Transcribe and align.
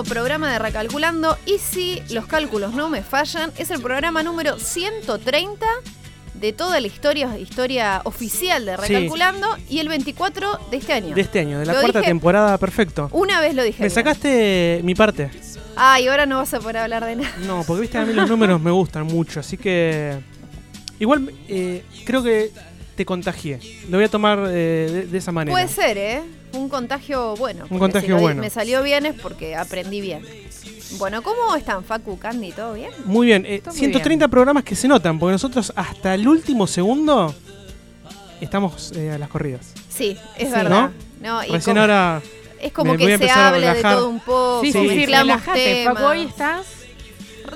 nuevo 0.00 0.08
programa 0.14 0.50
de 0.52 0.58
Recalculando. 0.58 1.36
Y 1.46 1.58
si 1.58 2.02
los 2.10 2.26
cálculos 2.26 2.72
no 2.74 2.88
me 2.88 3.02
fallan, 3.02 3.52
es 3.58 3.70
el 3.70 3.80
programa 3.82 4.22
número 4.22 4.58
130 4.58 5.66
de 6.34 6.52
toda 6.54 6.80
la 6.80 6.86
historia, 6.86 7.36
historia 7.38 8.00
oficial 8.04 8.64
de 8.64 8.76
Sí. 8.76 8.82
Recalculando 8.94 9.48
y 9.68 9.78
el 9.80 9.88
24 9.88 10.58
de 10.70 10.76
este 10.78 10.92
año. 10.94 11.14
De 11.14 11.20
este 11.20 11.40
año, 11.40 11.58
de 11.58 11.66
la 11.66 11.74
cuarta 11.74 11.98
dije- 12.00 12.08
temporada, 12.10 12.56
perfecto. 12.56 13.08
Una 13.12 13.40
vez 13.40 13.54
lo 13.54 13.62
dije. 13.62 13.80
Me 13.82 13.88
bien. 13.88 13.94
sacaste 13.94 14.80
mi 14.84 14.94
parte. 14.94 15.30
Ay, 15.76 16.08
ahora 16.08 16.24
no 16.24 16.38
vas 16.38 16.52
a 16.54 16.60
poder 16.60 16.78
hablar 16.78 17.04
de 17.04 17.16
nada. 17.16 17.34
No, 17.46 17.62
porque 17.66 17.82
viste, 17.82 17.98
a 17.98 18.04
mí 18.06 18.12
los 18.14 18.28
números 18.28 18.60
me 18.60 18.70
gustan 18.70 19.06
mucho, 19.06 19.40
así 19.40 19.56
que. 19.58 20.18
Igual 20.98 21.30
eh, 21.48 21.84
creo 22.06 22.22
que 22.22 22.50
te 22.96 23.04
contagié. 23.04 23.58
Lo 23.90 23.96
voy 23.98 24.04
a 24.04 24.08
tomar 24.08 24.38
eh, 24.48 24.88
de, 24.90 25.06
de 25.06 25.18
esa 25.18 25.32
manera. 25.32 25.52
Puede 25.54 25.68
ser, 25.68 25.96
¿eh? 25.98 26.22
Un 26.52 26.68
contagio 26.68 27.36
bueno. 27.36 27.60
porque 27.68 27.78
contagio 27.78 28.16
si 28.16 28.22
bueno. 28.22 28.40
Me 28.40 28.50
salió 28.50 28.82
bien 28.82 29.06
es 29.06 29.14
porque 29.20 29.54
aprendí 29.56 30.00
bien. 30.00 30.22
Bueno, 30.98 31.22
¿cómo 31.22 31.54
están, 31.54 31.84
Facu, 31.84 32.18
Candy? 32.18 32.50
¿Todo 32.52 32.74
bien? 32.74 32.90
Muy 33.04 33.28
bien, 33.28 33.46
eh, 33.46 33.56
Está 33.56 33.70
muy 33.70 33.78
130 33.78 34.26
programas 34.28 34.64
que 34.64 34.74
se 34.74 34.88
notan, 34.88 35.18
porque 35.18 35.32
nosotros 35.32 35.72
hasta 35.76 36.14
el 36.14 36.26
último 36.26 36.66
segundo 36.66 37.32
estamos 38.40 38.92
eh, 38.96 39.12
a 39.12 39.18
las 39.18 39.28
corridas. 39.28 39.72
Sí, 39.88 40.16
es 40.36 40.48
Sí, 40.48 40.54
verdad. 40.54 40.90
No, 41.20 41.44
y 41.44 41.48
Recién 41.48 41.74
como- 41.76 41.80
ahora. 41.82 42.22
es 42.60 42.72
como 42.72 42.96
que 42.96 43.18
se 43.18 43.30
habla 43.30 43.74
de 43.74 43.82
todo 43.82 44.08
un 44.08 44.20
poco. 44.20 44.60
Sí, 44.62 44.72
sí, 44.72 44.88
sí, 44.88 45.06
temas. 45.06 45.42
Facu, 45.84 46.04
hoy 46.04 46.22
estás. 46.22 46.66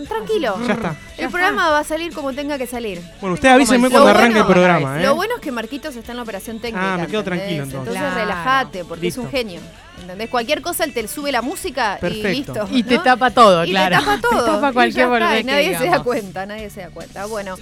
Tranquilo. 0.09 0.57
Ya 0.67 0.75
está. 0.75 0.97
El 1.17 1.29
programa 1.31 1.71
va 1.71 1.79
a 1.81 1.85
salir 1.85 2.13
como 2.15 2.33
tenga 2.33 2.59
que 2.59 2.67
salir. 2.67 3.01
Bueno, 3.21 3.35
usted 3.35 3.49
avísenme 3.49 3.89
cuando 3.91 4.11
Lo 4.13 4.17
arranque 4.19 4.35
bueno- 4.41 4.49
el 4.49 4.53
programa, 4.55 5.01
¿eh? 5.01 5.03
Lo 5.05 5.15
bueno 5.15 5.35
es 5.37 5.41
que 5.41 5.53
Marquitos 5.53 5.97
está 5.97 6.13
en 6.13 6.17
la 6.17 6.23
operación 6.23 6.59
técnica. 6.61 6.95
Ah, 6.95 6.99
me 6.99 7.07
quedo 7.07 7.23
tranquilo, 7.25 7.63
entonces. 7.65 7.79
Entonces 7.79 8.01
Claro. 8.03 8.17
relájate, 8.17 8.85
porque 8.85 9.09
es 9.09 9.17
un 9.19 9.31
genio. 9.31 9.61
¿Entendés? 10.01 10.29
Cualquier 10.29 10.61
cosa 10.61 10.85
él 10.85 10.93
te 10.93 11.07
sube 11.09 11.33
la 11.33 11.41
música 11.43 11.97
Perfecto. 12.01 12.29
y 12.29 12.35
listo. 12.35 12.69
Y 12.71 12.83
te 12.83 12.99
tapa 12.99 13.31
todo, 13.31 13.65
Y 13.65 13.71
claro. 13.71 13.99
te 14.01 14.05
tapa 14.05 14.21
todo. 14.21 14.45
Te 14.45 14.51
tapa 14.51 14.71
y 14.71 14.73
cualquier 14.75 14.95
ya 14.97 15.03
está, 15.05 15.09
boludez 15.27 15.41
y 15.41 15.45
que 15.45 15.51
nadie 15.53 15.79
se 15.79 15.87
da 15.87 16.03
cuenta, 16.03 16.47
nadie 16.47 16.71
se 16.71 16.81
da 16.83 16.91
cuenta. 16.91 17.27
Bueno, 17.27 17.57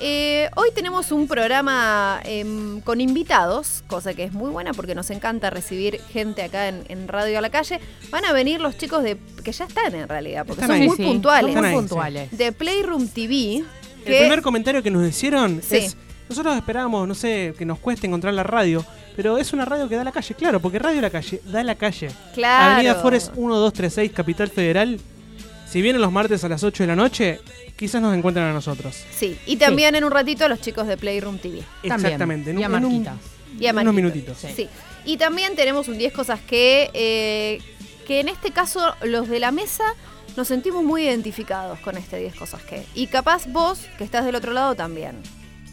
eh, 0.00 0.48
hoy 0.54 0.68
tenemos 0.74 1.10
un 1.10 1.26
programa 1.26 2.20
em, 2.24 2.80
con 2.82 3.00
invitados, 3.00 3.82
cosa 3.88 4.14
que 4.14 4.22
es 4.24 4.32
muy 4.32 4.50
buena 4.50 4.72
porque 4.74 4.94
nos 4.94 5.10
encanta 5.10 5.50
recibir 5.50 6.00
gente 6.12 6.42
acá 6.42 6.68
en, 6.68 6.84
en 6.88 7.08
Radio 7.08 7.38
a 7.38 7.40
la 7.40 7.50
Calle. 7.50 7.80
Van 8.10 8.24
a 8.24 8.32
venir 8.32 8.60
los 8.60 8.76
chicos 8.78 9.02
de 9.02 9.16
que 9.42 9.50
ya 9.50 9.64
están 9.64 9.94
en 9.94 10.08
realidad, 10.08 10.44
porque 10.46 10.62
Están 10.62 10.76
son 10.76 10.82
ahí. 10.82 10.88
muy 10.88 10.96
Sí, 10.96 11.02
puntuales. 11.04 11.52
Son 11.54 11.64
muy 11.64 11.72
puntuales. 11.74 12.30
De 12.38 12.52
Playroom 12.52 13.08
TV. 13.08 13.56
El 13.56 13.64
que- 14.04 14.18
primer 14.20 14.42
comentario 14.42 14.82
que 14.82 14.90
nos 14.90 15.06
hicieron 15.08 15.60
Sí. 15.62 15.76
es, 15.78 15.96
nosotros 16.28 16.56
esperábamos, 16.56 17.08
no 17.08 17.14
sé, 17.14 17.54
que 17.58 17.64
nos 17.64 17.78
cueste 17.78 18.06
encontrar 18.06 18.34
la 18.34 18.42
radio, 18.44 18.84
pero 19.18 19.36
es 19.36 19.52
una 19.52 19.64
radio 19.64 19.88
que 19.88 19.96
da 19.96 20.02
a 20.02 20.04
la 20.04 20.12
calle, 20.12 20.32
claro, 20.36 20.60
porque 20.60 20.78
Radio 20.78 21.00
La 21.00 21.10
Calle 21.10 21.42
da 21.44 21.58
a 21.58 21.64
la 21.64 21.74
calle. 21.74 22.08
Claro. 22.34 22.74
Avenida 22.74 22.94
Forest 22.94 23.32
1236, 23.32 24.12
Capital 24.12 24.48
Federal. 24.48 25.00
Si 25.66 25.82
vienen 25.82 26.00
los 26.00 26.12
martes 26.12 26.44
a 26.44 26.48
las 26.48 26.62
8 26.62 26.84
de 26.84 26.86
la 26.86 26.94
noche, 26.94 27.40
quizás 27.74 28.00
nos 28.00 28.16
encuentren 28.16 28.46
a 28.46 28.52
nosotros. 28.52 28.94
Sí, 29.10 29.36
y 29.44 29.56
también 29.56 29.96
en 29.96 30.04
un 30.04 30.12
ratito 30.12 30.46
los 30.46 30.60
chicos 30.60 30.86
de 30.86 30.96
Playroom 30.96 31.38
TV. 31.38 31.64
Exactamente. 31.82 32.50
en 32.52 32.60
Y 32.60 32.62
a 32.62 32.68
un-. 32.68 33.08
Y 33.58 33.66
a 33.66 33.72
unos 33.72 33.92
minutitos. 33.92 34.38
Sí. 34.38 34.52
Sí. 34.54 34.68
Y 35.04 35.16
también 35.16 35.56
tenemos 35.56 35.88
un 35.88 35.98
10 35.98 36.12
cosas 36.12 36.38
que, 36.38 36.88
eh, 36.94 37.60
que 38.06 38.20
en 38.20 38.28
este 38.28 38.52
caso 38.52 38.94
los 39.02 39.28
de 39.28 39.40
la 39.40 39.50
mesa 39.50 39.96
nos 40.36 40.46
sentimos 40.46 40.84
muy 40.84 41.02
identificados 41.02 41.80
con 41.80 41.96
este 41.96 42.18
10 42.18 42.36
cosas 42.36 42.62
que. 42.62 42.84
Y 42.94 43.08
capaz 43.08 43.48
vos, 43.48 43.80
que 43.98 44.04
estás 44.04 44.24
del 44.24 44.36
otro 44.36 44.52
lado, 44.52 44.76
también. 44.76 45.16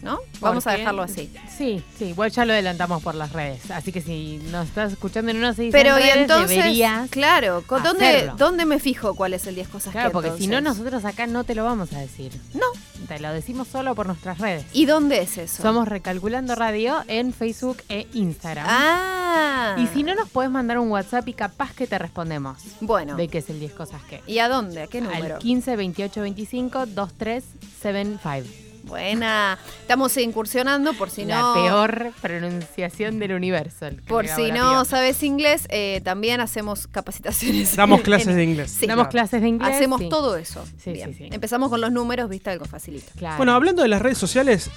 ¿No? 0.06 0.20
Vamos 0.40 0.66
a 0.68 0.72
dejarlo 0.74 1.02
así. 1.02 1.32
Sí, 1.58 1.84
sí, 1.98 2.06
igual 2.06 2.30
ya 2.32 2.46
lo 2.46 2.54
adelantamos 2.54 3.02
por 3.04 3.16
las 3.16 3.34
redes. 3.34 3.72
Así 3.72 3.92
que 3.92 4.02
si 4.02 4.38
nos 4.52 4.68
estás 4.68 4.92
escuchando 4.94 5.32
en 5.32 5.38
una 5.38 5.54
se 5.54 5.64
dice 5.64 5.78
Pero 5.78 5.98
en 5.98 6.04
y 6.04 6.06
redes, 6.06 6.18
entonces, 6.22 6.50
deberías. 6.58 7.10
claro, 7.10 7.64
¿con 7.66 7.82
¿dónde. 7.84 8.32
¿dónde 8.38 8.66
me 8.66 8.80
fijo 8.80 9.16
cuál 9.16 9.34
es 9.34 9.48
el 9.48 9.56
10 9.56 9.68
cosas 9.68 9.92
Claro, 9.94 10.10
que? 10.10 10.14
porque 10.14 10.32
si 10.38 10.48
no, 10.48 10.62
nosotros 10.62 11.04
acá 11.06 11.26
no 11.28 11.44
te 11.44 11.56
lo 11.56 11.64
vamos 11.66 11.92
a 11.94 12.00
decir. 12.00 12.32
No. 12.54 12.66
Te 13.08 13.20
lo 13.20 13.32
decimos 13.34 13.68
solo 13.68 13.94
por 13.96 14.08
nuestras 14.08 14.38
redes. 14.40 14.66
¿Y 14.74 14.86
dónde 14.86 15.22
es 15.22 15.38
eso? 15.38 15.62
Somos 15.62 15.88
Recalculando 15.88 16.56
Radio 16.56 17.04
en 17.08 17.34
Facebook 17.34 17.78
e 17.90 18.08
Instagram. 18.14 18.66
Ah. 18.70 19.76
Y 19.78 19.88
si 19.88 20.04
no, 20.04 20.16
nos 20.16 20.30
puedes 20.30 20.50
mandar 20.52 20.80
un 20.80 20.90
WhatsApp 20.90 21.28
y 21.28 21.34
capaz 21.34 21.74
que 21.74 21.88
te 21.88 21.98
respondemos. 22.00 22.58
Bueno. 22.82 23.16
De 23.16 23.28
qué 23.28 23.40
es 23.40 23.50
el 23.50 23.60
10 23.60 23.74
cosas 23.74 24.02
que. 24.04 24.22
¿Y 24.28 24.40
a 24.40 24.48
dónde? 24.50 24.84
¿A 24.84 24.88
qué 24.88 25.02
número? 25.02 25.36
Al 25.36 25.42
15 25.42 25.76
28 25.76 26.22
25 26.22 26.86
2375. 26.88 28.65
Buena. 28.86 29.58
Estamos 29.82 30.16
incursionando 30.18 30.94
por 30.94 31.10
si 31.10 31.26
la 31.26 31.40
no. 31.40 31.54
peor 31.56 32.12
pronunciación 32.22 33.20
del 33.20 33.34
universo. 33.34 33.88
Por 34.08 34.28
si 34.28 34.52
no 34.52 34.86
sabes 34.86 35.22
inglés, 35.24 35.68
eh, 35.70 36.02
también 36.04 36.40
hacemos 36.42 36.88
capacitaciones. 36.88 37.76
Damos 37.76 38.02
clases 38.02 38.28
en- 38.30 38.36
de 38.38 38.44
inglés. 38.44 38.72
Sí. 38.72 38.86
Damos 38.88 39.06
Claro. 39.08 39.12
clases 39.12 39.42
de 39.42 39.48
inglés. 39.48 39.76
Hacemos 39.76 40.00
sí. 40.02 40.10
todo 40.10 40.38
eso. 40.38 40.64
Sí, 40.84 40.92
Bien. 40.94 41.14
sí, 41.14 41.26
sí. 41.28 41.30
Empezamos 41.32 41.70
con 41.70 41.82
los 41.82 41.92
números, 41.92 42.30
viste, 42.30 42.50
algo 42.52 42.66
facilito. 42.66 43.12
Claro. 43.18 43.38
Bueno, 43.38 43.54
hablando 43.54 43.82
de 43.82 43.88
las 43.88 44.02
redes 44.02 44.18
sociales, 44.18 44.70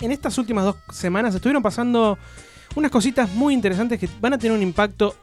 en 0.00 0.12
estas 0.12 0.36
últimas 0.38 0.64
dos 0.64 0.76
semanas 0.92 1.34
estuvieron 1.34 1.62
pasando 1.62 2.18
unas 2.74 2.90
cositas 2.90 3.30
muy 3.34 3.54
interesantes 3.54 4.00
que 4.00 4.08
van 4.20 4.32
a 4.32 4.38
tener 4.38 4.56
un 4.56 4.62
impacto 4.62 5.14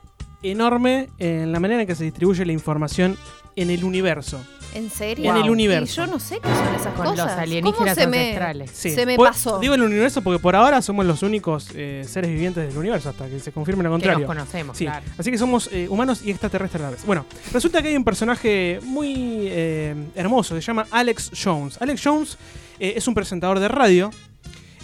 enorme 0.44 1.10
en 1.18 1.52
la 1.52 1.60
manera 1.60 1.82
en 1.82 1.88
que 1.88 1.96
se 1.96 2.04
distribuye 2.04 2.46
la 2.46 2.54
información 2.54 3.18
en 3.56 3.70
el 3.72 3.84
universo. 3.84 4.40
¿En 4.76 4.90
serio? 4.90 5.32
En 5.32 5.38
el 5.38 5.46
Y 5.48 5.50
universo. 5.50 6.06
yo 6.06 6.08
no 6.12 6.20
sé 6.20 6.40
qué 6.40 6.48
son 6.48 6.76
esas 6.76 6.94
con 6.94 7.06
cosas. 7.08 7.18
los 7.26 7.38
alienígenas 7.38 7.76
¿Cómo 7.96 7.96
se 7.96 8.08
me, 8.08 8.18
ancestrales. 8.20 8.72
Sí. 8.74 8.92
se 8.92 9.06
me 9.06 9.16
Por- 9.16 9.28
pasó? 9.30 9.60
Digo 9.60 9.74
el 9.74 9.82
universo 9.82 10.22
porque 10.22 10.40
por 10.40 10.56
ahora 10.56 10.82
somos 10.82 11.06
los 11.06 11.24
únicos 11.24 11.68
eh, 11.74 12.06
seres 12.08 12.30
vivientes 12.32 12.68
del 12.68 12.78
universo 12.78 13.10
hasta 13.10 13.28
que 13.28 13.40
se 13.40 13.52
confirme 13.52 13.84
lo 13.84 13.90
Que 13.90 13.94
nos 13.94 14.02
contrario. 14.04 14.28
conocemos, 14.28 14.78
Sí, 14.78 14.86
claro. 14.86 15.06
así 15.18 15.32
que 15.32 15.38
somos 15.38 15.70
eh, 15.72 15.88
humanos 15.90 16.22
y 16.24 16.30
extraterrestres 16.32 16.82
a 16.82 16.86
la 16.86 16.92
vez. 16.92 17.06
Bueno, 17.06 17.26
resulta 17.52 17.82
que 17.82 17.88
hay 17.90 17.96
un 17.96 18.04
personaje 18.04 18.80
muy 18.84 19.14
eh, 19.50 19.96
hermoso, 20.16 20.54
se 20.56 20.62
llama 20.62 20.86
Alex 20.92 21.32
Jones. 21.44 21.78
Alex 21.82 22.02
Jones 22.04 22.38
eh, 22.80 22.94
es 22.96 23.08
un 23.08 23.16
presentador 23.16 23.60
de 23.60 23.68
radio, 23.70 24.12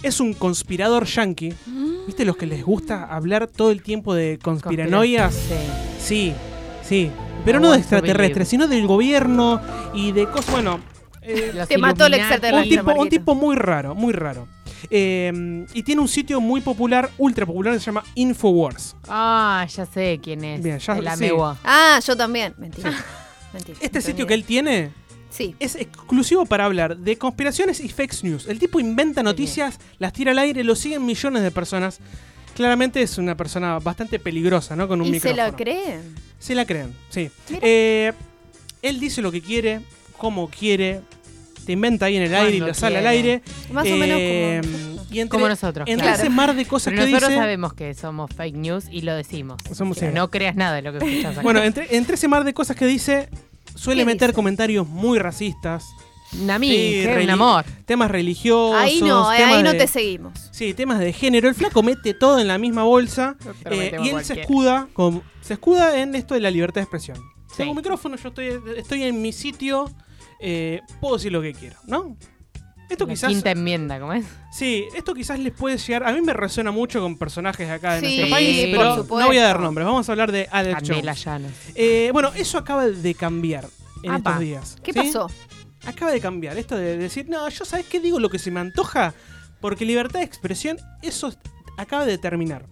es 0.02 0.20
un 0.20 0.34
conspirador 0.34 1.04
yankee. 1.06 1.54
¿Viste 2.06 2.24
los 2.24 2.36
que 2.36 2.46
les 2.46 2.64
gusta 2.64 3.04
hablar 3.04 3.46
todo 3.46 3.70
el 3.70 3.82
tiempo 3.82 4.14
de 4.14 4.38
conspiranoias? 4.42 5.34
Sí. 5.34 5.54
Sí, 5.98 6.34
sí. 6.82 7.10
Pero 7.46 7.60
no 7.60 7.70
de 7.72 7.78
extraterrestres, 7.78 8.46
sino 8.48 8.68
del 8.68 8.86
gobierno 8.86 9.60
y 9.94 10.12
de 10.12 10.26
cosas. 10.26 10.50
Bueno, 10.50 10.80
eh, 11.22 11.64
Te 11.68 11.78
mató 11.78 12.04
el 12.06 12.14
extraterrestre. 12.14 12.62
un, 12.62 12.68
tipo, 12.68 12.90
un 12.90 12.96
Marquito. 12.98 13.08
tipo 13.08 13.34
muy 13.34 13.56
raro, 13.56 13.94
muy 13.94 14.12
raro. 14.12 14.46
Eh, 14.90 15.64
y 15.72 15.82
tiene 15.82 16.00
un 16.02 16.08
sitio 16.08 16.40
muy 16.40 16.60
popular, 16.60 17.10
ultra 17.18 17.46
popular, 17.46 17.72
que 17.72 17.80
se 17.80 17.86
llama 17.86 18.04
Infowars. 18.14 18.94
Ah, 19.08 19.66
ya 19.74 19.86
sé 19.86 20.20
quién 20.22 20.44
es. 20.44 20.62
Bien, 20.62 20.78
ya- 20.78 20.92
el 20.98 21.08
sí. 21.16 21.30
Ah, 21.64 21.98
yo 22.06 22.16
también. 22.16 22.54
Mentira. 22.58 22.92
Mentira. 23.54 23.78
Este 23.80 24.00
sitio 24.02 24.26
que 24.26 24.34
él 24.34 24.44
tiene 24.44 24.90
Sí. 25.30 25.54
es 25.58 25.74
exclusivo 25.76 26.46
para 26.46 26.64
hablar 26.66 26.96
de 26.96 27.16
conspiraciones 27.18 27.80
y 27.80 27.88
fake 27.88 28.22
news. 28.24 28.46
El 28.48 28.58
tipo 28.58 28.80
inventa 28.80 29.22
noticias, 29.22 29.78
las 29.98 30.12
tira 30.12 30.32
al 30.32 30.38
aire, 30.38 30.62
lo 30.64 30.74
siguen 30.76 31.04
millones 31.06 31.42
de 31.42 31.50
personas. 31.50 32.00
Claramente 32.54 33.02
es 33.02 33.18
una 33.18 33.36
persona 33.36 33.78
bastante 33.78 34.18
peligrosa, 34.18 34.76
¿no? 34.76 34.88
Con 34.88 35.00
un 35.00 35.06
¿Y 35.08 35.20
se 35.20 35.28
micrófono. 35.28 35.42
la 35.42 35.56
creen? 35.56 36.14
Se 36.38 36.54
la 36.54 36.64
creen, 36.64 36.94
sí. 37.10 37.30
Eh, 37.62 38.12
él 38.82 39.00
dice 39.00 39.22
lo 39.22 39.32
que 39.32 39.40
quiere, 39.42 39.80
cómo 40.16 40.48
quiere, 40.48 41.00
te 41.64 41.72
inventa 41.72 42.06
ahí 42.06 42.16
en 42.16 42.22
el 42.22 42.34
aire 42.34 42.56
y 42.56 42.60
lo 42.60 42.72
sale 42.74 42.98
al 42.98 43.06
aire. 43.06 43.42
Más 43.72 43.86
o 43.88 43.96
menos 43.96 44.18
como... 44.18 45.04
y 45.10 45.20
entre, 45.20 45.28
Como 45.28 45.48
nosotros. 45.48 45.88
entre 45.88 46.06
claro. 46.06 46.20
ese 46.22 46.30
mar 46.30 46.54
de 46.54 46.64
cosas 46.66 46.92
Pero 46.92 47.04
que 47.06 47.10
nosotros 47.10 47.30
dice. 47.30 47.40
sabemos 47.40 47.74
que 47.74 47.94
somos 47.94 48.30
fake 48.36 48.54
news 48.56 48.84
y 48.90 49.00
lo 49.02 49.14
decimos. 49.14 49.56
Somos- 49.72 49.98
sí. 49.98 50.06
no 50.12 50.30
creas 50.30 50.54
nada 50.56 50.76
de 50.76 50.82
lo 50.82 50.92
que 50.92 50.98
escuchas 50.98 51.32
acá. 51.32 51.42
Bueno, 51.42 51.62
entre, 51.62 51.96
entre 51.96 52.14
ese 52.14 52.28
mar 52.28 52.44
de 52.44 52.54
cosas 52.54 52.76
que 52.76 52.86
dice, 52.86 53.28
suele 53.74 54.02
¿Qué 54.02 54.06
meter 54.06 54.28
dice? 54.28 54.34
comentarios 54.36 54.86
muy 54.86 55.18
racistas. 55.18 55.84
Un 56.34 56.50
amigo, 56.50 56.74
Sí, 56.74 57.06
un 57.24 57.30
amor. 57.30 57.64
Temas 57.84 58.10
religiosos. 58.10 58.76
Ahí 58.76 59.00
no, 59.00 59.32
eh, 59.32 59.36
temas 59.38 59.54
ahí 59.56 59.62
no 59.62 59.72
de- 59.72 59.78
te 59.78 59.86
seguimos. 59.86 60.48
Sí, 60.52 60.74
temas 60.74 60.98
de 60.98 61.12
género. 61.12 61.48
El 61.48 61.54
flaco 61.54 61.82
mete 61.82 62.14
todo 62.14 62.38
en 62.38 62.48
la 62.48 62.58
misma 62.58 62.82
bolsa 62.84 63.36
eh, 63.70 63.96
y 64.02 64.08
él 64.10 64.24
se 64.24 64.40
escuda, 64.40 64.88
con, 64.92 65.22
se 65.40 65.54
escuda 65.54 65.98
en 66.00 66.14
esto 66.14 66.34
de 66.34 66.40
la 66.40 66.50
libertad 66.50 66.76
de 66.80 66.82
expresión. 66.82 67.16
Sí. 67.48 67.58
Tengo 67.58 67.70
un 67.70 67.76
micrófono, 67.76 68.16
yo 68.16 68.28
estoy, 68.28 68.50
estoy 68.76 69.02
en 69.04 69.22
mi 69.22 69.32
sitio, 69.32 69.90
eh, 70.40 70.80
puedo 71.00 71.16
decir 71.16 71.32
lo 71.32 71.40
que 71.40 71.52
quiero, 71.54 71.76
¿no? 71.86 72.16
Esto 72.90 73.04
La 73.06 73.14
quizás, 73.14 73.30
quinta 73.30 73.50
enmienda, 73.50 73.98
¿cómo 73.98 74.12
es? 74.12 74.24
sí, 74.52 74.84
esto 74.94 75.12
quizás 75.12 75.40
les 75.40 75.52
puede 75.52 75.76
llegar. 75.76 76.04
A 76.04 76.12
mí 76.12 76.20
me 76.20 76.32
resuena 76.32 76.70
mucho 76.70 77.00
con 77.00 77.16
personajes 77.18 77.66
de 77.66 77.74
acá 77.74 77.94
de 77.94 78.00
Sí, 78.00 78.06
nuestro 78.18 78.30
país, 78.30 78.68
pero 78.70 78.96
no 78.96 79.26
voy 79.26 79.38
a 79.38 79.42
dar 79.42 79.58
nombres. 79.58 79.84
Vamos 79.86 80.08
a 80.08 80.12
hablar 80.12 80.30
de 80.30 80.46
Alex 80.52 80.82
Jones. 80.88 81.24
Eh, 81.74 82.10
bueno, 82.12 82.30
eso 82.36 82.58
acaba 82.58 82.86
de 82.86 83.14
cambiar 83.14 83.66
en 84.04 84.12
Apa. 84.12 84.30
estos 84.30 84.40
días. 84.40 84.76
¿Qué 84.84 84.92
¿sí? 84.92 84.98
pasó? 85.00 85.28
Acaba 85.86 86.10
de 86.12 86.20
cambiar. 86.20 86.56
Esto 86.58 86.76
de 86.76 86.96
decir, 86.98 87.28
no, 87.28 87.48
yo 87.48 87.64
sabes 87.64 87.86
qué 87.86 88.00
digo 88.00 88.18
lo 88.20 88.28
que 88.28 88.38
se 88.38 88.50
me 88.50 88.60
antoja, 88.60 89.14
porque 89.60 89.84
libertad 89.84 90.20
de 90.20 90.24
expresión, 90.26 90.76
eso 91.02 91.32
acaba 91.78 92.04
de 92.06 92.18
terminar. 92.18 92.66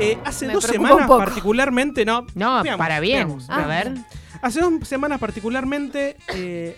Eh, 0.00 0.18
hace 0.24 0.46
Me 0.48 0.54
dos 0.54 0.64
semanas 0.64 1.06
particularmente, 1.08 2.04
no. 2.04 2.26
No, 2.34 2.62
veamos, 2.62 2.78
para 2.78 3.00
bien. 3.00 3.28
veamos. 3.28 3.48
A 3.50 3.64
Ah. 3.64 3.66
ver. 3.66 3.94
Hace 4.42 4.60
dos 4.60 4.72
semanas 4.88 5.20
particularmente, 5.20 6.16
eh, 6.34 6.76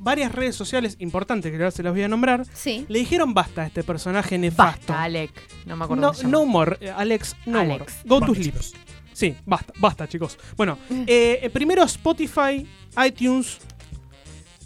varias 0.00 0.32
redes 0.32 0.56
sociales 0.56 0.96
importantes, 0.98 1.50
que 1.50 1.56
ahora 1.56 1.70
se 1.70 1.82
las 1.82 1.92
voy 1.92 2.02
a 2.02 2.08
nombrar, 2.08 2.44
Sí. 2.52 2.84
le 2.88 2.98
dijeron 2.98 3.32
basta 3.34 3.62
a 3.62 3.66
este 3.66 3.82
personaje 3.84 4.36
nefasto. 4.36 4.78
Basta, 4.92 5.02
Alec. 5.04 5.30
No 5.64 5.76
me 5.76 5.84
acuerdo. 5.84 6.02
No, 6.02 6.12
llama. 6.12 6.28
no 6.28 6.44
more, 6.46 6.76
eh, 6.80 6.90
Alex, 6.94 7.36
no 7.46 7.60
Alex. 7.60 7.78
more. 8.04 8.20
Go 8.20 8.26
to 8.26 8.34
sleep. 8.34 8.54
Sí, 9.12 9.34
basta, 9.46 9.72
basta, 9.78 10.06
chicos. 10.08 10.38
Bueno, 10.56 10.76
eh, 11.06 11.38
eh, 11.42 11.50
primero 11.50 11.82
Spotify, 11.84 12.68
iTunes, 13.06 13.58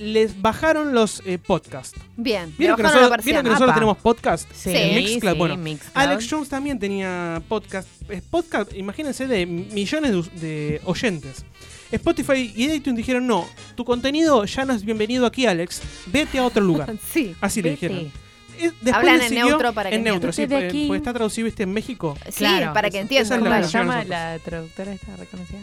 les 0.00 0.40
bajaron 0.42 0.94
los 0.94 1.22
eh, 1.26 1.38
podcasts. 1.38 1.98
Bien. 2.16 2.52
¿Vieron 2.58 2.76
que, 2.76 2.82
nosotros, 2.82 3.10
persiana. 3.10 3.24
vieron 3.24 3.44
que 3.44 3.50
nosotros 3.50 3.68
Apa. 3.70 3.74
tenemos 3.78 3.98
podcast? 3.98 4.50
Sí, 4.52 4.72
Sí. 4.72 4.90
Mixcloud, 4.94 5.32
sí, 5.34 5.38
bueno, 5.38 5.56
Mixcloud. 5.56 5.92
Alex 5.94 6.26
Jones 6.30 6.48
también 6.48 6.78
tenía 6.78 7.40
podcast. 7.48 7.86
Podcast, 8.30 8.74
imagínense, 8.74 9.26
de 9.26 9.46
millones 9.46 10.12
de, 10.12 10.46
de 10.46 10.80
oyentes. 10.84 11.44
Spotify 11.92 12.52
y 12.56 12.70
iTunes 12.70 12.96
dijeron, 12.96 13.26
no, 13.26 13.48
tu 13.74 13.84
contenido 13.84 14.44
ya 14.44 14.64
no 14.64 14.72
es 14.72 14.84
bienvenido 14.84 15.26
aquí, 15.26 15.46
Alex. 15.46 15.82
Vete 16.06 16.38
a 16.38 16.44
otro 16.46 16.62
lugar. 16.62 16.92
Sí. 17.12 17.34
Así 17.40 17.60
le 17.62 17.70
dijeron. 17.70 18.10
Después 18.58 18.94
Hablan 18.94 19.22
en 19.22 19.34
neutro 19.34 19.72
para 19.72 19.88
que 19.90 19.96
En 19.96 20.04
neutro, 20.04 20.32
sí, 20.32 20.42
entiendan. 20.42 20.68
porque, 20.86 20.96
está 20.98 21.12
traducido, 21.14 21.46
viste, 21.46 21.62
en 21.62 21.72
México. 21.72 22.16
Sí, 22.26 22.38
Claro. 22.44 22.72
para 22.74 22.90
que 22.90 22.98
entiendan. 23.00 23.24
esa 23.26 23.34
es 23.36 23.40
la 23.42 23.48
¿Cómo 23.48 23.56
claro. 23.56 23.66
se 23.68 23.78
llama 23.78 24.04
la 24.04 24.38
traductora 24.38 24.92
esta 24.92 25.16
reconocida? 25.16 25.58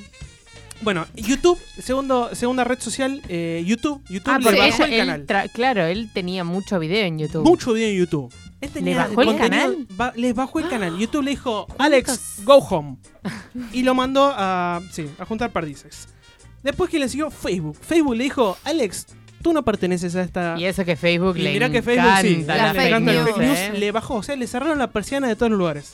Bueno, 0.82 1.06
YouTube, 1.16 1.60
segundo, 1.82 2.30
segunda 2.34 2.64
red 2.64 2.80
social, 2.80 3.22
eh, 3.30 3.64
YouTube. 3.66 4.02
YouTube 4.10 4.32
Ah, 4.34 4.38
le 4.38 4.44
porque 4.44 4.60
bajó 4.60 4.84
ella- 4.84 4.86
el 4.86 4.94
él 4.94 5.26
canal. 5.26 5.52
claro, 5.52 5.86
él 5.86 6.10
tenía 6.14 6.44
mucho 6.44 6.78
video 6.80 7.04
en 7.06 7.18
YouTube. 7.20 7.44
Mucho 7.44 7.74
video 7.74 7.90
en 7.90 7.98
YouTube. 7.98 8.34
Él 8.62 8.70
tenía 8.72 8.98
bajó 9.08 9.22
el 9.24 9.38
canal? 9.38 9.88
ba- 9.92 10.14
les 10.16 10.34
bajó 10.36 10.60
el 10.60 10.70
canal. 10.70 10.98
YouTube 10.98 11.24
le 11.24 11.32
dijo, 11.32 11.68
Alex, 11.78 12.42
go 12.44 12.56
home. 12.58 12.98
y 13.74 13.84
lo 13.84 13.94
mandó 13.96 14.32
a, 14.36 14.82
sí, 14.92 15.08
a 15.20 15.26
juntar 15.26 15.52
perdices. 15.52 16.08
Después 16.64 16.90
que 16.90 17.00
le 17.00 17.10
siguió 17.10 17.30
Facebook. 17.32 17.78
Facebook 17.82 18.16
le 18.16 18.24
dijo, 18.26 18.58
Alex, 18.64 19.08
tú 19.42 19.54
no 19.54 19.64
perteneces 19.64 20.16
a 20.16 20.22
esta... 20.22 20.56
Y 20.58 20.66
eso 20.66 20.86
que 20.86 20.96
Facebook 20.96 21.38
Y 21.38 21.42
le 21.42 21.54
mirá 21.54 21.70
que 21.70 21.82
Facebook 21.82 22.12
sí, 22.22 22.44
la 22.46 22.58
la 22.58 22.74
fake 22.74 23.00
news, 23.00 23.24
fake 23.30 23.38
news, 23.38 23.58
¿eh? 23.60 23.74
le 23.78 23.92
bajó, 23.92 24.16
o 24.16 24.24
sea, 24.24 24.36
le 24.36 24.48
cerraron 24.48 24.78
la 24.80 24.92
persiana 24.92 25.28
de 25.28 25.36
todos 25.36 25.50
los 25.52 25.60
lugares. 25.60 25.94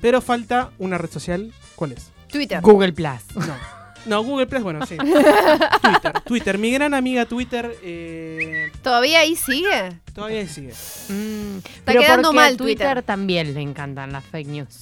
Pero 0.00 0.20
falta 0.20 0.70
una 0.78 0.98
red 0.98 1.10
social, 1.10 1.52
¿cuál 1.76 1.92
es? 1.92 2.10
Twitter. 2.30 2.60
Google 2.62 2.92
Plus. 2.92 3.20
No. 3.36 3.75
No, 4.06 4.22
Google 4.22 4.46
Plus, 4.46 4.62
bueno, 4.62 4.86
sí. 4.86 4.96
Twitter, 5.82 6.12
Twitter. 6.24 6.58
Mi 6.58 6.70
gran 6.70 6.94
amiga 6.94 7.26
Twitter 7.26 7.76
eh, 7.82 8.70
¿Todavía 8.82 9.20
ahí 9.20 9.34
sigue? 9.36 9.98
todavía 10.14 10.40
ahí 10.40 10.48
sigue. 10.48 10.72
Mm, 11.08 11.58
Está 11.58 11.70
pero 11.84 12.00
quedando 12.00 12.32
mal 12.32 12.54
a 12.54 12.56
Twitter, 12.56 12.86
Twitter. 12.88 13.02
también 13.02 13.52
le 13.54 13.60
encantan 13.60 14.12
las 14.12 14.24
fake 14.24 14.46
news. 14.48 14.80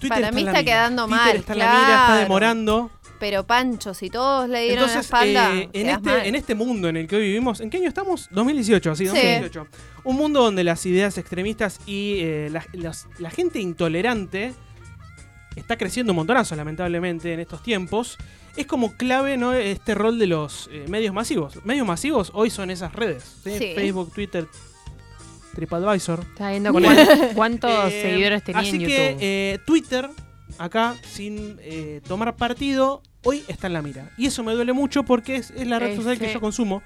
Twitter 0.00 0.20
Para 0.20 0.32
mí 0.32 0.40
está 0.40 0.52
mira. 0.52 0.64
quedando 0.64 1.06
Twitter 1.06 1.18
mal, 1.26 1.36
está 1.36 1.52
en 1.52 1.58
la 1.60 1.64
mira, 1.66 2.00
está 2.00 2.16
demorando. 2.18 2.90
Pero 3.20 3.46
Pancho, 3.46 3.94
si 3.94 4.10
todos 4.10 4.48
le 4.48 4.62
dieron 4.64 4.84
Entonces, 4.84 4.96
la 4.96 5.00
espalda, 5.00 5.54
eh, 5.54 5.68
en, 5.72 5.88
este, 5.88 6.28
en 6.28 6.34
este 6.34 6.54
mundo 6.54 6.88
en 6.88 6.96
el 6.96 7.06
que 7.06 7.16
hoy 7.16 7.22
vivimos, 7.22 7.60
¿en 7.60 7.70
qué 7.70 7.78
año 7.78 7.88
estamos? 7.88 8.28
2018, 8.32 8.90
así, 8.90 9.04
Sí. 9.06 9.12
2018. 9.14 9.66
Un 10.02 10.16
mundo 10.16 10.42
donde 10.42 10.64
las 10.64 10.84
ideas 10.84 11.16
extremistas 11.16 11.80
y 11.86 12.18
eh, 12.20 12.50
la 13.18 13.30
gente 13.30 13.60
intolerante 13.60 14.52
está 15.56 15.76
creciendo 15.76 16.12
un 16.12 16.16
montonazo, 16.16 16.56
lamentablemente, 16.56 17.32
en 17.32 17.40
estos 17.40 17.62
tiempos. 17.62 18.18
Es 18.56 18.66
como 18.66 18.96
clave 18.96 19.36
¿no? 19.36 19.52
este 19.52 19.94
rol 19.94 20.18
de 20.18 20.26
los 20.26 20.68
eh, 20.72 20.84
medios 20.88 21.12
masivos. 21.12 21.64
Medios 21.64 21.86
masivos 21.86 22.30
hoy 22.34 22.50
son 22.50 22.70
esas 22.70 22.92
redes. 22.92 23.24
¿sí? 23.42 23.58
Sí. 23.58 23.72
Facebook, 23.74 24.12
Twitter, 24.12 24.46
TripAdvisor. 25.54 26.20
Está 26.20 26.50
viendo 26.50 26.72
cuántos 27.34 27.70
Eh, 27.92 28.02
seguidores 28.02 28.44
tenía 28.44 28.60
así 28.60 28.76
en 28.76 28.80
YouTube. 28.80 28.94
que 28.96 29.16
eh, 29.20 29.58
Twitter, 29.66 30.08
acá, 30.58 30.94
sin 31.02 31.56
eh, 31.60 32.00
tomar 32.06 32.36
partido, 32.36 33.02
hoy 33.24 33.42
está 33.48 33.66
en 33.66 33.72
la 33.72 33.82
mira. 33.82 34.10
Y 34.16 34.26
eso 34.26 34.44
me 34.44 34.52
duele 34.52 34.72
mucho 34.72 35.04
porque 35.04 35.36
es, 35.36 35.50
es 35.50 35.66
la 35.66 35.78
red 35.78 35.96
social 35.96 36.18
que 36.18 36.32
yo 36.32 36.40
consumo. 36.40 36.82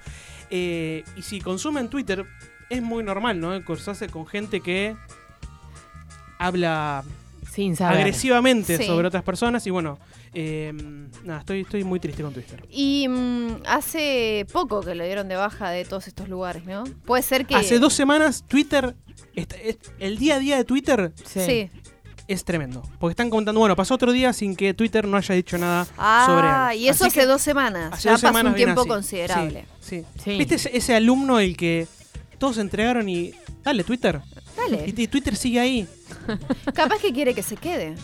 Y 0.49 1.03
si 1.21 1.39
consumen 1.41 1.89
Twitter, 1.89 2.25
es 2.69 2.81
muy 2.81 3.03
normal, 3.03 3.39
¿no? 3.39 3.63
Cruzarse 3.63 4.07
con 4.07 4.25
gente 4.25 4.61
que 4.61 4.95
habla 6.39 7.03
Sin 7.59 7.75
saber. 7.75 7.97
agresivamente 7.99 8.77
Sí. 8.77 8.85
sobre 8.85 9.07
otras 9.07 9.23
personas. 9.23 9.65
Y 9.67 9.69
bueno, 9.69 9.99
eh, 10.33 10.71
nada, 11.25 11.39
estoy, 11.41 11.61
estoy 11.61 11.83
muy 11.83 11.99
triste 11.99 12.23
con 12.23 12.33
Twitter. 12.33 12.65
Y 12.69 13.07
mm, 13.09 13.63
hace 13.67 14.45
poco 14.53 14.79
que 14.81 14.95
lo 14.95 15.03
dieron 15.03 15.27
de 15.27 15.35
baja 15.35 15.69
de 15.69 15.83
todos 15.83 16.07
estos 16.07 16.29
lugares, 16.29 16.63
¿no? 16.65 16.85
Puede 17.05 17.21
ser 17.23 17.45
que... 17.45 17.55
Hace 17.55 17.79
dos 17.79 17.93
semanas, 17.93 18.45
Twitter, 18.47 18.95
el 19.99 20.17
día 20.17 20.35
a 20.35 20.39
día 20.39 20.57
de 20.57 20.63
Twitter 20.63 21.11
Sí. 21.25 21.39
Sí. 21.45 21.69
es 22.27 22.45
tremendo. 22.45 22.81
Porque 22.99 23.11
están 23.13 23.29
contando, 23.29 23.59
bueno, 23.59 23.75
pasó 23.75 23.95
otro 23.95 24.11
día 24.11 24.31
sin 24.33 24.55
que 24.55 24.73
Twitter 24.73 25.07
no 25.07 25.17
haya 25.17 25.35
dicho 25.35 25.57
nada 25.57 25.85
sobre 25.85 25.97
Ah, 26.47 26.73
y 26.75 26.87
eso 26.87 27.05
hace 27.05 27.25
dos 27.25 27.41
semanas. 27.41 27.91
hace 27.93 28.03
ya 28.05 28.11
dos 28.11 28.21
pasó 28.21 28.31
semanas 28.33 28.51
un 28.51 28.55
viene 28.55 28.67
tiempo 28.73 28.81
así. 28.81 28.89
considerable. 28.89 29.65
Sí. 29.81 30.05
¿Viste 30.25 30.55
ese, 30.55 30.77
ese 30.77 30.95
alumno 30.95 31.39
el 31.39 31.57
que 31.57 31.87
todos 32.37 32.57
entregaron 32.59 33.09
y. 33.09 33.33
Dale, 33.63 33.83
Twitter. 33.83 34.21
Y, 34.95 35.07
Twitter 35.07 35.35
sigue 35.35 35.59
ahí. 35.59 35.87
Capaz 36.73 36.99
que 37.01 37.11
quiere 37.13 37.33
que 37.33 37.43
se 37.43 37.55
quede. 37.57 37.95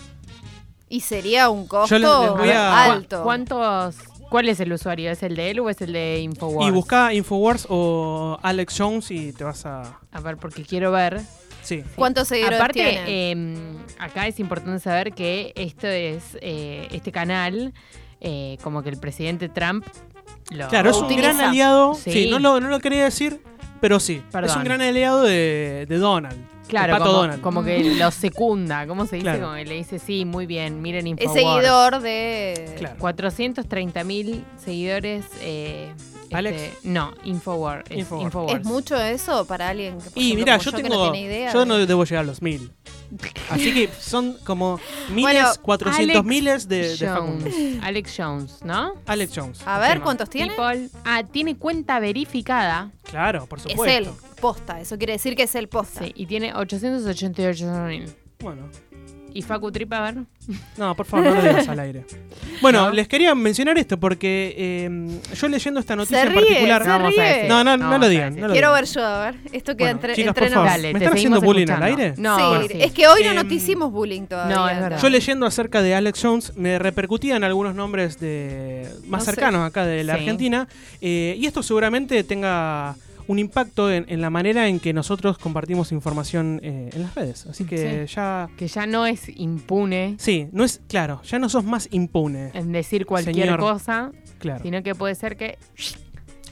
Y 0.89 1.01
sería 1.01 1.49
un 1.49 1.67
costo 1.67 1.97
Yo 1.97 1.99
les- 1.99 2.29
les 2.29 2.37
voy 2.39 2.49
a- 2.49 2.83
alto. 2.85 3.23
¿Cuántos? 3.23 3.95
¿Cuál 4.29 4.49
es 4.49 4.59
el 4.59 4.73
usuario? 4.73 5.11
¿Es 5.11 5.23
el 5.23 5.35
de 5.35 5.51
él 5.51 5.59
o 5.59 5.69
es 5.69 5.81
el 5.81 5.93
de 5.93 6.19
Infowars? 6.19 6.67
Y 6.67 6.71
busca 6.71 7.13
Infowars 7.13 7.67
o 7.69 8.37
Alex 8.41 8.75
Jones 8.77 9.11
y 9.11 9.31
te 9.33 9.43
vas 9.43 9.65
a. 9.65 9.99
A 10.11 10.19
ver, 10.21 10.37
porque 10.37 10.63
quiero 10.63 10.91
ver. 10.91 11.21
Sí. 11.63 11.83
¿Cuántos 11.95 12.27
seguidores 12.27 12.59
Aparte, 12.59 12.79
tiene? 12.79 13.03
eh, 13.07 13.55
acá 13.97 14.27
es 14.27 14.39
importante 14.39 14.79
saber 14.79 15.13
que 15.13 15.51
esto 15.55 15.87
es 15.87 16.37
eh, 16.41 16.87
este 16.91 17.11
canal, 17.11 17.73
eh, 18.21 18.57
como 18.61 18.83
que 18.83 18.89
el 18.89 18.97
presidente 18.99 19.49
Trump 19.49 19.83
lo 20.51 20.67
Claro, 20.67 20.91
es 20.91 20.97
un 20.97 21.05
utiliza. 21.05 21.33
gran 21.33 21.41
aliado. 21.49 21.95
Sí, 21.95 22.11
Sí. 22.11 22.29
no, 22.29 22.37
lo, 22.37 22.59
no 22.59 22.67
lo 22.69 22.79
quería 22.79 23.03
decir, 23.03 23.41
pero 23.81 23.99
sí. 23.99 24.21
Perdón. 24.31 24.49
Es 24.51 24.55
un 24.57 24.63
gran 24.63 24.81
aliado 24.81 25.23
de, 25.23 25.85
de 25.89 25.97
Donald. 25.97 26.37
Claro, 26.67 26.97
como, 26.97 27.11
Donald. 27.11 27.41
como 27.41 27.63
que 27.63 27.83
lo 27.95 28.11
secunda, 28.11 28.87
¿cómo 28.87 29.05
se 29.05 29.17
dice? 29.17 29.23
Claro. 29.25 29.41
Como 29.43 29.53
que 29.55 29.65
le 29.65 29.75
dice, 29.75 29.99
sí, 29.99 30.25
muy 30.25 30.45
bien, 30.45 30.81
miren 30.81 31.05
es 31.07 31.11
Infowars. 31.23 31.33
seguidor 31.39 32.01
de... 32.01 32.75
Claro. 32.77 32.95
430 32.99 34.03
mil 34.03 34.43
seguidores. 34.63 35.25
Eh, 35.41 35.93
Alex. 36.33 36.59
este, 36.61 36.87
no, 36.89 37.13
Infowars. 37.23 37.83
es 37.91 37.97
Infowars. 37.99 38.25
Infowars. 38.25 38.59
¿Es 38.61 38.65
mucho 38.65 38.95
eso 38.99 39.45
para 39.45 39.69
alguien 39.69 39.99
que, 40.01 40.09
por 40.09 40.21
Y 40.21 40.31
como 40.43 40.57
yo 40.57 40.71
tengo. 40.71 40.89
no 41.05 41.11
tiene 41.11 41.27
idea? 41.27 41.53
yo 41.53 41.59
de- 41.59 41.65
no 41.67 41.77
debo 41.85 42.03
llegar 42.03 42.23
a 42.23 42.27
los 42.27 42.41
mil. 42.41 42.71
Así 43.51 43.71
que 43.71 43.87
son 43.99 44.35
como 44.43 44.79
miles, 45.09 45.21
Bueno, 45.21 45.49
cuatrocientos 45.61 46.15
Alex 46.15 46.27
miles 46.27 46.67
de, 46.67 46.97
de. 46.97 47.07
Jones. 47.07 47.55
Alex 47.83 48.13
Jones, 48.17 48.59
¿no? 48.63 48.93
Alex 49.05 49.31
Jones. 49.35 49.59
A 49.67 49.77
ver. 49.79 50.01
¿cuántos 50.01 50.27
tiene? 50.29 50.53
People. 50.55 50.89
Ah, 51.05 51.21
tiene 51.23 51.55
cuenta 51.55 51.99
verificada. 51.99 52.89
Claro, 53.03 53.45
por 53.45 53.59
Es 53.59 53.65
supuesto. 53.71 54.09
él, 54.09 54.09
posta. 54.35 54.79
Eso 54.79 54.97
quiere 54.97 55.13
decir 55.13 55.35
que 55.35 55.43
es 55.43 55.55
el 55.55 55.67
posta. 55.67 56.03
Sí, 56.05 56.11
y 56.15 56.25
tiene 56.25 56.53
888 56.53 57.65
mil. 57.87 58.05
Bueno. 58.39 58.69
¿Y 59.33 59.41
Facu 59.41 59.69
Trip, 59.69 59.91
a 59.91 59.99
ver? 59.99 60.15
No, 60.77 60.95
por 60.95 61.05
favor, 61.05 61.25
no 61.25 61.35
lo 61.35 61.41
digas 61.41 61.67
al 61.67 61.77
aire. 61.81 62.05
Bueno, 62.61 62.85
¿No? 62.85 62.91
les 62.93 63.05
quería 63.09 63.35
mencionar 63.35 63.77
esto 63.77 63.99
porque 63.99 64.55
eh, 64.57 65.19
yo 65.35 65.47
leyendo 65.49 65.81
esta 65.81 65.93
noticia 65.97 66.21
Se 66.21 66.27
en 66.27 66.31
ríe, 66.33 66.41
particular. 66.45 66.81
se 66.83 66.87
No 66.87 66.93
vamos 66.93 67.07
a 67.07 67.21
ríe. 67.21 67.33
decir. 67.33 67.49
No, 67.49 67.63
no, 67.65 67.75
no 67.75 67.83
vamos 67.83 67.99
lo 67.99 68.05
a 68.05 68.09
digan, 68.09 68.29
decir. 68.29 68.41
no 68.41 68.47
lo 68.47 68.53
Quiero 68.53 68.67
digan. 68.69 68.81
ver 68.81 68.89
yo, 68.93 69.05
a 69.05 69.25
ver. 69.25 69.35
Esto 69.51 69.75
queda 69.75 69.87
Bueno, 69.87 69.91
entre, 69.97 70.15
chicas, 70.15 70.27
entre 70.29 70.41
por 70.45 70.53
favor. 70.53 70.65
nos. 70.67 70.73
Dale, 70.73 70.93
¿Me 70.93 70.99
te 70.99 71.05
están 71.05 71.17
seguimos 71.17 71.37
haciendo 71.39 71.53
bullying 71.53 71.69
al 71.69 71.83
aire? 71.83 72.13
No, 72.17 72.61
sí, 72.61 72.67
sí. 72.71 72.77
es 72.79 72.91
que 72.93 73.07
hoy 73.07 73.23
no, 73.25 73.29
Em, 73.31 73.35
no 73.35 73.45
te 73.47 73.53
hicimos 73.55 73.91
bullying 73.91 74.21
todavía. 74.25 74.55
no, 74.55 74.69
es 74.69 74.79
verdad. 74.79 75.01
Yo 75.01 75.09
leyendo 75.09 75.45
acerca 75.45 75.81
de 75.81 75.95
Alex 75.95 76.19
Jones 76.21 76.53
me 76.55 76.79
repercutían 76.79 77.43
algunos 77.43 77.75
nombres 77.75 78.17
de 78.21 78.87
más 79.05 79.19
No 79.19 79.25
sé. 79.25 79.31
cercanos 79.31 79.67
acá 79.67 79.85
de 79.85 80.05
la 80.05 80.13
Sí. 80.13 80.19
Argentina 80.21 80.67
eh, 81.01 81.35
y 81.37 81.45
esto 81.45 81.61
seguramente 81.61 82.23
tenga 82.23 82.95
un 83.27 83.39
impacto 83.39 83.91
en, 83.91 84.05
en 84.07 84.21
la 84.21 84.29
manera 84.29 84.67
en 84.67 84.79
que 84.79 84.93
nosotros 84.93 85.37
compartimos 85.37 85.91
información 85.91 86.59
eh, 86.63 86.89
en 86.93 87.01
las 87.01 87.15
redes. 87.15 87.45
Así 87.47 87.65
que 87.65 88.05
ya... 88.07 88.49
Que 88.57 88.67
ya 88.67 88.85
no 88.85 89.05
es 89.05 89.29
impune 89.35 90.15
Sí, 90.19 90.47
no 90.51 90.63
es 90.63 90.81
claro, 90.87 91.21
ya 91.23 91.39
no 91.39 91.49
sos 91.49 91.63
más 91.63 91.87
impune. 91.91 92.51
en 92.53 92.71
decir 92.71 93.05
cualquier 93.05 93.35
Señor. 93.47 93.59
cosa, 93.59 94.11
Claro. 94.39 94.61
sino 94.63 94.83
que 94.83 94.93
puede 94.95 95.15
ser 95.15 95.37
que. 95.37 95.57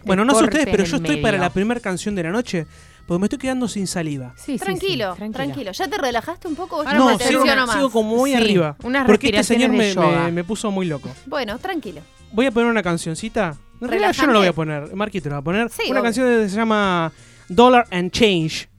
Bueno, 0.06 0.26
no 0.26 0.34
sé 0.36 0.44
ustedes, 0.46 0.66
pero 0.70 0.84
yo 0.84 0.98
estoy 0.98 1.18
para 1.18 1.38
la 1.38 1.50
primera 1.52 1.80
canción 1.80 2.16
de 2.16 2.24
la 2.24 2.32
noche 2.32 2.66
porque 3.08 3.20
me 3.20 3.26
estoy 3.26 3.40
quedando 3.40 3.68
sin 3.68 3.86
saliva. 3.88 4.34
Sí, 4.38 4.44
sí, 4.44 4.52
sí, 4.54 4.64
Tranquilo, 4.64 5.16
tranquilo. 5.34 5.72
¿Ya 5.74 5.88
te 5.88 5.98
relajaste 5.98 6.48
un 6.48 6.56
poco? 6.56 6.78
Ahora 6.78 6.94
No, 6.94 7.18
sigo, 7.20 7.46
nomás? 7.46 7.74
sigo 7.76 7.90
como 7.90 8.16
muy 8.18 8.32
Sí, 8.32 8.38
arriba. 8.38 8.76
unas 8.84 9.06
Porque 9.06 9.28
este 9.28 9.44
señor 9.44 9.72
me, 9.72 9.94
me 10.32 10.44
puso 10.44 10.72
muy 10.72 10.86
loco. 10.88 11.10
Bueno, 11.26 11.58
tranquilo. 11.60 12.02
Voy 12.32 12.46
a 12.48 12.52
poner 12.52 12.70
una 12.70 12.82
cancioncita. 12.82 13.58
En 13.84 13.90
realidad 13.90 14.14
yo 14.14 14.28
no 14.28 14.34
lo 14.34 14.40
voy 14.40 14.48
a 14.48 14.54
poner. 14.54 14.96
Marquito 14.96 15.28
lo 15.30 15.36
va 15.36 15.40
a 15.40 15.44
poner. 15.44 15.70
Sí, 15.70 15.92
una 15.92 16.02
canción 16.02 16.26
que 16.44 16.50
se 16.50 16.56
llama 16.56 17.12
Dollar 17.50 17.86
and 17.92 18.12
Change. 18.12 18.70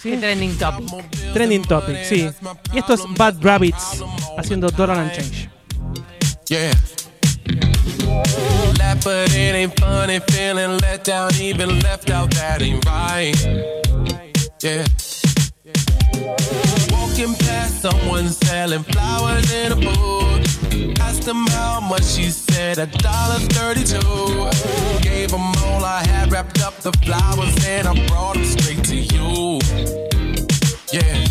¿Sí? 0.00 0.16
Trending 0.16 0.56
Topic. 0.56 0.88
Trending 1.32 1.62
Topic, 1.62 2.04
sí. 2.04 2.30
Y 2.72 2.78
esto 2.78 2.94
es 2.94 3.00
Bad 3.16 3.36
Rabbits 3.40 4.04
haciendo 4.36 4.68
Dollar 4.68 4.98
and 4.98 5.12
Change. 5.12 5.50
Yeah. 6.48 6.72
Yeah. 14.60 14.84
Walking 16.90 17.34
past 17.34 17.82
someone 17.82 18.28
selling 18.28 18.82
flowers 18.84 19.52
in 19.52 19.72
a 19.72 19.76
booth. 19.76 21.00
Asked 21.00 21.26
him 21.26 21.46
how 21.48 21.80
much, 21.80 22.04
she 22.04 22.30
said 22.30 22.78
a 22.78 22.86
dollar 22.86 23.40
thirty-two. 23.56 24.50
Gave 25.02 25.30
him 25.30 25.46
all 25.64 25.84
I 25.84 26.02
had, 26.06 26.30
wrapped 26.30 26.60
up 26.62 26.76
the 26.76 26.92
flowers, 27.04 27.54
and 27.66 27.88
I 27.88 28.06
brought 28.06 28.34
them 28.34 28.44
straight 28.44 28.84
to 28.84 28.96
you. 28.96 29.58
Yeah. 30.92 31.24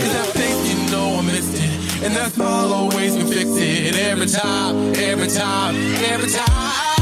I 0.00 0.30
think 0.32 0.56
you 0.68 0.90
know 0.90 1.18
I 1.18 1.22
missed 1.22 1.54
it. 1.54 2.04
And 2.04 2.14
that's 2.14 2.38
always 2.38 3.16
we 3.16 3.24
fix 3.24 3.50
it. 3.56 3.96
Every 3.96 4.26
time, 4.26 4.94
every 4.94 5.28
time, 5.28 5.74
every 6.04 6.30
time. 6.30 6.97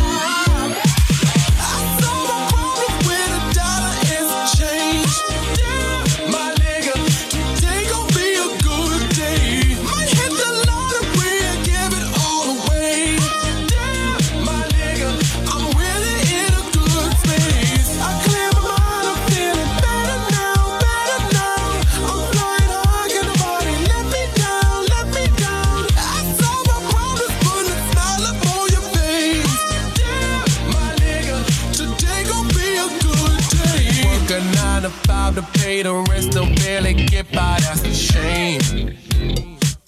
made 35.77 35.87
a 35.87 35.93
rent, 35.93 36.25
still 36.25 36.47
barely 36.57 36.95
get 36.95 37.31
by. 37.33 37.59
That's 37.61 37.85
a 37.85 37.93
shame. 37.93 38.61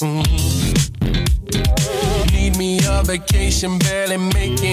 Mm. 0.00 0.25
Need 2.33 2.59
me 2.59 2.80
a 2.87 3.02
vacation, 3.02 3.78
barely 3.78 4.18
making 4.18 4.67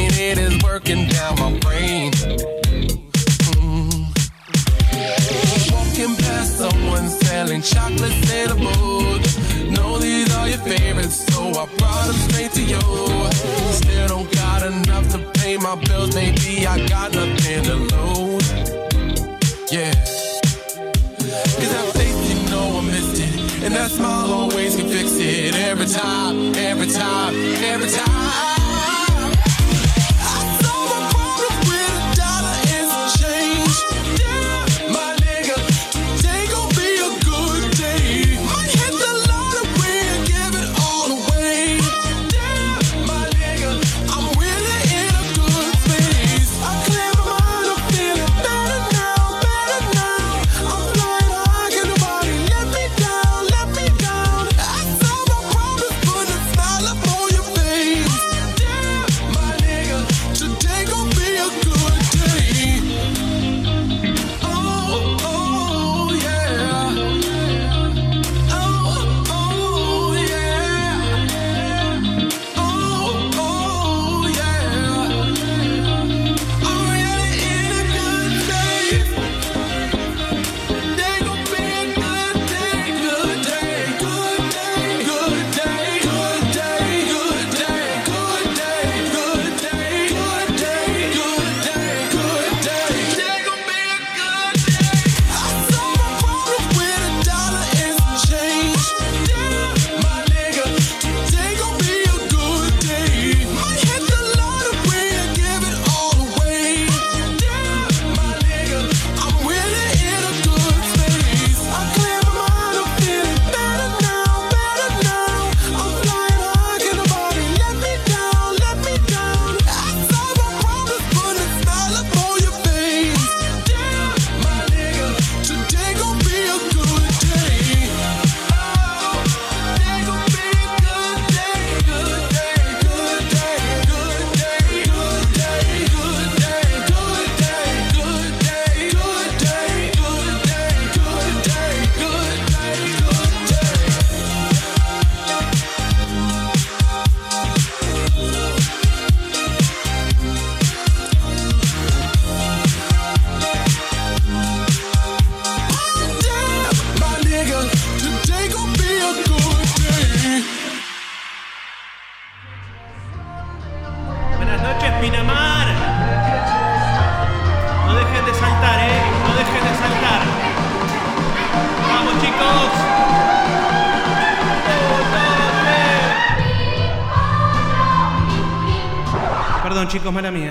mala 180.16 180.32
mía. 180.32 180.50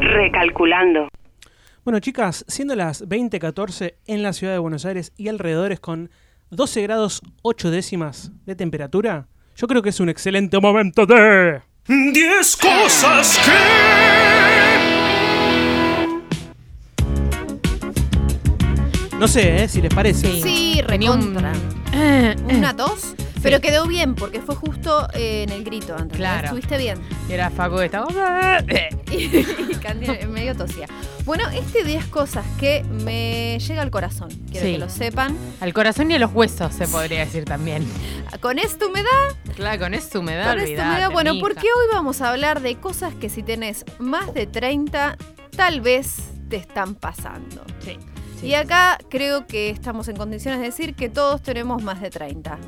Recalculando. 0.00 1.08
Bueno, 1.84 2.00
chicas, 2.00 2.46
siendo 2.48 2.74
las 2.74 3.06
20:14 3.06 3.96
en 4.06 4.22
la 4.22 4.32
ciudad 4.32 4.54
de 4.54 4.58
Buenos 4.58 4.86
Aires 4.86 5.12
y 5.18 5.28
alrededores 5.28 5.80
con 5.80 6.10
12 6.50 6.80
grados 6.82 7.20
8 7.42 7.70
décimas 7.70 8.32
de 8.46 8.56
temperatura, 8.56 9.28
yo 9.54 9.66
creo 9.68 9.82
que 9.82 9.90
es 9.90 10.00
un 10.00 10.08
excelente 10.08 10.58
momento 10.60 11.04
de. 11.04 11.60
10 11.88 12.56
cosas 12.56 13.38
que. 13.44 13.52
No 19.18 19.28
sé, 19.28 19.64
¿eh? 19.64 19.68
si 19.68 19.82
les 19.82 19.92
parece. 19.94 20.40
Sí, 20.40 20.80
recontra. 20.86 21.52
Eh, 21.92 22.34
¿Una 22.44 22.70
eh. 22.70 22.74
dos. 22.74 23.14
Pero 23.42 23.60
quedó 23.60 23.86
bien, 23.86 24.14
porque 24.14 24.40
fue 24.40 24.54
justo 24.54 25.08
eh, 25.14 25.44
en 25.44 25.50
el 25.50 25.64
grito 25.64 25.94
antes. 25.96 26.16
Claro. 26.16 26.46
Estuviste 26.46 26.78
bien. 26.78 26.98
Y 27.28 27.32
era 27.32 27.50
Facu 27.50 27.80
y, 27.80 27.84
y 29.12 29.74
Candy 29.80 30.26
medio 30.26 30.54
tosía. 30.56 30.86
Bueno, 31.24 31.48
este 31.50 31.84
10 31.84 32.06
cosas 32.06 32.44
que 32.58 32.84
me 33.04 33.58
llega 33.58 33.82
al 33.82 33.90
corazón. 33.90 34.30
Quiero 34.50 34.66
sí. 34.66 34.72
que 34.72 34.78
lo 34.78 34.88
sepan. 34.88 35.36
Al 35.60 35.72
corazón 35.72 36.10
y 36.10 36.14
a 36.14 36.18
los 36.18 36.32
huesos, 36.32 36.72
se 36.74 36.88
podría 36.88 37.20
decir 37.20 37.44
también. 37.44 37.86
Con 38.40 38.58
esta 38.58 38.86
humedad. 38.86 39.08
Claro, 39.54 39.80
con 39.80 39.94
esta 39.94 40.18
humedad. 40.18 40.54
Con 40.54 40.60
esta 40.60 40.84
humedad. 40.84 41.10
Bueno, 41.10 41.34
porque 41.40 41.66
hoy 41.66 41.86
vamos 41.92 42.20
a 42.20 42.30
hablar 42.30 42.60
de 42.60 42.76
cosas 42.76 43.14
que 43.14 43.28
si 43.28 43.42
tenés 43.42 43.84
más 43.98 44.32
de 44.34 44.46
30, 44.46 45.16
tal 45.56 45.80
vez 45.80 46.16
te 46.48 46.56
están 46.56 46.94
pasando. 46.94 47.64
Sí. 47.80 47.98
Sí, 48.40 48.46
y 48.46 48.54
acá 48.54 48.98
creo 49.10 49.46
que 49.46 49.68
estamos 49.70 50.06
en 50.08 50.16
condiciones 50.16 50.60
de 50.60 50.66
decir 50.66 50.94
que 50.94 51.08
todos 51.08 51.42
tenemos 51.42 51.82
más 51.82 52.00
de 52.00 52.10
30. 52.10 52.58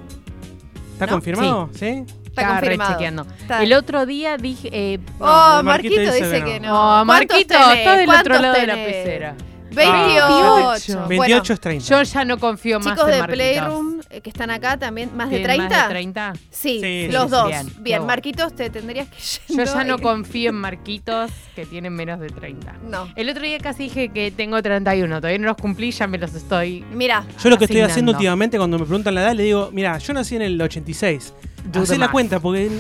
¿Está 1.01 1.07
¿No? 1.07 1.13
confirmado? 1.13 1.71
¿Sí? 1.73 1.87
Está 1.87 2.43
Estaba 2.43 2.61
confirmado. 2.61 2.91
rechequeando. 2.91 3.27
Está- 3.41 3.63
El 3.63 3.73
otro 3.73 4.05
día 4.07 4.37
dije. 4.37 4.69
eh, 4.71 4.99
Oh, 5.19 5.61
Marquito, 5.65 5.65
Marquito 5.97 6.13
dice, 6.13 6.39
que 6.39 6.45
que 6.45 6.61
no. 6.61 6.75
oh, 6.75 7.05
¿Cuántos 7.05 7.07
Marquito, 7.07 7.55
tenés? 7.55 7.79
está 7.79 7.97
del 7.97 8.09
otro 8.11 8.23
¿Cuántos 8.23 8.41
lado 8.43 8.55
de 8.61 8.67
la 8.67 8.75
pecera. 8.75 9.35
28. 9.75 11.07
28 11.09 11.53
es 11.53 11.61
30. 11.61 11.85
Yo 11.87 12.03
ya 12.03 12.25
no 12.25 12.39
confío 12.39 12.81
más 12.81 12.95
Chicos 12.95 13.05
en 13.09 13.11
de 13.15 13.19
Marquitos. 13.21 13.37
Playroom 13.37 14.01
eh, 14.11 14.21
que 14.21 14.31
están 14.31 14.51
acá 14.51 14.77
también, 14.79 15.11
¿más 15.17 15.31
de 15.31 15.39
¿Tienen 15.39 15.57
30? 15.59 15.77
¿Más 15.77 15.89
de 15.89 15.95
30? 15.95 16.33
Sí, 16.51 16.81
Sí, 16.81 17.09
los 17.11 17.25
sí, 17.25 17.31
dos. 17.31 17.51
bien. 17.81 18.07
Marquitos, 18.07 18.55
te 18.55 18.71
tendrías 18.71 19.09
que 19.09 19.55
Yo 19.55 19.65
ya 19.65 19.85
no 19.85 19.99
confío 19.99 20.51
en 20.51 20.57
Marquitos 20.57 21.31
que 21.55 21.67
tienen 21.67 21.93
menos 21.95 22.21
de 22.21 22.29
30. 22.29 22.75
No. 22.89 23.09
El 23.17 23.29
otro 23.31 23.43
día 23.43 23.59
casi 23.59 23.85
dije 23.85 24.09
que 24.11 24.31
tengo 24.31 24.61
31. 24.63 25.17
Todavía 25.17 25.39
no 25.39 25.47
los 25.47 25.57
cumplí, 25.57 25.91
ya 25.91 26.07
me 26.07 26.19
los 26.19 26.35
estoy. 26.35 26.85
Mira, 26.93 27.25
Yo 27.43 27.51
lo 27.51 27.59
que 27.59 27.65
estoy 27.65 27.81
haciendo 27.81 28.13
últimamente 28.13 28.57
cuando 28.59 28.79
me 28.79 28.85
preguntan 28.85 29.15
la 29.15 29.23
edad, 29.23 29.35
le 29.35 29.45
digo, 29.45 29.71
mira, 29.73 29.99
yo 29.99 30.13
nací 30.13 30.37
en 30.37 30.43
el 30.43 30.61
86. 30.61 31.35
Dudo 31.65 31.83
Hacé 31.83 31.95
la 31.99 32.07
más. 32.07 32.11
cuenta, 32.13 32.41
porque 32.41 32.71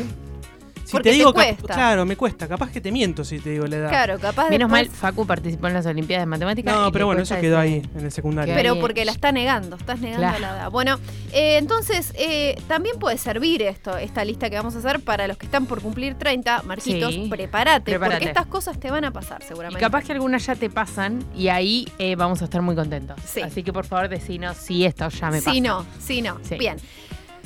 si 0.91 0.93
Porque 0.97 1.11
te 1.11 1.13
te 1.15 1.19
digo, 1.19 1.33
cuesta. 1.33 1.75
claro, 1.75 2.05
me 2.05 2.17
cuesta. 2.17 2.49
Capaz 2.49 2.71
que 2.71 2.81
te 2.81 2.91
miento 2.91 3.25
si 3.25 3.39
te 3.39 3.51
digo 3.51 3.67
la 3.67 3.77
edad. 3.77 3.89
claro, 3.89 4.19
capaz 4.19 4.51
Menos 4.51 4.69
mal, 4.71 4.89
Facu 4.89 5.27
participó 5.27 5.69
en 5.69 5.75
las 5.75 5.87
Olimpiadas 5.87 6.23
de 6.23 6.27
Matemáticas. 6.27 6.75
No, 6.75 6.89
y 6.89 6.93
pero 6.93 7.07
bueno, 7.07 7.23
eso 7.23 7.39
quedó 7.41 7.59
ahí, 7.59 7.83
en 7.97 8.05
el 8.05 8.13
secundario. 8.13 8.55
Pero 8.55 8.79
porque 8.81 9.05
la 9.05 9.13
está 9.13 9.31
negando, 9.33 9.77
estás 9.77 10.01
negando 10.01 10.27
Claro. 10.27 10.41
la 10.41 10.49
edad. 10.63 10.71
Bueno, 10.71 10.99
eh, 11.33 11.57
entonces 11.59 12.13
eh, 12.17 12.61
también 12.69 12.99
puede 12.99 13.17
servir 13.19 13.63
esto, 13.63 13.97
esta 13.97 14.25
lista 14.25 14.51
que 14.51 14.57
vamos 14.57 14.75
a 14.75 14.79
hacer 14.79 15.01
para 15.01 15.29
los 15.29 15.37
que 15.37 15.47
están 15.47 15.67
por 15.67 15.81
cumplir 15.81 16.15
30. 16.17 16.63
Marquitos, 16.65 17.15
Sí. 17.15 17.27
prepárate, 17.31 17.93
Prepárate. 17.93 18.17
porque 18.19 18.29
estas 18.29 18.47
cosas 18.47 18.79
te 18.81 18.91
van 18.91 19.05
a 19.05 19.13
pasar 19.13 19.41
Y 19.43 19.47
seguramente. 19.47 19.81
capaz 19.81 20.05
que 20.05 20.13
algunas 20.13 20.45
ya 20.45 20.55
te 20.57 20.69
pasan 20.71 21.25
y 21.37 21.49
ahí 21.49 21.87
eh, 21.99 22.17
vamos 22.17 22.43
a 22.43 22.45
estar 22.47 22.61
muy 22.63 22.75
contentos. 22.75 23.17
Sí. 23.25 23.41
Así 23.41 23.63
que 23.63 23.73
por 23.73 23.85
favor 23.87 24.09
decinos 24.09 24.57
si 24.57 24.85
esto 24.85 25.09
ya 25.09 25.31
me 25.31 25.39
pasa. 25.39 25.53
Sí, 25.53 25.61
no, 25.61 25.87
sí, 26.01 26.23
no. 26.23 26.39
Sí. 26.43 26.57
Bien. 26.57 26.77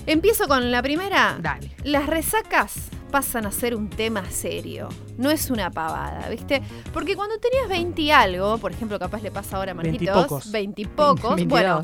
Empiezo 0.07 0.49
con 0.49 0.71
la 0.71 0.83
primera. 0.83 1.39
Dale. 1.41 1.71
Las 1.85 2.07
resacas 2.07 2.91
pasan 3.11 3.47
a 3.47 3.53
ser 3.53 3.77
un 3.77 3.89
tema 3.89 4.29
serio. 4.29 4.89
No 5.19 5.31
es 5.31 5.49
una 5.51 5.71
pavada, 5.71 6.29
¿viste? 6.29 6.63
Porque 6.93 7.15
cuando 7.15 7.39
tenías 7.39 7.69
20 7.69 8.03
y 8.03 8.11
algo, 8.11 8.59
por 8.59 8.73
ejemplo, 8.73 8.99
capaz 8.99 9.23
le 9.23 9.31
pasa 9.31 9.57
ahora 9.57 9.71
a 9.71 9.75
Marquitos, 9.75 10.51
Veintipocos. 10.51 10.53
20 10.53 10.83
y 10.83 10.85
pocos, 10.87 11.37
22. 11.37 11.49
bueno, 11.49 11.83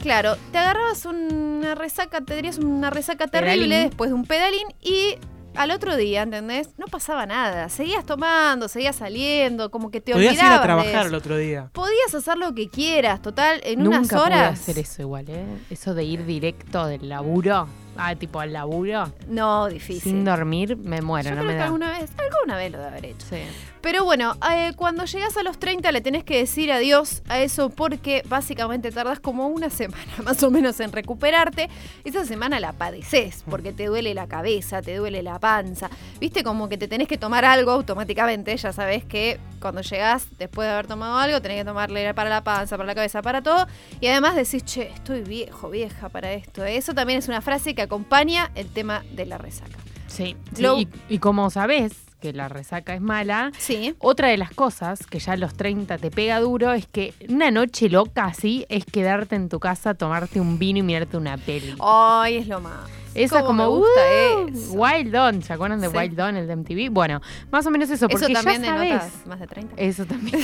claro, 0.00 0.36
te 0.50 0.58
agarrabas 0.58 1.04
una 1.06 1.74
resaca, 1.76 2.20
te 2.20 2.34
darías 2.34 2.58
una 2.58 2.90
resaca 2.90 3.28
terrible 3.28 3.68
Pedalín. 3.68 3.88
después 3.90 4.10
de 4.10 4.14
un 4.14 4.24
pedalín 4.24 4.66
y 4.82 5.16
al 5.56 5.70
otro 5.70 5.96
día, 5.96 6.22
¿entendés? 6.22 6.70
No 6.78 6.86
pasaba 6.86 7.26
nada. 7.26 7.68
Seguías 7.68 8.04
tomando, 8.04 8.68
seguías 8.68 8.96
saliendo, 8.96 9.70
como 9.70 9.90
que 9.90 10.00
te 10.00 10.12
Podías 10.12 10.34
ir 10.34 10.38
olvidabas 10.40 10.58
a 10.58 10.60
de 10.60 10.64
trabajar 10.66 10.94
eso. 11.00 11.06
el 11.08 11.14
otro 11.14 11.36
día. 11.36 11.70
Podías 11.72 12.14
hacer 12.14 12.36
lo 12.38 12.54
que 12.54 12.68
quieras, 12.68 13.20
total, 13.22 13.60
en 13.64 13.82
Nunca 13.82 13.98
unas 13.98 14.08
pude 14.10 14.20
horas. 14.20 14.60
hacer 14.60 14.78
eso 14.78 15.02
igual, 15.02 15.24
¿eh? 15.28 15.44
Eso 15.70 15.94
de 15.94 16.04
ir 16.04 16.24
directo 16.26 16.86
del 16.86 17.08
laburo, 17.08 17.68
ah, 17.98 18.14
tipo 18.14 18.40
al 18.40 18.52
laburo, 18.52 19.12
No, 19.28 19.68
difícil. 19.68 20.02
sin 20.12 20.24
dormir, 20.24 20.76
me 20.76 21.02
muero, 21.02 21.30
Yo 21.30 21.34
no 21.36 21.42
creo 21.42 21.46
me 21.48 21.52
que 21.54 21.58
da. 21.58 21.64
alguna 21.64 21.98
vez, 21.98 22.10
alguna 22.18 22.56
vez 22.56 22.72
lo 22.72 22.78
de 22.78 22.86
haber 22.86 23.04
hecho. 23.06 23.26
Sí. 23.28 23.38
Pero 23.80 24.04
bueno, 24.04 24.34
eh, 24.52 24.72
cuando 24.74 25.04
llegas 25.04 25.36
a 25.36 25.44
los 25.44 25.58
30 25.60 25.92
le 25.92 26.00
tenés 26.00 26.24
que 26.24 26.38
decir 26.38 26.72
adiós 26.72 27.22
a 27.28 27.38
eso 27.40 27.70
porque 27.70 28.22
básicamente 28.28 28.90
tardas 28.90 29.20
como 29.20 29.46
una 29.46 29.70
semana 29.70 30.02
más 30.24 30.42
o 30.42 30.50
menos 30.50 30.80
en 30.80 30.90
recuperarte. 30.90 31.68
Esa 32.04 32.24
semana 32.24 32.58
la 32.58 32.72
padeces 32.72 33.44
porque 33.48 33.72
te 33.72 33.86
duele 33.86 34.12
la 34.12 34.26
cabeza, 34.26 34.82
te 34.82 34.96
duele 34.96 35.22
la 35.22 35.38
panza. 35.38 35.88
Viste 36.18 36.42
como 36.42 36.68
que 36.68 36.76
te 36.78 36.88
tenés 36.88 37.06
que 37.06 37.16
tomar 37.16 37.44
algo 37.44 37.70
automáticamente. 37.70 38.56
Ya 38.56 38.72
sabés 38.72 39.04
que 39.04 39.38
cuando 39.60 39.82
llegás, 39.82 40.26
después 40.36 40.66
de 40.66 40.72
haber 40.74 40.86
tomado 40.88 41.16
algo, 41.18 41.40
tenés 41.40 41.58
que 41.58 41.64
tomarle 41.64 42.12
para 42.12 42.28
la 42.28 42.42
panza, 42.42 42.76
para 42.76 42.86
la 42.88 42.94
cabeza, 42.94 43.22
para 43.22 43.40
todo. 43.42 43.66
Y 44.00 44.08
además 44.08 44.34
decís, 44.34 44.64
che, 44.64 44.88
estoy 44.94 45.22
viejo, 45.22 45.70
vieja 45.70 46.08
para 46.08 46.32
esto. 46.32 46.64
Eso 46.64 46.92
también 46.92 47.20
es 47.20 47.28
una 47.28 47.40
frase 47.40 47.74
que 47.74 47.82
acompaña 47.86 48.50
el 48.54 48.68
tema 48.68 49.02
de 49.12 49.26
la 49.26 49.38
resaca. 49.38 49.78
Sí, 50.06 50.36
y, 50.58 50.88
y 51.08 51.18
como 51.18 51.50
sabés 51.50 51.92
que 52.20 52.32
la 52.32 52.48
resaca 52.48 52.94
es 52.94 53.00
mala, 53.02 53.50
Sí. 53.58 53.94
otra 53.98 54.28
de 54.28 54.36
las 54.38 54.50
cosas 54.50 55.06
que 55.06 55.18
ya 55.18 55.32
a 55.32 55.36
los 55.36 55.54
30 55.54 55.98
te 55.98 56.10
pega 56.10 56.40
duro 56.40 56.72
es 56.72 56.86
que 56.86 57.12
una 57.28 57.50
noche 57.50 57.90
loca 57.90 58.24
así 58.24 58.64
es 58.70 58.84
quedarte 58.86 59.36
en 59.36 59.48
tu 59.50 59.60
casa, 59.60 59.92
tomarte 59.94 60.40
un 60.40 60.58
vino 60.58 60.78
y 60.78 60.82
mirarte 60.82 61.16
una 61.18 61.36
peli. 61.36 61.74
Ay, 61.80 62.36
es 62.38 62.48
lo 62.48 62.60
más. 62.60 62.88
Esa 63.14 63.42
como 63.42 63.62
me 63.64 63.66
gusta 63.68 64.00
uh, 64.44 64.48
eso. 64.48 64.72
Wild 64.72 65.10
Dawn, 65.12 65.42
¿se 65.42 65.52
acuerdan 65.52 65.80
de 65.80 65.88
Sí. 65.90 65.96
Wild 65.96 66.14
Dawn, 66.16 66.36
el 66.36 66.46
de 66.46 66.56
MTV? 66.56 66.90
Bueno, 66.90 67.20
más 67.50 67.66
o 67.66 67.70
menos 67.70 67.88
eso, 67.90 68.08
porque 68.08 68.24
Eso 68.26 68.32
también 68.34 68.62
ya 68.62 68.78
denotas 68.78 69.12
más 69.26 69.40
de 69.40 69.46
30. 69.46 69.74
Eso 69.76 70.04
también. 70.06 70.40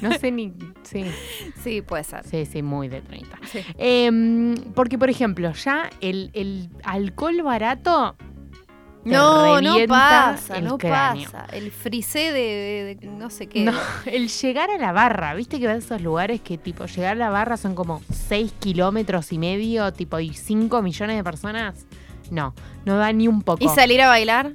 No 0.00 0.12
sé 0.18 0.30
ni. 0.30 0.52
Sí, 0.82 1.04
Sí, 1.62 1.82
puede 1.82 2.04
ser. 2.04 2.24
sí, 2.26 2.46
sí, 2.46 2.62
muy 2.62 2.88
de 2.88 3.00
30. 3.02 3.38
Sí. 3.50 3.60
Em, 3.78 4.54
porque, 4.74 4.96
por 4.98 5.10
ejemplo, 5.10 5.52
ya 5.52 5.90
el, 6.00 6.30
el 6.34 6.68
alcohol 6.84 7.42
barato. 7.42 8.14
te 9.04 9.10
No, 9.10 9.60
no 9.60 9.74
pasa, 9.88 10.58
el 10.58 10.64
no 10.64 10.76
cráneo. 10.78 11.30
pasa. 11.30 11.46
El 11.52 11.70
frisé 11.70 12.32
de, 12.32 12.40
de- 12.40 12.94
de 12.96 13.06
no 13.06 13.30
sé 13.30 13.46
qué. 13.48 13.64
No, 13.64 13.72
el 14.06 14.28
llegar 14.28 14.70
a 14.70 14.78
la 14.78 14.92
barra, 14.92 15.34
viste 15.34 15.58
que 15.58 15.66
vas 15.66 15.76
a 15.76 15.78
esos 15.78 16.02
lugares 16.02 16.40
que 16.40 16.58
tipo 16.58 16.84
llegar 16.86 17.12
a 17.12 17.14
la 17.14 17.30
barra 17.30 17.56
son 17.56 17.74
como 17.74 18.02
6 18.12 18.52
kilómetros 18.60 19.32
y 19.32 19.38
medio, 19.38 19.92
tipo 19.92 20.18
y 20.20 20.34
5 20.34 20.82
millones 20.82 21.16
de 21.16 21.24
personas. 21.24 21.86
No, 22.30 22.54
no 22.84 22.98
da 22.98 23.10
ni 23.12 23.26
un 23.28 23.40
poco. 23.42 23.64
Y 23.64 23.68
salir 23.68 24.02
a 24.02 24.08
bailar, 24.08 24.52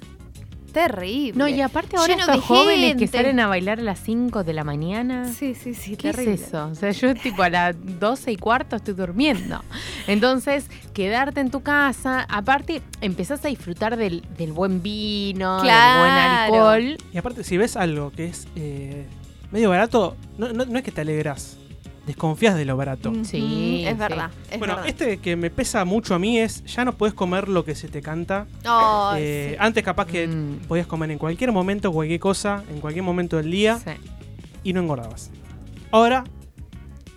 terrible. 0.73 1.33
no, 1.37 1.47
y 1.47 1.61
aparte 1.61 1.95
ahora 1.95 2.13
Lleno 2.15 2.25
estos 2.25 2.43
jóvenes 2.45 2.95
que 2.97 3.07
salen 3.07 3.39
a 3.39 3.47
bailar 3.47 3.79
a 3.79 3.83
las 3.83 3.99
5 3.99 4.43
de 4.43 4.53
la 4.53 4.63
mañana. 4.63 5.31
Sí, 5.33 5.55
sí, 5.55 5.73
sí, 5.73 5.95
¿Qué 5.95 6.11
terrible. 6.11 6.33
es 6.33 6.41
eso? 6.47 6.67
O 6.67 6.75
sea, 6.75 6.91
yo 6.91 7.13
tipo 7.15 7.43
a 7.43 7.49
las 7.49 7.75
12 7.99 8.31
y 8.33 8.35
cuarto 8.37 8.75
estoy 8.75 8.93
durmiendo. 8.95 9.63
Entonces, 10.07 10.65
quedarte 10.93 11.39
en 11.39 11.51
tu 11.51 11.61
casa, 11.61 12.25
aparte 12.29 12.81
empezás 13.01 13.43
a 13.45 13.47
disfrutar 13.47 13.95
del, 13.97 14.23
del 14.37 14.51
buen 14.51 14.81
vino, 14.81 15.53
del 15.57 15.61
buen 15.63 15.69
Claro. 15.69 16.53
alcohol. 16.55 16.97
Y 17.13 17.17
aparte, 17.17 17.43
si 17.43 17.57
ves 17.57 17.75
algo 17.77 18.11
que 18.11 18.25
es 18.25 18.47
eh, 18.55 19.05
medio 19.51 19.69
barato, 19.69 20.15
no, 20.37 20.51
no- 20.51 20.65
no 20.65 20.77
es 20.77 20.83
que 20.83 20.91
te 20.91 21.01
alegras, 21.01 21.57
desconfías 22.05 22.55
de 22.55 22.65
lo 22.65 22.75
barato. 22.75 23.13
Sí, 23.23 23.83
es 23.85 23.91
sí. 23.93 23.97
verdad. 23.97 24.29
Es 24.51 24.59
bueno, 24.59 24.75
verdad. 24.75 24.89
este 24.89 25.17
que 25.17 25.35
me 25.35 25.49
pesa 25.49 25.85
mucho 25.85 26.13
a 26.15 26.19
mí 26.19 26.37
es, 26.39 26.63
ya 26.65 26.83
no 26.85 26.93
puedes 26.97 27.13
comer 27.13 27.47
lo 27.47 27.63
que 27.63 27.75
se 27.75 27.87
te 27.87 28.01
canta. 28.01 28.45
Eh, 29.17 29.51
sí. 29.51 29.55
Antes 29.59 29.83
capaz 29.83 30.07
que 30.07 30.27
Mm. 30.27 30.67
podías 30.67 30.87
comer 30.87 31.11
en 31.11 31.17
cualquier 31.17 31.51
momento, 31.51 31.91
cualquier 31.91 32.19
cosa, 32.19 32.63
en 32.69 32.79
cualquier 32.81 33.03
momento 33.03 33.37
del 33.37 33.49
día 33.51 33.79
Sí. 33.79 33.91
y 34.63 34.73
no 34.73 34.81
engordabas. 34.81 35.31
Ahora, 35.91 36.23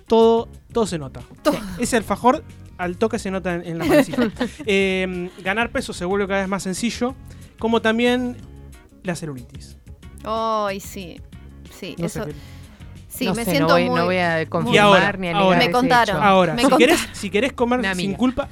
todo, 0.07 0.49
todo 0.73 0.87
se 0.87 0.99
nota. 0.99 1.21
Todo. 1.43 1.57
Ese 1.79 1.97
alfajor 1.97 2.45
al 2.79 2.97
toque 2.99 3.19
se 3.19 3.31
nota 3.31 3.55
en, 3.55 3.67
en 3.67 3.79
la 3.79 3.85
pancita. 3.87 4.31
Eh, 4.67 5.31
ganar 5.43 5.71
peso 5.71 5.93
se 5.93 6.05
vuelve 6.05 6.27
cada 6.29 6.41
vez 6.41 6.49
más 6.49 6.63
sencillo, 6.63 7.15
como 7.59 7.81
también 7.83 8.37
la 9.03 9.17
celulitis. 9.17 9.79
Ay, 10.25 10.81
sí. 10.81 11.21
Sí, 11.71 11.95
No 11.99 12.07
eso. 12.07 12.25
sé 12.25 12.31
qué- 12.31 12.37
Sí, 13.17 13.25
no 13.27 13.35
me 13.35 13.45
sé, 13.45 13.51
siento 13.53 13.69
no 13.69 13.75
voy, 13.75 13.89
muy. 13.91 13.99
no 13.99 14.05
voy 14.05 14.19
a 14.19 14.47
confirmar 14.47 14.81
ahora, 14.81 15.13
ni 15.19 15.29
a 15.29 15.37
ahora. 15.37 15.59
Me 15.59 15.71
contaron. 15.71 16.23
Ahora, 16.23 16.55
Me 16.55 16.63
si 16.63 16.69
contaron. 16.69 16.97
querés, 16.97 17.09
si 17.13 17.31
querés 17.31 17.53
comer 17.53 17.95
sin 17.97 18.15
culpa, 18.15 18.49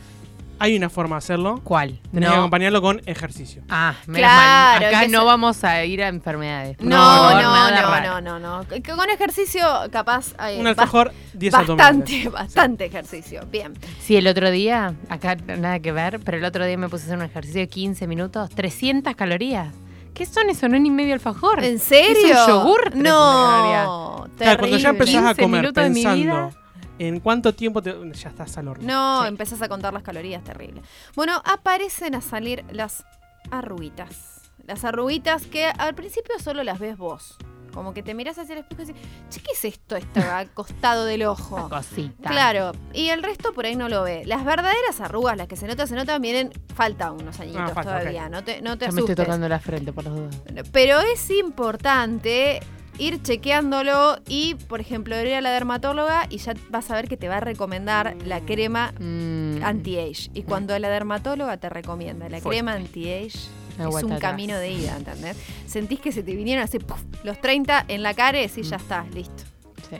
hay 0.61 0.77
una 0.77 0.89
forma 0.89 1.17
de 1.17 1.19
hacerlo. 1.19 1.61
¿Cuál? 1.65 1.99
Tenés 2.13 2.29
que 2.31 2.35
No. 2.35 2.41
acompañarlo 2.43 2.81
con 2.81 3.03
ejercicio. 3.07 3.63
Ah, 3.69 3.95
menos 4.07 4.21
Claro, 4.21 4.81
mal. 4.87 4.95
Acá 4.95 5.09
no 5.09 5.25
vamos 5.25 5.65
a 5.65 5.85
ir 5.85 6.03
a 6.03 6.09
enfermedades. 6.09 6.77
No, 6.81 7.33
no, 7.43 7.71
no, 7.71 8.21
no, 8.21 8.21
no, 8.21 8.39
no. 8.39 8.67
Con 8.97 9.11
ejercicio, 9.11 9.67
capaz. 9.91 10.33
hay 10.39 10.61
Un 10.61 10.67
alfajor, 10.69 11.13
10 11.35 11.55
abdominales. 11.55 11.99
Bastante, 11.99 12.29
bastante 12.31 12.85
ejercicio. 12.87 13.43
Bien. 13.51 13.75
Sí, 14.01 14.17
el 14.17 14.27
otro 14.29 14.51
día, 14.51 14.95
acá 15.09 15.35
nada 15.37 15.81
que 15.81 15.91
ver, 15.93 16.21
pero 16.25 16.39
el 16.39 16.45
otro 16.45 16.65
día 16.65 16.79
me 16.79 16.89
puse 16.89 17.03
a 17.03 17.07
hacer 17.07 17.19
un 17.19 17.25
ejercicio 17.25 17.61
de 17.61 17.69
15 17.69 18.07
minutos, 18.07 18.49
300 18.51 19.15
calorías. 19.17 19.75
¿Qué 20.15 20.27
son 20.27 20.49
eso? 20.49 20.69
No 20.69 20.77
es 20.77 20.83
ni 20.83 20.91
medio 20.91 21.13
alfajor. 21.15 21.63
¿En 21.65 21.79
serio? 21.79 22.27
Es 22.27 22.41
un 22.41 22.47
yogur, 22.49 22.81
300 22.91 23.13
calorías. 23.13 23.87
No, 23.87 24.27
Claro, 24.39 24.59
cuando 24.61 24.77
ya 24.79 24.89
empezás 24.91 25.25
a 25.25 25.35
15 25.35 25.43
comer 25.43 25.73
pensando 25.73 26.51
en 26.99 27.21
cuánto 27.21 27.53
tiempo 27.55 27.83
te, 27.83 27.95
ya 28.15 28.29
estás 28.29 28.57
al 28.57 28.69
horno. 28.69 28.85
No, 28.87 29.23
Sí. 29.23 29.29
empezás 29.29 29.61
a 29.63 29.69
contar 29.69 29.93
las 29.93 30.03
calorías, 30.03 30.43
terrible. 30.45 30.83
Bueno, 31.17 31.43
aparecen 31.45 32.15
a 32.15 32.21
salir 32.21 32.65
las 32.71 33.05
arruguitas. 33.51 34.41
Las 34.67 34.85
arruguitas 34.85 35.47
que 35.47 35.67
al 35.67 35.95
principio 35.95 36.39
solo 36.39 36.63
las 36.65 36.79
ves 36.79 36.97
vos. 36.97 37.37
Como 37.75 37.93
que 37.93 38.03
te 38.03 38.15
miras 38.15 38.39
hacia 38.39 38.53
el 38.55 38.61
espejo 38.61 38.83
y 38.83 38.85
dices, 38.87 39.03
che, 39.29 39.41
¿qué 39.41 39.53
es 39.53 39.65
esto? 39.65 39.97
Está 39.97 40.39
al 40.39 40.51
costado 40.53 41.05
del 41.05 41.23
Una 41.23 41.31
ojo. 41.33 41.69
cosita. 41.69 42.31
Claro, 42.31 42.73
y 42.93 43.09
el 43.09 43.23
resto 43.23 43.53
por 43.53 43.67
ahí 43.67 43.75
no 43.77 43.89
lo 43.89 44.03
ve. 44.05 44.23
Las 44.27 44.45
verdaderas 44.45 45.01
arrugas, 45.01 45.37
las 45.37 45.49
que 45.49 45.57
se 45.57 45.67
notan, 45.67 45.89
se 45.89 45.95
notan, 45.97 46.23
vienen, 46.23 46.53
falta 46.75 47.11
unos 47.13 47.39
añitos 47.41 47.61
Ah, 47.63 47.69
falta, 47.75 47.99
todavía, 47.99 48.29
no 48.29 48.45
te, 48.45 48.63
no 48.63 48.79
te 48.79 48.87
Yo 48.87 48.93
me 48.93 49.01
estoy 49.01 49.15
tocando 49.17 49.49
la 49.49 49.59
frente 49.59 49.93
por 49.93 50.05
los 50.05 50.15
dos. 50.17 50.43
Pero 50.73 51.01
es 51.01 51.31
importante 51.31 52.61
ir 52.99 53.21
chequeándolo 53.23 54.19
y, 54.29 54.55
por 54.55 54.81
ejemplo, 54.81 55.21
ir 55.21 55.35
a 55.35 55.41
la 55.41 55.51
dermatóloga 55.51 56.27
y 56.31 56.39
ya 56.39 56.55
vas 56.71 56.91
a 56.91 56.95
ver 56.95 57.09
que 57.09 57.17
te 57.17 57.29
va 57.29 57.39
a 57.39 57.41
recomendar 57.41 58.17
la 58.25 58.41
crema 58.41 58.93
Mm, 59.01 59.63
anti-age. 59.65 60.31
Y 60.35 60.43
cuando 60.45 60.79
la 60.79 60.89
dermatóloga 60.91 61.57
te 61.57 61.69
recomienda 61.69 62.29
la 62.29 62.39
Fuerte. 62.41 62.49
crema 62.61 62.73
anti-age, 62.75 63.39
Es 63.79 63.87
un 63.87 64.13
atrás. 64.13 64.21
camino 64.21 64.57
de 64.59 64.71
ida, 64.73 64.97
¿entendés? 64.97 65.37
Sentís 65.67 66.01
que 66.01 66.13
se 66.13 66.23
te 66.23 66.35
vinieron 66.35 66.63
así, 66.65 66.79
los 67.25 67.41
30 67.41 67.85
en 67.89 68.03
la 68.03 68.15
cara 68.15 68.39
y 68.39 68.47
decís, 68.47 68.69
ya 68.71 68.77
está, 68.77 69.05
listo. 69.15 69.45
sí. 69.91 69.97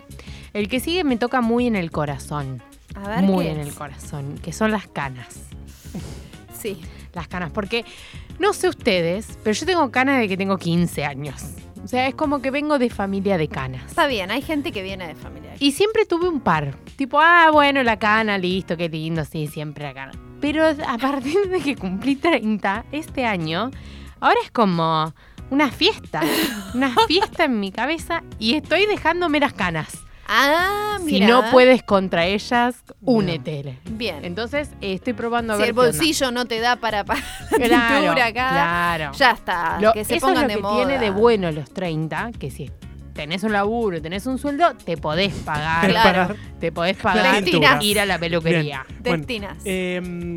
El 0.53 0.69
que 0.69 0.79
sigue 0.79 1.03
me 1.03 1.17
toca 1.17 1.41
muy 1.41 1.67
en 1.67 1.75
el 1.75 1.91
corazón. 1.91 2.63
A 2.95 3.09
ver 3.09 3.23
Muy 3.23 3.49
en 3.49 3.59
es. 3.59 3.67
el 3.69 3.75
corazón, 3.75 4.39
que 4.41 4.53
son 4.53 4.71
las 4.71 4.87
canas. 4.87 5.27
Sí. 6.57 6.81
Las 7.13 7.29
canas, 7.29 7.51
porque 7.53 7.85
no 8.39 8.53
sé 8.53 8.69
ustedes, 8.69 9.39
pero 9.43 9.53
yo 9.53 9.67
tengo 9.67 9.91
canas 9.91 10.21
de 10.21 10.29
que 10.29 10.37
tengo 10.37 10.57
15 10.57 11.05
años. 11.05 11.43
O 11.85 11.89
sea, 11.89 12.07
es 12.09 12.15
como 12.15 12.41
que 12.41 12.51
vengo 12.51 12.79
de 12.79 12.89
familia 12.89 13.37
de 13.37 13.49
canas. 13.49 13.85
Está 13.87 14.07
bien, 14.07 14.31
hay 14.31 14.43
gente 14.43 14.73
que 14.73 14.83
viene 14.83 15.07
de 15.07 15.15
familia. 15.15 15.55
Y 15.61 15.73
siempre 15.73 16.07
tuve 16.07 16.29
un 16.29 16.41
par. 16.41 16.77
Tipo, 16.97 17.19
ah, 17.21 17.51
bueno, 17.53 17.83
la 17.83 17.99
cana, 17.99 18.39
listo, 18.39 18.77
qué 18.77 18.89
lindo, 18.89 19.25
sí, 19.25 19.47
siempre 19.49 19.85
la 19.85 19.95
cana. 19.95 20.13
Pero 20.45 20.67
a 20.67 20.99
partir 20.99 21.49
de 21.49 21.59
que 21.61 21.75
cumplí 21.75 22.17
30 22.17 22.85
este 22.93 23.25
año, 23.25 23.71
ahora 24.21 24.37
es 24.45 24.51
como 24.51 25.15
una 25.49 25.71
fiesta. 25.71 26.21
Una 26.75 26.95
fiesta 27.09 27.45
en 27.45 27.61
mi 27.61 27.73
cabeza 27.73 28.23
y 28.39 28.55
estoy 28.55 28.85
dejándome 28.85 29.41
las 29.41 29.55
canas. 29.55 29.89
Ah, 30.29 30.99
Si 30.99 31.13
mira. 31.15 31.29
no 31.29 31.51
puedes 31.51 31.83
contra 31.83 32.27
ellas, 32.27 32.77
únete. 33.01 33.79
Bien. 33.91 34.23
Entonces, 34.23 34.69
eh, 34.83 34.93
estoy 34.95 35.15
probando 35.15 35.55
a 35.55 35.57
si 35.57 35.63
ver 35.63 35.69
el 35.71 35.75
qué 35.75 35.81
onda. 35.81 35.93
bolsillo 35.93 36.31
no 36.31 36.45
te 36.45 36.61
da 36.61 36.77
para, 36.77 37.05
para 37.05 37.21
la 37.53 37.57
Claro, 37.67 38.01
pintura 38.03 38.27
acá, 38.27 38.49
claro. 38.51 39.13
ya 39.17 39.31
está. 39.31 39.81
Lo- 39.81 39.93
que 39.95 40.05
se 40.05 40.17
eso 40.17 40.27
pongan 40.27 40.43
es 40.43 40.43
lo 40.43 40.49
de 40.49 40.55
que 40.57 40.63
moda. 40.63 40.77
tiene 40.77 40.99
de 40.99 41.11
bueno 41.11 41.53
los 41.53 41.71
30, 41.73 42.33
que 42.39 42.51
si 42.51 42.71
tenés 43.15 43.43
un 43.45 43.53
laburo, 43.53 44.03
tenés 44.03 44.27
un 44.27 44.39
sueldo, 44.39 44.75
te 44.85 44.97
podés 44.97 45.33
pagar. 45.33 45.89
Claro. 45.89 46.35
Te 46.61 46.71
podés 46.73 46.97
pagar 46.97 47.43
Destinas. 47.43 47.83
ir 47.85 48.01
a 48.01 48.07
la 48.07 48.19
peluquería. 48.19 48.85
Bueno, 49.03 49.19
Destinas. 49.19 49.59
Eh, 49.65 50.37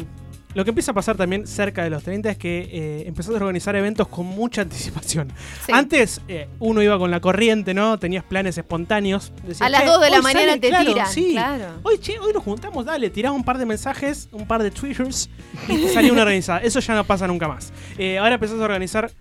lo 0.53 0.63
que 0.63 0.69
empieza 0.71 0.89
a 0.89 0.93
pasar 0.95 1.15
también 1.17 1.45
cerca 1.45 1.83
de 1.83 1.91
los 1.91 2.01
30 2.01 2.31
es 2.31 2.37
que 2.37 2.69
eh, 2.71 3.03
empezás 3.05 3.33
a 3.33 3.37
organizar 3.37 3.75
eventos 3.75 4.07
con 4.07 4.25
mucha 4.25 4.61
anticipación. 4.61 5.31
Sí. 5.65 5.71
Antes 5.71 6.19
eh, 6.27 6.47
uno 6.59 6.81
iba 6.81 6.97
con 6.97 7.11
la 7.11 7.19
corriente, 7.19 7.75
¿no? 7.75 7.99
Tenías 7.99 8.23
planes 8.23 8.57
espontáneos. 8.57 9.31
Decías, 9.43 9.61
A 9.61 9.69
las 9.69 9.81
"Che, 9.81 9.87
2 9.87 10.01
de 10.01 10.09
la 10.09 10.21
mañana 10.21 10.45
sale", 10.47 10.59
te 10.59 10.69
claro, 10.69 10.85
tiran, 10.93 11.07
Sí. 11.11 11.29
claro. 11.33 11.65
Hoy, 11.83 11.99
che, 11.99 12.17
hoy 12.17 12.33
nos 12.33 12.43
juntamos, 12.43 12.85
dale, 12.85 13.11
tirás 13.11 13.33
un 13.33 13.43
par 13.43 13.59
de 13.59 13.67
mensajes, 13.67 14.29
un 14.31 14.47
par 14.47 14.63
de 14.63 14.71
twitters 14.71 15.29
y 15.67 15.75
te 15.77 15.89
salía 15.93 16.11
una 16.11 16.21
organizada. 16.23 16.59
Eso 16.59 16.79
ya 16.79 16.95
no 16.95 17.03
pasa 17.03 17.27
nunca 17.27 17.47
más. 17.47 17.71
Eh, 17.99 18.17
ahora 18.17 18.35
empezás 18.35 18.59
a 18.59 18.63
organizar. 18.63 19.11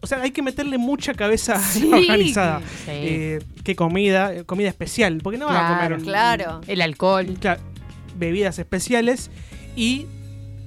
O 0.00 0.06
sea, 0.06 0.20
hay 0.22 0.30
que 0.30 0.42
meterle 0.42 0.78
mucha 0.78 1.14
cabeza 1.14 1.58
Sí. 1.62 1.90
organizada. 1.92 2.60
Sí. 2.60 2.90
Eh, 2.90 3.38
¿Qué 3.64 3.74
comida? 3.74 4.32
Eh, 4.34 4.44
Comida 4.44 4.68
especial. 4.68 5.18
Porque 5.22 5.38
no 5.38 5.46
vas 5.46 5.56
a 5.56 5.66
Claro, 5.78 5.96
comer. 5.96 6.02
Claro. 6.02 6.60
El 6.66 6.82
alcohol. 6.82 7.36
Claro, 7.40 7.60
bebidas 8.16 8.58
especiales 8.58 9.30
y 9.76 10.06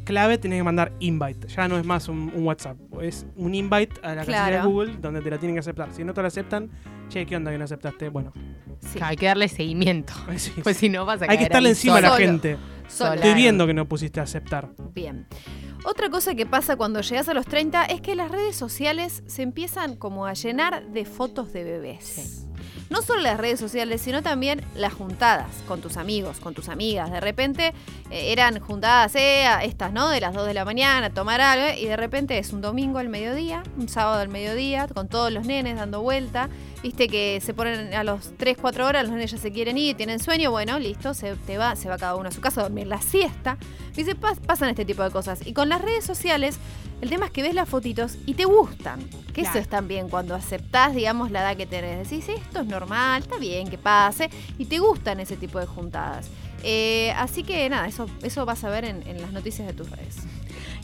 clave 0.07 0.37
tenés 0.37 0.59
que 0.59 0.63
mandar 0.63 0.93
invite. 0.99 1.47
Ya 1.49 1.67
no 1.67 1.77
es 1.77 1.85
más 1.85 2.07
un, 2.07 2.31
un 2.33 2.45
WhatsApp, 2.45 2.77
es 3.01 3.25
un 3.35 3.53
invite 3.53 3.99
a 4.01 4.09
la 4.09 4.15
casilla 4.17 4.45
de 4.45 4.51
Claro. 4.51 4.69
Google 4.69 4.97
donde 5.01 5.21
te 5.21 5.29
la 5.29 5.37
tienen 5.37 5.55
que 5.55 5.59
aceptar. 5.59 5.93
Si 5.93 6.03
no 6.03 6.13
te 6.13 6.21
la 6.21 6.29
aceptan, 6.29 6.69
che, 7.09 7.25
¿qué 7.25 7.35
onda 7.35 7.51
que 7.51 7.57
no 7.57 7.65
aceptaste? 7.65 8.09
Bueno, 8.09 8.31
Sí. 8.79 8.99
Hay 9.01 9.15
que 9.17 9.25
darle 9.25 9.47
seguimiento. 9.47 10.13
sí, 10.37 10.51
Pues 10.63 10.77
si 10.77 10.87
no 10.87 11.03
vas 11.05 11.21
a 11.21 11.25
hay 11.29 11.37
que 11.37 11.43
estarle 11.45 11.69
ahí 11.69 11.73
encima 11.73 11.97
a 11.97 12.01
la 12.01 12.09
solo. 12.09 12.19
gente. 12.19 12.57
Estoy 12.87 13.33
viendo 13.33 13.65
que 13.67 13.73
no 13.73 13.85
pusiste 13.87 14.19
a 14.19 14.23
aceptar. 14.23 14.69
Bien. 14.93 15.27
Otra 15.83 16.09
cosa 16.09 16.35
que 16.35 16.45
pasa 16.45 16.75
cuando 16.77 17.01
llegas 17.01 17.27
a 17.27 17.33
los 17.33 17.45
30 17.45 17.85
es 17.85 18.01
que 18.01 18.15
las 18.15 18.29
redes 18.31 18.55
sociales 18.55 19.23
se 19.25 19.41
empiezan 19.41 19.95
como 19.95 20.25
a 20.25 20.33
llenar 20.33 20.87
de 20.89 21.05
fotos 21.05 21.51
de 21.53 21.63
bebés. 21.63 22.46
No 22.89 23.01
solo 23.01 23.21
las 23.21 23.37
redes 23.37 23.59
sociales, 23.59 24.01
sino 24.01 24.21
también 24.23 24.63
las 24.75 24.93
juntadas 24.93 25.47
con 25.67 25.81
tus 25.81 25.97
amigos, 25.97 26.39
con 26.39 26.53
tus 26.53 26.69
amigas. 26.69 27.11
De 27.11 27.19
repente 27.19 27.73
eh, 28.09 28.31
eran 28.31 28.59
juntadas, 28.59 29.13
eh, 29.15 29.45
estas, 29.63 29.91
¿no? 29.91 30.09
De 30.09 30.21
las 30.21 30.33
2 30.33 30.47
de 30.47 30.53
la 30.53 30.63
mañana, 30.63 31.09
tomar 31.09 31.41
algo, 31.41 31.77
y 31.77 31.85
de 31.85 31.97
repente 31.97 32.37
es 32.37 32.53
un 32.53 32.61
domingo 32.61 32.99
al 32.99 33.09
mediodía, 33.09 33.63
un 33.77 33.89
sábado 33.89 34.21
al 34.21 34.29
mediodía, 34.29 34.87
con 34.87 35.07
todos 35.09 35.31
los 35.31 35.45
nenes 35.45 35.75
dando 35.75 36.01
vuelta. 36.01 36.49
Viste 36.87 37.09
que 37.09 37.41
se 37.43 37.53
ponen 37.53 37.93
a 37.93 38.05
los 38.05 38.31
3, 38.37 38.55
4 38.61 38.85
horas, 38.87 39.03
los 39.03 39.11
nenes 39.11 39.29
ya 39.29 39.37
se 39.37 39.51
quieren 39.51 39.77
ir, 39.77 39.97
tienen 39.97 40.19
sueño, 40.19 40.51
bueno, 40.51 40.79
listo, 40.79 41.13
se, 41.13 41.35
te 41.35 41.57
va, 41.57 41.75
se 41.75 41.89
va 41.89 41.97
cada 41.97 42.15
uno 42.15 42.29
a 42.29 42.31
su 42.31 42.39
casa 42.39 42.61
a 42.61 42.63
dormir 42.63 42.87
la 42.87 43.01
siesta. 43.01 43.57
Dice, 43.93 44.15
pas- 44.17 44.39
pasan 44.39 44.69
este 44.69 44.85
tipo 44.85 45.03
de 45.03 45.11
cosas. 45.11 45.45
Y 45.45 45.51
con 45.51 45.67
las 45.67 45.81
redes 45.81 46.05
sociales, 46.05 46.57
el 47.01 47.09
tema 47.09 47.25
es 47.25 47.31
que 47.33 47.41
ves 47.43 47.53
las 47.53 47.67
fotitos 47.67 48.17
y 48.25 48.35
te 48.35 48.45
gustan. 48.45 49.01
Que 49.33 49.41
eso 49.41 49.57
es 49.59 49.67
también 49.67 50.07
cuando 50.07 50.33
aceptás, 50.33 50.95
digamos, 50.95 51.29
la 51.29 51.41
edad 51.41 51.57
que 51.57 51.65
tenés. 51.65 52.09
Decís, 52.09 52.29
esto 52.29 52.61
es 52.61 52.65
normal, 52.67 53.21
está 53.21 53.35
bien 53.37 53.67
que 53.69 53.77
pase. 53.77 54.29
Y 54.57 54.63
te 54.63 54.79
gustan 54.79 55.19
ese 55.19 55.35
tipo 55.35 55.59
de 55.59 55.65
juntadas. 55.65 56.29
Eh, 56.63 57.11
así 57.17 57.43
que 57.43 57.67
nada, 57.69 57.85
eso, 57.89 58.05
eso 58.23 58.45
vas 58.45 58.63
a 58.63 58.69
ver 58.69 58.85
en, 58.85 59.05
en 59.05 59.21
las 59.21 59.33
noticias 59.33 59.67
de 59.67 59.73
tus 59.73 59.89
redes. 59.91 60.15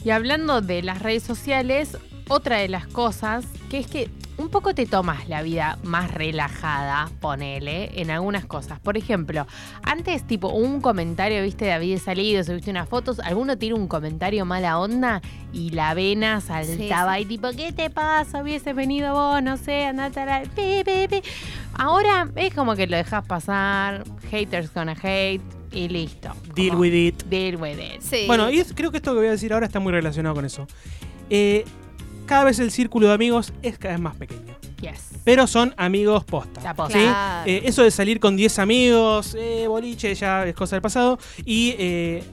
Y 0.04 0.10
hablando 0.10 0.60
de 0.60 0.82
las 0.84 1.02
redes 1.02 1.24
sociales, 1.24 1.98
otra 2.28 2.58
de 2.58 2.68
las 2.68 2.88
cosas 2.88 3.46
que 3.70 3.80
es 3.80 3.88
que 3.88 4.10
un 4.38 4.50
poco 4.50 4.74
te 4.74 4.86
tomas 4.86 5.30
la 5.30 5.42
vida 5.44 5.78
más 5.84 6.12
relajada, 6.12 7.10
ponele, 7.22 8.02
en 8.02 8.10
algunas 8.10 8.46
cosas. 8.46 8.80
Por 8.80 8.98
ejemplo, 8.98 9.46
antes, 9.84 10.26
tipo, 10.26 10.50
un 10.50 10.82
comentario, 10.82 11.42
viste, 11.44 11.66
de 11.66 11.74
había 11.74 12.00
salido, 12.00 12.44
subiste 12.44 12.72
unas 12.72 12.90
fotos, 12.90 13.20
alguno 13.20 13.58
tira 13.58 13.76
un 13.76 13.88
comentario 13.88 14.44
mala 14.46 14.80
onda 14.80 15.22
y 15.52 15.70
la 15.70 15.94
vena 15.94 16.42
saltaba 16.42 17.16
Sí, 17.18 17.22
y 17.22 17.26
tipo, 17.26 17.50
¿qué 17.56 17.72
te 17.72 17.90
pasa? 17.90 18.42
Hubieses 18.42 18.76
venido 18.76 19.14
vos, 19.14 19.44
no 19.44 19.58
sé, 19.58 19.86
andate 19.86 20.20
a 20.22 20.26
la... 20.26 20.42
pi, 20.42 20.84
pi, 20.84 21.08
pi". 21.08 21.22
Ahora 21.76 22.28
es 22.36 22.54
como 22.54 22.76
que 22.76 22.88
lo 22.88 22.98
dejas 22.98 23.26
pasar, 23.26 24.04
haters 24.32 24.74
gonna 24.74 24.96
hate 25.02 25.42
y 25.72 25.88
listo. 25.90 26.30
Deal 26.56 26.70
Como, 26.70 26.82
with 26.82 26.94
it. 26.94 27.24
Deal 27.26 27.56
with 27.58 27.78
it. 27.80 28.02
Sí. 28.02 28.24
Bueno, 28.28 28.50
y 28.50 28.60
es- 28.60 28.74
creo 28.76 28.90
que 28.92 28.98
esto 28.98 29.12
que 29.14 29.20
voy 29.20 29.28
a 29.28 29.32
decir 29.32 29.54
ahora 29.54 29.66
está 29.68 29.80
muy 29.80 29.92
relacionado 29.92 30.36
con 30.36 30.46
eso. 30.46 30.68
Eh, 31.30 31.66
cada 32.26 32.46
vez 32.46 32.60
el 32.60 32.72
círculo 32.72 33.08
de 33.08 33.14
amigos 33.14 33.54
es 33.62 33.78
cada 33.78 33.94
vez 33.94 34.02
más 34.02 34.16
pequeño. 34.16 34.54
Yes. 34.82 35.12
Pero 35.24 35.48
son 35.48 35.74
amigos 35.78 36.26
posta. 36.26 36.62
La 36.62 36.74
posta. 36.74 36.98
¿sí? 36.98 37.04
Claro. 37.06 37.50
Eh, 37.50 37.62
eso 37.66 37.84
de 37.84 37.92
salir 37.92 38.20
con 38.20 38.36
10 38.36 38.60
amigos, 38.60 39.36
eh, 39.40 39.66
boliche, 39.68 40.14
ya 40.16 40.46
es 40.46 40.54
cosa 40.56 40.76
del 40.76 40.82
pasado. 40.82 41.18
Y, 41.46 41.76
eh, 41.78 42.24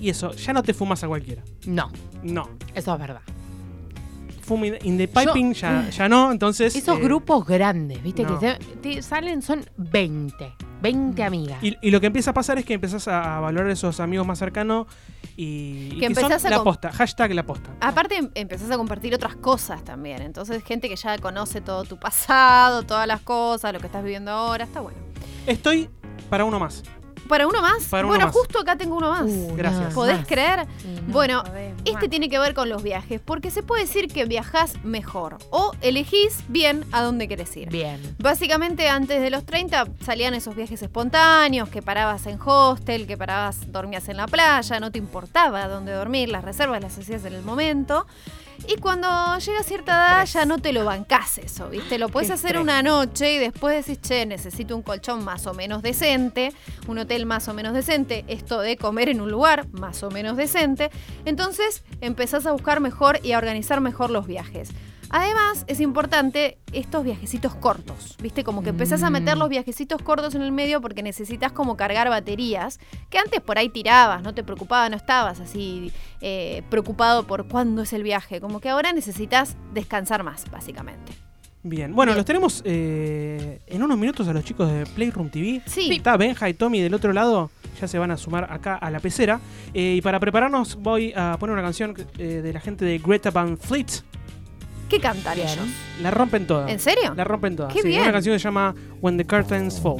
y 0.00 0.08
eso, 0.10 0.32
ya 0.32 0.52
no 0.52 0.62
te 0.62 0.74
fumas 0.74 1.04
a 1.04 1.08
cualquiera. 1.08 1.42
No, 1.66 1.90
No. 2.22 2.48
eso 2.74 2.92
es 2.94 2.98
verdad. 3.00 3.20
Fum 4.44 4.64
in 4.64 4.98
the 4.98 5.08
piping 5.08 5.54
ya, 5.54 5.88
ya 5.90 6.08
no, 6.08 6.30
entonces... 6.30 6.76
Esos 6.76 6.98
eh, 6.98 7.02
grupos 7.02 7.46
grandes, 7.46 8.02
¿viste? 8.02 8.22
no. 8.24 8.38
Que 8.38 8.52
se- 8.52 8.58
te 8.76 9.02
salen, 9.02 9.40
son 9.42 9.64
20. 9.76 10.52
20 10.82 11.24
amigas. 11.24 11.62
Y, 11.64 11.76
y 11.80 11.90
lo 11.90 12.00
que 12.00 12.08
empieza 12.08 12.32
a 12.32 12.34
pasar 12.34 12.58
es 12.58 12.64
que 12.66 12.74
empezás 12.74 13.08
a, 13.08 13.38
a 13.38 13.40
valorar 13.40 13.70
esos 13.70 14.00
amigos 14.00 14.26
más 14.26 14.38
cercanos 14.38 14.86
y, 15.36 15.88
y 15.94 15.98
Que 16.00 16.08
que, 16.08 16.14
son 16.14 16.24
empezás 16.24 16.44
a 16.44 16.50
la 16.50 16.62
posta. 16.62 16.92
Hashtag 16.92 17.32
la 17.34 17.46
posta. 17.46 17.70
Aparte 17.80 18.16
em- 18.16 18.30
empezás 18.34 18.70
a 18.70 18.76
compartir 18.76 19.14
otras 19.14 19.34
cosas 19.36 19.82
también. 19.82 20.20
Entonces 20.20 20.62
gente 20.62 20.88
que 20.90 20.96
ya 20.96 21.16
conoce 21.18 21.62
todo 21.62 21.84
tu 21.84 21.96
pasado, 21.98 22.82
todas 22.82 23.06
las 23.06 23.20
cosas, 23.22 23.72
lo 23.72 23.80
que 23.80 23.86
estás 23.86 24.04
viviendo 24.04 24.30
ahora. 24.30 24.64
Está 24.64 24.80
bueno. 24.80 24.98
Estoy 25.46 25.88
para 26.28 26.44
uno 26.44 26.58
más. 26.60 26.82
¿Para 27.28 27.46
uno 27.46 27.62
más? 27.62 27.84
Para 27.84 28.04
uno 28.04 28.10
bueno, 28.10 28.26
más. 28.26 28.34
justo 28.34 28.60
acá 28.60 28.76
tengo 28.76 28.96
uno 28.96 29.10
más. 29.10 29.22
Uh, 29.24 29.54
Gracias. 29.56 29.94
¿Podés 29.94 30.18
más. 30.18 30.26
creer? 30.26 30.66
Sí, 30.78 30.88
no 31.06 31.12
Bueno, 31.12 31.44
Este 31.84 32.08
tiene 32.08 32.28
que 32.28 32.38
ver 32.38 32.54
con 32.54 32.68
los 32.68 32.82
viajes, 32.82 33.20
porque 33.24 33.50
se 33.50 33.62
puede 33.62 33.82
decir 33.82 34.08
que 34.08 34.24
viajás 34.24 34.82
mejor 34.84 35.38
o 35.50 35.72
elegís 35.80 36.44
bien 36.48 36.84
a 36.92 37.02
dónde 37.02 37.28
querés 37.28 37.56
ir. 37.56 37.68
Bien. 37.70 38.00
Básicamente 38.18 38.88
antes 38.88 39.20
de 39.20 39.30
los 39.30 39.44
30 39.44 39.86
salían 40.04 40.34
esos 40.34 40.54
viajes 40.54 40.82
espontáneos, 40.82 41.68
que 41.68 41.82
parabas 41.82 42.26
en 42.26 42.38
hostel, 42.44 43.06
que 43.06 43.16
parabas, 43.16 43.70
dormías 43.72 44.08
en 44.08 44.16
la 44.16 44.26
playa, 44.26 44.80
no 44.80 44.90
te 44.90 44.98
importaba 44.98 45.66
dónde 45.68 45.92
dormir, 45.92 46.28
las 46.28 46.44
reservas 46.44 46.80
las 46.80 46.98
hacías 46.98 47.24
en 47.24 47.34
el 47.34 47.42
momento. 47.42 48.06
Y 48.66 48.76
cuando 48.76 49.08
llega 49.38 49.62
cierta 49.62 49.92
edad 49.92 50.26
ya 50.26 50.44
no 50.44 50.58
te 50.58 50.72
lo 50.72 50.84
bancás 50.84 51.38
eso, 51.38 51.68
¿viste? 51.68 51.98
Lo 51.98 52.08
puedes 52.08 52.30
hacer 52.30 52.58
una 52.58 52.82
noche 52.82 53.34
y 53.34 53.38
después 53.38 53.84
decís, 53.84 54.00
che, 54.00 54.26
necesito 54.26 54.74
un 54.74 54.82
colchón 54.82 55.24
más 55.24 55.46
o 55.46 55.54
menos 55.54 55.82
decente, 55.82 56.52
un 56.86 56.98
hotel 56.98 57.26
más 57.26 57.48
o 57.48 57.54
menos 57.54 57.74
decente, 57.74 58.24
esto 58.28 58.60
de 58.60 58.76
comer 58.76 59.08
en 59.08 59.20
un 59.20 59.30
lugar 59.30 59.66
más 59.72 60.02
o 60.02 60.10
menos 60.10 60.36
decente. 60.36 60.90
Entonces 61.24 61.82
empezás 62.00 62.46
a 62.46 62.52
buscar 62.52 62.80
mejor 62.80 63.20
y 63.22 63.32
a 63.32 63.38
organizar 63.38 63.80
mejor 63.80 64.10
los 64.10 64.26
viajes. 64.26 64.70
Además, 65.16 65.64
es 65.68 65.78
importante 65.78 66.58
estos 66.72 67.04
viajecitos 67.04 67.54
cortos, 67.54 68.16
¿viste? 68.20 68.42
Como 68.42 68.64
que 68.64 68.70
empezás 68.70 69.04
a 69.04 69.10
meter 69.10 69.36
Mm. 69.36 69.38
los 69.38 69.48
viajecitos 69.48 70.02
cortos 70.02 70.34
en 70.34 70.42
el 70.42 70.50
medio 70.50 70.80
porque 70.80 71.04
necesitas 71.04 71.52
como 71.52 71.76
cargar 71.76 72.08
baterías, 72.08 72.80
que 73.10 73.18
antes 73.18 73.40
por 73.40 73.56
ahí 73.56 73.68
tirabas, 73.68 74.22
no 74.24 74.34
te 74.34 74.42
preocupaba, 74.42 74.88
no 74.88 74.96
estabas 74.96 75.38
así 75.38 75.92
eh, 76.20 76.64
preocupado 76.68 77.28
por 77.28 77.46
cuándo 77.46 77.82
es 77.82 77.92
el 77.92 78.02
viaje, 78.02 78.40
como 78.40 78.58
que 78.58 78.70
ahora 78.70 78.92
necesitas 78.92 79.56
descansar 79.72 80.24
más, 80.24 80.50
básicamente. 80.50 81.12
Bien. 81.62 81.94
Bueno, 81.94 82.10
Bien. 82.10 82.16
los 82.18 82.26
tenemos 82.26 82.60
eh, 82.64 83.60
en 83.68 83.82
unos 83.84 83.96
minutos 83.96 84.26
a 84.26 84.32
los 84.32 84.42
chicos 84.44 84.68
de 84.68 84.84
Playroom 84.84 85.30
TV. 85.30 85.62
Sí, 85.66 85.92
Está 85.94 86.16
Benja 86.16 86.48
y 86.48 86.54
Tommy 86.54 86.80
del 86.80 86.92
otro 86.92 87.12
lado. 87.12 87.50
Ya 87.80 87.86
se 87.86 87.98
van 88.00 88.10
a 88.10 88.16
sumar 88.16 88.52
acá 88.52 88.74
a 88.74 88.90
la 88.90 88.98
pecera. 88.98 89.40
Eh, 89.72 89.94
y 89.96 90.00
para 90.02 90.18
prepararnos 90.18 90.74
voy 90.74 91.12
a 91.14 91.36
poner 91.38 91.54
una 91.54 91.62
canción 91.62 91.94
eh, 92.18 92.40
de 92.42 92.52
la 92.52 92.58
gente 92.60 92.84
de 92.84 92.98
Greta 92.98 93.30
Van 93.30 93.56
Fleet. 93.56 94.02
¿Qué 94.88 95.00
cantan 95.00 95.38
ellos? 95.38 95.68
La 96.02 96.10
rompen 96.10 96.46
todas. 96.46 96.70
¿En 96.70 96.80
serio? 96.80 97.14
La 97.16 97.24
rompen 97.24 97.56
todas. 97.56 97.72
Qué 97.72 97.82
sí, 97.82 97.88
bien. 97.88 98.02
Una 98.02 98.12
canción 98.12 98.34
que 98.34 98.38
se 98.38 98.44
llama 98.44 98.74
When 99.00 99.16
the 99.16 99.24
Curtains 99.24 99.80
Fall. 99.80 99.96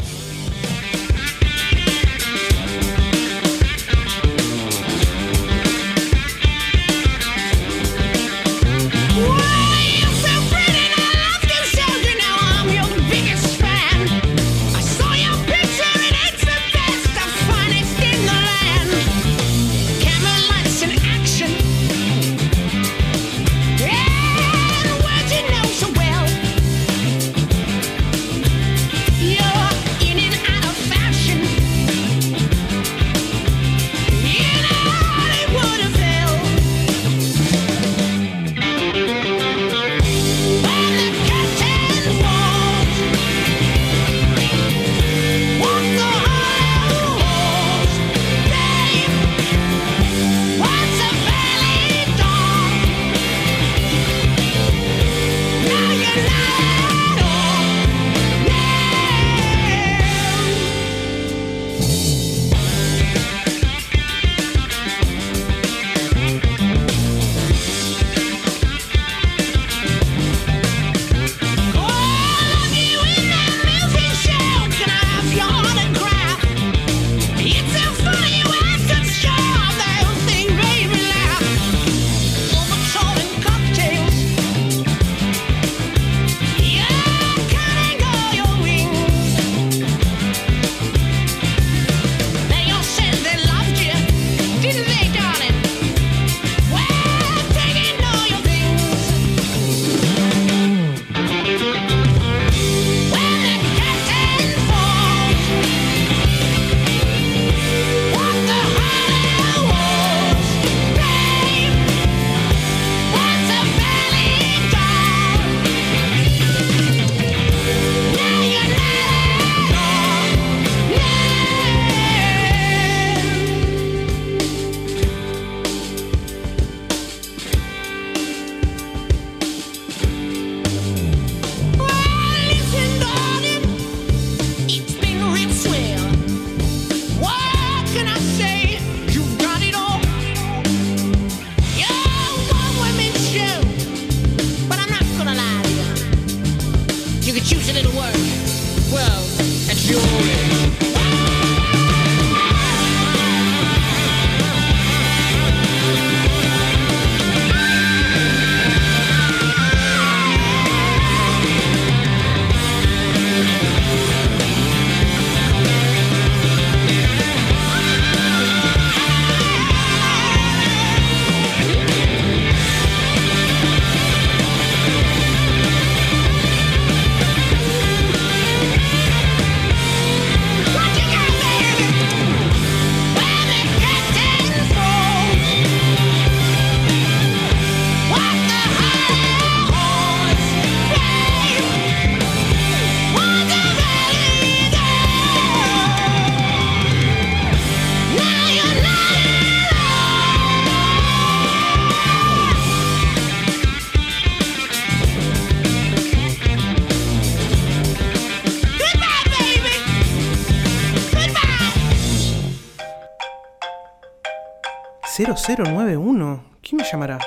0091. 215.36 216.44
¿Quién 216.62 216.76
me 216.78 216.84
llamará? 216.84 217.18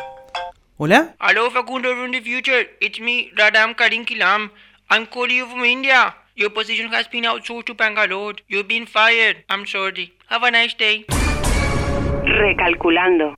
¿Hola? 0.77 1.15
Hello, 1.19 1.49
Facundo 1.51 1.93
from 1.95 2.11
the 2.11 2.21
future. 2.21 2.67
It's 2.79 2.99
me, 2.99 3.31
Radam 3.35 3.75
Karinkilam. 3.75 4.51
I'm 4.89 5.05
calling 5.07 5.37
you 5.37 5.45
from 5.47 5.63
India. 5.65 6.15
Your 6.35 6.51
position 6.51 6.91
has 6.91 7.07
been 7.07 7.23
outsourced 7.23 7.65
to 7.65 7.73
Bangalore. 7.73 8.35
You've 8.47 8.67
been 8.67 8.85
fired. 8.85 9.37
I'm 9.49 9.65
sorry. 9.65 10.13
Have 10.27 10.43
a 10.43 10.51
nice 10.51 10.73
day. 10.75 11.05
Recalculando. 12.39 13.35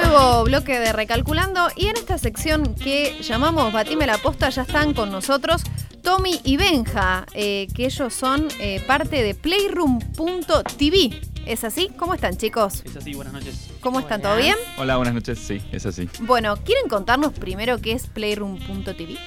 Nuevo 0.00 0.44
bloque 0.44 0.78
de 0.78 0.92
Recalculando 0.92 1.68
y 1.76 1.86
en 1.86 1.96
esta 1.96 2.16
sección 2.16 2.74
que 2.74 3.20
llamamos 3.22 3.72
Batime 3.72 4.06
la 4.06 4.18
Posta 4.18 4.48
ya 4.48 4.62
están 4.62 4.94
con 4.94 5.10
nosotros 5.10 5.62
Tommy 6.02 6.40
y 6.44 6.56
Benja, 6.56 7.26
eh, 7.34 7.68
que 7.74 7.84
ellos 7.86 8.14
son 8.14 8.48
eh, 8.60 8.82
parte 8.86 9.22
de 9.22 9.34
Playroom.tv. 9.34 11.20
¿Es 11.46 11.64
así? 11.64 11.90
¿Cómo 11.96 12.14
están 12.14 12.36
chicos? 12.36 12.82
Es 12.84 12.96
así, 12.96 13.14
buenas 13.14 13.34
noches. 13.34 13.70
¿Cómo 13.80 14.00
están? 14.00 14.22
¿Todo 14.22 14.36
bien? 14.36 14.56
Hola, 14.78 14.96
buenas 14.96 15.14
noches. 15.14 15.38
Sí, 15.38 15.60
es 15.72 15.84
así. 15.84 16.08
Bueno, 16.20 16.56
¿quieren 16.56 16.88
contarnos 16.88 17.32
primero 17.32 17.78
qué 17.78 17.92
es 17.92 18.06
Playroom.tv? 18.06 19.18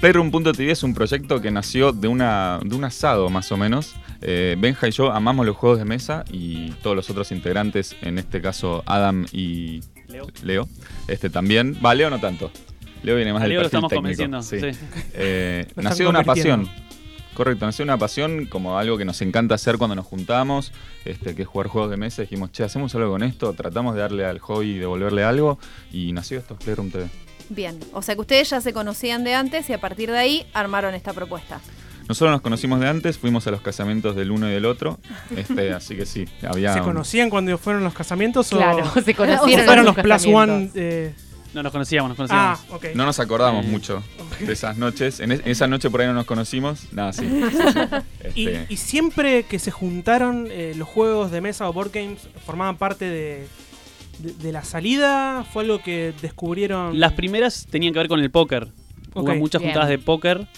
Playroom.tv 0.00 0.70
es 0.70 0.82
un 0.82 0.94
proyecto 0.94 1.40
que 1.40 1.50
nació 1.50 1.92
de, 1.92 2.08
una, 2.08 2.60
de 2.62 2.74
un 2.74 2.84
asado, 2.84 3.30
más 3.30 3.50
o 3.52 3.56
menos. 3.56 3.94
Eh, 4.20 4.56
Benja 4.58 4.88
y 4.88 4.90
yo 4.90 5.12
amamos 5.12 5.46
los 5.46 5.56
juegos 5.56 5.78
de 5.78 5.84
mesa 5.84 6.24
y 6.30 6.70
todos 6.82 6.96
los 6.96 7.08
otros 7.10 7.30
integrantes, 7.32 7.96
en 8.02 8.18
este 8.18 8.40
caso 8.40 8.82
Adam 8.86 9.26
y 9.32 9.80
Leo. 10.14 10.26
Leo, 10.42 10.68
este 11.08 11.30
también. 11.30 11.78
Va, 11.84 11.94
Leo 11.94 12.10
no 12.10 12.20
tanto. 12.20 12.50
Leo 13.02 13.16
viene 13.16 13.32
más 13.32 13.40
A 13.42 13.44
del 13.44 13.50
Leo 13.54 13.62
lo 13.62 13.68
perfil 13.70 13.84
estamos 13.84 13.90
técnico. 13.90 14.22
convenciendo. 14.32 14.42
Sí. 14.72 14.78
Sí. 14.80 14.86
Eh, 15.14 15.62
Lo 15.64 15.68
están 15.68 15.84
nació 15.84 16.04
de 16.06 16.10
una 16.10 16.24
convirtiendo. 16.24 16.66
pasión. 16.68 16.84
Correcto, 17.34 17.66
nació 17.66 17.84
de 17.84 17.90
una 17.90 17.98
pasión 17.98 18.46
como 18.46 18.78
algo 18.78 18.96
que 18.96 19.04
nos 19.04 19.20
encanta 19.20 19.56
hacer 19.56 19.76
cuando 19.76 19.96
nos 19.96 20.06
juntamos, 20.06 20.70
este, 21.04 21.34
que 21.34 21.42
es 21.42 21.48
jugar 21.48 21.66
juegos 21.66 21.90
de 21.90 21.96
mesa. 21.96 22.22
Dijimos, 22.22 22.52
che, 22.52 22.62
hacemos 22.62 22.94
algo 22.94 23.10
con 23.10 23.24
esto, 23.24 23.52
tratamos 23.54 23.96
de 23.96 24.02
darle 24.02 24.24
al 24.24 24.38
hobby 24.38 24.70
y 24.76 24.78
devolverle 24.78 25.24
algo. 25.24 25.58
Y 25.92 26.12
nació 26.12 26.38
esto, 26.38 26.54
Playroom 26.56 26.90
TV. 26.92 27.08
Bien, 27.48 27.78
o 27.92 28.02
sea 28.02 28.14
que 28.14 28.20
ustedes 28.20 28.48
ya 28.50 28.60
se 28.60 28.72
conocían 28.72 29.24
de 29.24 29.34
antes 29.34 29.68
y 29.68 29.72
a 29.72 29.80
partir 29.80 30.10
de 30.12 30.16
ahí 30.18 30.46
armaron 30.54 30.94
esta 30.94 31.12
propuesta. 31.12 31.60
Nosotros 32.08 32.30
nos 32.32 32.40
conocimos 32.42 32.80
de 32.80 32.88
antes, 32.88 33.18
fuimos 33.18 33.46
a 33.46 33.50
los 33.50 33.60
casamientos 33.62 34.14
del 34.16 34.30
uno 34.30 34.48
y 34.48 34.52
del 34.52 34.66
otro, 34.66 34.98
este, 35.36 35.72
así 35.74 35.96
que 35.96 36.04
sí, 36.06 36.26
había... 36.46 36.72
¿Se 36.74 36.80
un- 36.80 36.86
conocían 36.86 37.30
cuando 37.30 37.56
fueron 37.58 37.82
los 37.84 37.94
casamientos 37.94 38.52
o, 38.52 38.56
Claro, 38.58 38.84
se 39.02 39.10
o 39.12 39.16
conocieron. 39.16 39.64
fueron 39.66 39.78
en 39.78 39.84
los 39.86 39.96
plus 39.96 40.26
one? 40.26 40.70
eh, 40.74 41.14
No, 41.54 41.62
nos 41.62 41.72
conocíamos, 41.72 42.10
nos 42.18 42.30
ah, 42.30 42.56
conocíamos. 42.58 42.82
ok. 42.84 42.94
No 42.96 43.06
nos 43.06 43.20
acordamos 43.20 43.64
Eh. 43.64 43.68
mucho 43.68 44.02
de 44.40 44.52
esas 44.52 44.76
noches. 44.76 45.20
En, 45.20 45.32
es- 45.32 45.40
en 45.40 45.48
esa 45.50 45.66
noche 45.66 45.88
por 45.88 46.00
ahí 46.02 46.06
no 46.06 46.12
nos 46.14 46.26
conocimos. 46.26 46.92
Nada, 46.92 47.12
sí. 47.12 47.22
sí, 47.50 47.56
sí. 47.72 48.28
Y, 48.34 48.48
Este, 48.48 48.66
y 48.68 48.76
siempre 48.76 49.44
que 49.44 49.58
se 49.58 49.70
juntaron 49.70 50.48
eh, 50.50 50.74
los 50.76 50.88
juegos 50.88 51.30
de 51.30 51.40
mesa 51.40 51.68
o 51.68 51.72
board 51.72 51.90
games 51.92 52.28
formaban 52.44 52.76
parte 52.76 53.04
de, 53.06 53.46
de, 54.18 54.32
de 54.34 54.52
la 54.52 54.62
salida, 54.64 55.44
fue 55.52 55.62
algo 55.62 55.80
que 55.82 56.12
descubrieron. 56.20 56.98
Las 57.00 57.12
primeras 57.12 57.66
tenían 57.70 57.92
que 57.94 58.00
ver 58.00 58.08
con 58.08 58.20
el 58.20 58.30
póker. 58.30 58.68
Hubo 59.14 59.30
Ok. 59.30 59.36
muchas 59.38 59.60
Bien. 59.62 59.72
juntadas 59.72 59.88
de 59.90 59.98
póker 59.98 60.48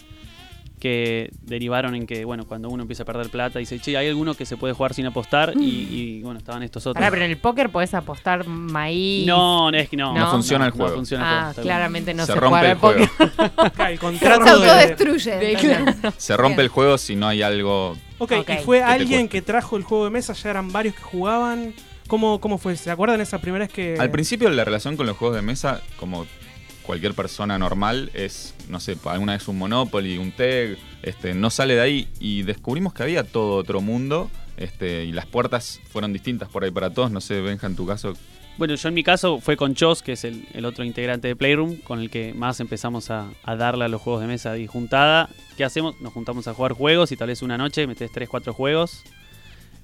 que 0.78 1.30
derivaron 1.42 1.94
en 1.94 2.06
que, 2.06 2.24
bueno, 2.24 2.46
cuando 2.46 2.68
uno 2.68 2.82
empieza 2.82 3.02
a 3.02 3.06
perder 3.06 3.30
plata, 3.30 3.58
dice, 3.58 3.78
che, 3.80 3.96
hay 3.96 4.08
alguno 4.08 4.34
que 4.34 4.44
se 4.44 4.56
puede 4.56 4.74
jugar 4.74 4.92
sin 4.94 5.06
apostar 5.06 5.54
y, 5.58 5.64
y, 5.90 6.22
bueno, 6.22 6.38
estaban 6.38 6.62
estos 6.62 6.86
otros. 6.86 7.00
Pará, 7.00 7.10
pero 7.10 7.24
en 7.24 7.30
el 7.30 7.38
póker 7.38 7.70
podés 7.70 7.94
apostar 7.94 8.46
maíz. 8.46 9.26
No, 9.26 9.70
no, 9.70 9.76
es 9.76 9.88
que 9.88 9.96
no. 9.96 10.12
No 10.14 10.30
funciona 10.30 10.66
el 10.66 10.72
no 10.72 10.76
juego. 10.76 10.94
funciona 10.96 11.24
el 11.24 11.28
juego, 11.30 11.46
Ah, 11.46 11.50
está 11.50 11.62
claramente 11.62 12.14
no 12.14 12.26
se 12.26 12.32
se, 12.32 12.40
rompe 12.40 12.58
juega 12.58 12.66
el 12.66 12.72
al 12.72 12.78
póker. 12.78 13.08
El 13.86 13.92
Se 13.92 13.98
contrato 13.98 14.50
autodestruye. 14.50 15.56
Se 16.16 16.36
rompe 16.36 16.62
el 16.62 16.68
juego 16.68 16.98
si 16.98 17.16
no 17.16 17.28
hay 17.28 17.42
algo. 17.42 17.96
Ok, 18.18 18.32
y 18.48 18.64
fue 18.64 18.82
alguien 18.82 19.28
que 19.28 19.42
trajo 19.42 19.76
el 19.76 19.82
juego 19.82 20.04
de 20.04 20.10
mesa, 20.10 20.32
ya 20.32 20.50
eran 20.50 20.72
varios 20.72 20.94
que 20.94 21.02
jugaban. 21.02 21.74
¿Cómo, 22.06 22.40
cómo 22.40 22.58
fue? 22.58 22.76
¿Se 22.76 22.90
acuerdan 22.90 23.20
esa 23.20 23.40
primera 23.40 23.64
vez 23.64 23.72
que.? 23.74 23.96
Al 23.98 24.10
principio 24.10 24.48
la 24.50 24.64
relación 24.64 24.96
con 24.96 25.06
los 25.06 25.16
juegos 25.16 25.36
de 25.36 25.42
mesa, 25.42 25.80
como 25.98 26.24
cualquier 26.86 27.14
persona 27.14 27.58
normal, 27.58 28.10
es, 28.14 28.54
no 28.68 28.80
sé, 28.80 28.96
alguna 29.04 29.32
vez 29.32 29.46
un 29.48 29.58
Monopoly, 29.58 30.16
un 30.18 30.32
TEG, 30.32 30.78
este, 31.02 31.34
no 31.34 31.50
sale 31.50 31.74
de 31.74 31.80
ahí 31.80 32.08
y 32.20 32.42
descubrimos 32.42 32.94
que 32.94 33.02
había 33.02 33.24
todo 33.24 33.56
otro 33.56 33.80
mundo. 33.80 34.30
Este, 34.56 35.04
y 35.04 35.12
las 35.12 35.26
puertas 35.26 35.80
fueron 35.90 36.14
distintas 36.14 36.48
por 36.48 36.64
ahí 36.64 36.70
para 36.70 36.90
todos. 36.90 37.10
No 37.10 37.20
sé, 37.20 37.40
Benja, 37.42 37.66
en 37.66 37.76
tu 37.76 37.86
caso, 37.86 38.14
Bueno, 38.56 38.74
yo 38.74 38.88
en 38.88 38.94
mi 38.94 39.04
caso 39.04 39.38
fue 39.38 39.56
con 39.56 39.74
Chos, 39.74 40.02
que 40.02 40.12
es 40.12 40.24
el, 40.24 40.64
otro 40.64 40.82
integrante 40.82 41.28
de 41.28 41.36
Playroom, 41.36 41.76
con 41.76 42.00
el 42.00 42.08
que 42.08 42.32
más 42.32 42.60
empezamos 42.60 43.10
a, 43.10 43.28
a 43.42 43.56
darle 43.56 43.84
a 43.84 43.88
los 43.88 44.00
juegos 44.00 44.22
de 44.22 44.28
mesa 44.28 44.56
y 44.56 44.66
juntada. 44.66 45.28
¿Qué 45.58 45.64
hacemos? 45.64 46.00
Nos 46.00 46.14
juntamos 46.14 46.48
a 46.48 46.54
jugar 46.54 46.72
juegos 46.72 47.12
y 47.12 47.16
tal 47.16 47.28
vez 47.28 47.42
una 47.42 47.58
noche 47.58 47.86
metes 47.86 48.10
3, 48.10 48.28
4 48.28 48.54
juegos. 48.54 49.04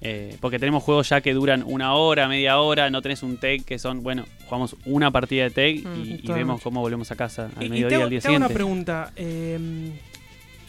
Eh, 0.05 0.37
porque 0.41 0.59
tenemos 0.59 0.83
juegos 0.83 1.09
ya 1.09 1.21
que 1.21 1.33
duran 1.33 1.62
una 1.65 1.95
hora, 1.95 2.27
media 2.27 2.59
hora, 2.59 2.91
no 2.91 3.03
tenés 3.03 3.23
un 3.23 3.37
tag 3.37 3.65
que 3.65 3.79
son, 3.79 4.03
bueno, 4.03 4.25
jugamos 4.47 4.75
una 4.85 5.12
partida 5.12 5.45
de 5.45 5.51
tag 5.51 5.69
y, 5.77 5.83
Mm, 5.85 6.19
y 6.25 6.33
vemos 6.33 6.61
cómo 6.61 6.81
volvemos 6.81 7.11
a 7.12 7.17
casa 7.17 7.51
al 7.57 7.62
Y- 7.62 7.67
y 7.67 7.69
mediodía, 7.71 7.88
te 7.88 7.95
hago, 7.95 8.05
al 8.05 8.11
día 8.11 8.21
te 8.21 8.27
hago 8.29 8.37
una 8.37 8.47
siguiente. 8.49 8.55
pregunta. 8.55 9.12
eh, 9.17 9.93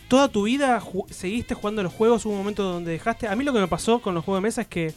¿Toda 0.07 0.27
tu 0.27 0.43
vida 0.43 0.79
ju- 0.79 1.09
seguiste 1.09 1.55
jugando 1.55 1.81
a 1.81 1.83
los 1.85 1.93
juegos? 1.93 2.23
¿Hubo 2.25 2.33
un 2.33 2.39
momento 2.39 2.61
donde 2.63 2.91
dejaste? 2.91 3.27
A 3.27 3.35
mí 3.35 3.43
lo 3.43 3.51
que 3.53 3.59
me 3.59 3.67
pasó 3.67 3.99
con 3.99 4.13
los 4.13 4.23
juegos 4.23 4.41
de 4.43 4.47
mesa 4.47 4.61
es 4.61 4.67
que 4.67 4.93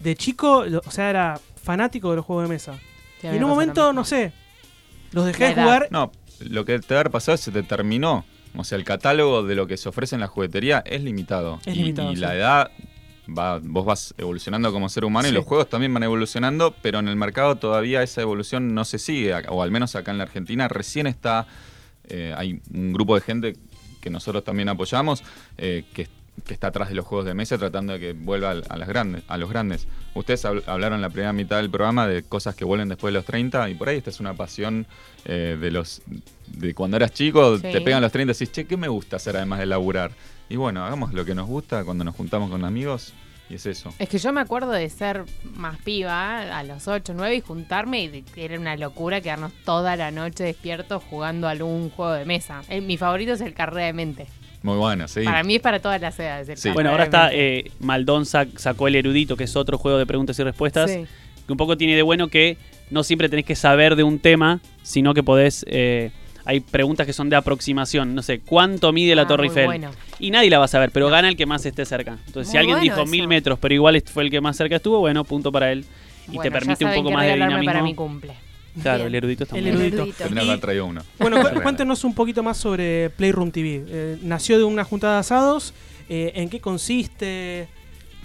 de 0.00 0.16
chico, 0.16 0.64
lo- 0.64 0.82
o 0.84 0.90
sea, 0.90 1.10
era 1.10 1.40
fanático 1.62 2.10
de 2.10 2.16
los 2.16 2.24
juegos 2.24 2.48
de 2.48 2.48
mesa. 2.48 2.74
Sí, 3.20 3.28
y 3.28 3.36
en 3.36 3.44
un 3.44 3.50
momento, 3.50 3.92
no 3.92 4.04
sé, 4.04 4.32
los 5.12 5.24
dejé 5.26 5.44
de 5.48 5.54
jugar. 5.54 5.86
No, 5.92 6.10
lo 6.40 6.64
que 6.64 6.80
te 6.80 6.94
va 6.94 6.98
a 6.98 7.00
haber 7.02 7.12
pasado 7.12 7.36
es 7.36 7.40
que 7.42 7.44
se 7.44 7.52
te 7.52 7.62
terminó. 7.62 8.24
O 8.56 8.64
sea, 8.64 8.76
el 8.76 8.84
catálogo 8.84 9.44
de 9.44 9.54
lo 9.54 9.68
que 9.68 9.76
se 9.76 9.88
ofrece 9.88 10.16
en 10.16 10.20
la 10.22 10.26
juguetería 10.26 10.82
es 10.84 11.02
limitado. 11.04 11.60
Es 11.64 11.76
y, 11.76 11.78
limitado, 11.78 12.10
y 12.12 12.16
sí. 12.16 12.20
la 12.20 12.34
edad, 12.34 12.70
va, 13.36 13.58
vos 13.62 13.84
vas 13.84 14.14
evolucionando 14.18 14.72
como 14.72 14.88
ser 14.88 15.04
humano 15.04 15.26
Sí. 15.28 15.32
y 15.32 15.36
los 15.36 15.44
juegos 15.44 15.68
también 15.68 15.92
van 15.94 16.02
evolucionando, 16.02 16.74
pero 16.82 16.98
en 16.98 17.08
el 17.08 17.16
mercado 17.16 17.56
todavía 17.56 18.02
esa 18.02 18.20
evolución 18.22 18.74
no 18.74 18.84
se 18.84 18.98
sigue, 18.98 19.34
o 19.48 19.62
al 19.62 19.70
menos 19.70 19.94
acá 19.96 20.10
en 20.10 20.18
la 20.18 20.24
Argentina 20.24 20.68
recién 20.68 21.06
está, 21.06 21.46
eh, 22.08 22.34
hay 22.36 22.60
un 22.72 22.92
grupo 22.92 23.14
de 23.14 23.20
gente 23.20 23.56
que 24.00 24.10
nosotros 24.10 24.42
también 24.44 24.68
apoyamos, 24.68 25.22
eh, 25.58 25.84
que, 25.94 26.08
que 26.44 26.54
está 26.54 26.68
atrás 26.68 26.88
de 26.88 26.94
los 26.94 27.04
juegos 27.06 27.26
de 27.26 27.34
mesa 27.34 27.58
tratando 27.58 27.92
de 27.92 28.00
que 28.00 28.12
vuelva 28.14 28.50
a, 28.52 28.76
las 28.76 28.88
grandes, 28.88 29.22
a 29.28 29.36
los 29.36 29.48
grandes. 29.50 29.86
Ustedes 30.14 30.44
habl- 30.44 30.62
hablaron 30.66 30.96
en 30.96 31.02
la 31.02 31.10
primera 31.10 31.32
mitad 31.32 31.58
del 31.58 31.70
programa 31.70 32.06
de 32.08 32.22
cosas 32.22 32.54
que 32.56 32.64
vuelven 32.64 32.88
después 32.88 33.12
de 33.12 33.18
los 33.18 33.24
30 33.26 33.68
y 33.70 33.74
por 33.74 33.88
ahí 33.88 33.98
esta 33.98 34.10
es 34.10 34.18
una 34.18 34.34
pasión 34.34 34.86
eh, 35.24 35.56
de 35.60 35.70
los 35.70 36.02
de 36.48 36.74
cuando 36.74 36.96
eras 36.96 37.12
chico, 37.12 37.56
Sí. 37.58 37.62
te 37.70 37.80
pegan 37.82 38.00
los 38.02 38.10
30 38.10 38.32
y 38.32 38.34
decís, 38.34 38.50
che, 38.50 38.64
¿qué 38.66 38.76
me 38.76 38.88
gusta 38.88 39.16
hacer 39.16 39.36
además 39.36 39.58
de 39.60 39.66
laburar? 39.66 40.10
Y 40.52 40.56
bueno, 40.56 40.84
hagamos 40.84 41.12
lo 41.14 41.24
que 41.24 41.34
nos 41.34 41.46
gusta 41.46 41.84
cuando 41.84 42.04
nos 42.04 42.14
juntamos 42.14 42.50
con 42.50 42.64
amigos 42.64 43.14
y 43.48 43.54
es 43.54 43.64
eso. 43.66 43.92
Es 43.98 44.08
que 44.08 44.18
yo 44.18 44.32
me 44.32 44.40
acuerdo 44.40 44.70
de 44.70 44.88
ser 44.90 45.24
más 45.54 45.78
piba 45.78 46.56
a 46.58 46.62
los 46.62 46.88
8, 46.88 47.14
9 47.16 47.36
y 47.36 47.40
juntarme 47.40 48.02
y 48.02 48.08
de- 48.08 48.24
era 48.36 48.58
una 48.58 48.76
locura 48.76 49.20
quedarnos 49.20 49.52
toda 49.64 49.96
la 49.96 50.10
noche 50.10 50.44
despiertos 50.44 51.02
jugando 51.08 51.48
algún 51.48 51.88
juego 51.90 52.12
de 52.12 52.24
mesa. 52.26 52.62
Eh, 52.68 52.80
mi 52.80 52.96
favorito 52.98 53.32
es 53.32 53.40
el 53.40 53.54
Carrera 53.54 53.86
de 53.86 53.92
Mente. 53.94 54.26
Muy 54.62 54.76
bueno, 54.76 55.08
sí. 55.08 55.24
Para 55.24 55.42
mí 55.42 55.56
es 55.56 55.60
para 55.62 55.80
todas 55.80 56.00
las 56.00 56.18
edades. 56.20 56.48
el 56.50 56.56
Sí. 56.56 56.70
Bueno, 56.70 56.90
ahora 56.90 57.04
está 57.04 57.30
eh, 57.32 57.70
Maldón 57.80 58.24
sac- 58.24 58.56
sacó 58.58 58.88
el 58.88 58.94
erudito, 58.94 59.36
que 59.36 59.44
es 59.44 59.56
otro 59.56 59.76
juego 59.78 59.98
de 59.98 60.06
preguntas 60.06 60.38
y 60.38 60.42
respuestas. 60.44 60.90
Sí. 60.90 61.04
que 61.46 61.52
un 61.52 61.56
poco 61.58 61.76
tiene 61.76 61.96
de 61.96 62.02
bueno 62.02 62.28
que 62.28 62.56
no 62.90 63.02
siempre 63.02 63.28
tenés 63.28 63.44
que 63.44 63.56
saber 63.56 63.96
de 63.96 64.04
un 64.04 64.20
tema, 64.20 64.60
sino 64.84 65.12
que 65.14 65.22
podés... 65.24 65.64
eh, 65.68 66.12
hay 66.44 66.60
preguntas 66.60 67.06
que 67.06 67.12
son 67.12 67.28
de 67.30 67.36
aproximación. 67.36 68.14
No 68.14 68.22
sé, 68.22 68.40
¿cuánto 68.40 68.92
mide 68.92 69.14
la 69.14 69.22
Ah, 69.22 69.26
Torre 69.26 69.44
Eiffel? 69.46 69.66
bueno. 69.66 69.90
Y 70.18 70.30
nadie 70.30 70.50
la 70.50 70.58
va 70.58 70.64
a 70.66 70.68
saber, 70.68 70.90
pero 70.92 71.08
gana 71.08 71.28
el 71.28 71.36
que 71.36 71.46
más 71.46 71.64
esté 71.66 71.84
cerca. 71.84 72.18
Entonces, 72.26 72.50
si 72.50 72.56
alguien 72.58 72.76
bueno 72.78 72.82
dijo 72.84 73.02
eso. 73.02 73.10
mil 73.10 73.28
metros, 73.28 73.58
pero 73.58 73.74
igual 73.74 74.02
fue 74.06 74.24
el 74.24 74.30
que 74.30 74.40
más 74.40 74.56
cerca 74.56 74.76
estuvo, 74.76 74.98
bueno, 75.00 75.24
punto 75.24 75.50
para 75.52 75.72
él. 75.72 75.84
Y 76.28 76.36
Bueno, 76.36 76.42
te 76.42 76.50
permite 76.50 76.84
un 76.84 76.94
poco 76.94 77.10
más 77.10 77.26
de 77.26 77.32
dinamismo. 77.34 77.64
para 77.64 77.82
mi 77.82 77.94
cumple. 77.94 78.34
Claro, 78.80 78.98
Bien. 78.98 79.08
el 79.08 79.14
erudito 79.16 79.44
está 79.44 79.56
El 79.56 79.62
muy 79.64 79.70
bien. 79.72 79.82
erudito. 79.94 80.02
erudito. 80.24 80.72
Y- 80.72 80.78
uno. 80.80 81.02
Bueno, 81.18 81.36
cu- 81.36 81.42
Bueno. 81.42 81.62
cuéntenos 81.62 82.04
un 82.04 82.14
poquito 82.14 82.42
más 82.42 82.56
sobre 82.56 83.10
Playroom 83.10 83.50
TV. 83.50 83.84
Eh, 83.86 84.18
nació 84.22 84.56
de 84.56 84.64
una 84.64 84.84
juntada 84.84 85.14
de 85.14 85.20
asados. 85.20 85.74
eh, 86.08 86.32
¿En 86.36 86.48
qué 86.48 86.60
consiste? 86.60 87.68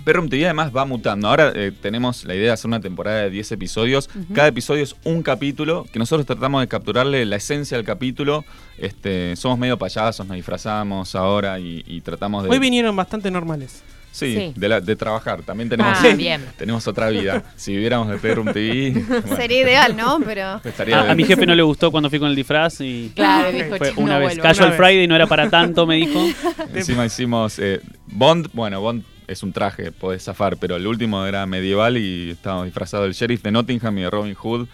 Perrum 0.08 0.30
TV 0.30 0.46
además 0.46 0.72
va 0.74 0.86
mutando. 0.86 1.28
Ahora 1.28 1.52
eh, 1.54 1.74
tenemos 1.82 2.24
la 2.24 2.34
idea 2.34 2.46
de 2.46 2.52
hacer 2.52 2.70
una 2.70 2.80
temporada 2.80 3.24
de 3.24 3.30
10 3.30 3.52
episodios. 3.52 4.10
Cada 4.34 4.48
episodio 4.48 4.82
es 4.84 4.96
un 5.04 5.22
capítulo 5.22 5.86
que 5.92 6.00
nosotros 6.00 6.26
tratamos 6.26 6.62
de 6.62 6.70
capturarle 6.70 7.26
la 7.26 7.36
esencia 7.36 7.76
del 7.76 7.86
capítulo. 7.86 8.46
Este, 8.78 9.36
somos 9.36 9.60
medio 9.60 9.78
payasos, 9.78 10.26
nos 10.26 10.38
disfrazamos 10.38 11.14
ahora 11.14 11.60
y, 11.60 11.84
y 11.86 12.00
tratamos 12.00 12.46
de... 12.46 12.50
Hoy 12.50 12.60
vinieron 12.60 12.96
bastante 12.96 13.30
normales. 13.30 13.84
Sí, 14.14 14.34
Sí. 14.34 14.54
De, 14.56 14.70
la- 14.70 14.80
de 14.80 14.96
trabajar. 14.96 15.42
También 15.44 15.68
tenemos, 15.68 15.98
Ah, 16.02 16.08
bien. 16.18 16.42
tenemos 16.58 16.88
otra 16.88 17.10
vida. 17.10 17.44
Si 17.58 17.74
viviéramos 17.74 18.08
de 18.08 18.16
Perrum 18.18 18.48
TV... 18.54 18.92
bueno, 19.10 19.36
Sería 19.36 19.62
ideal, 19.62 19.98
¿no? 19.98 20.20
Pero. 20.26 20.62
estaría 20.64 21.02
A, 21.02 21.12
a 21.12 21.16
mi 21.16 21.26
jefe 21.26 21.46
no 21.46 21.54
le 21.54 21.64
gustó 21.64 21.92
cuando 21.92 22.10
fui 22.10 22.18
con 22.18 22.30
el 22.30 22.36
disfraz 22.36 22.80
y 22.80 23.12
Claro, 23.14 23.52
dijo, 23.52 23.76
fue 23.76 23.92
"Che, 23.94 24.02
una 24.02 24.14
no 24.14 24.20
vez. 24.20 24.28
vuelvo". 24.30 24.44
Casual 24.44 24.70
Una 24.70 24.78
vez. 24.78 24.88
Friday 24.88 25.06
no 25.08 25.16
era 25.18 25.28
para 25.28 25.50
tanto, 25.50 25.86
me 25.86 25.96
dijo. 25.96 26.26
Encima 26.74 27.06
hicimos 27.06 27.60
eh, 27.60 27.82
Bond, 28.08 28.48
bueno, 28.54 28.80
Bond 28.80 29.04
es 29.28 29.44
un 29.44 29.54
traje, 29.54 29.92
podés 29.92 30.24
zafar, 30.24 30.58
pero 30.58 30.76
el 30.78 30.88
último 30.88 31.26
era 31.26 31.46
medieval 31.46 31.98
y 31.98 32.32
estábamos 32.32 32.66
disfrazados 32.66 33.06
del 33.06 33.14
sheriff 33.14 33.44
de 33.44 33.52
Nottingham 33.52 33.98
y 33.98 34.02
de 34.02 34.10
Robin 34.10 34.34
Hood. 34.36 34.68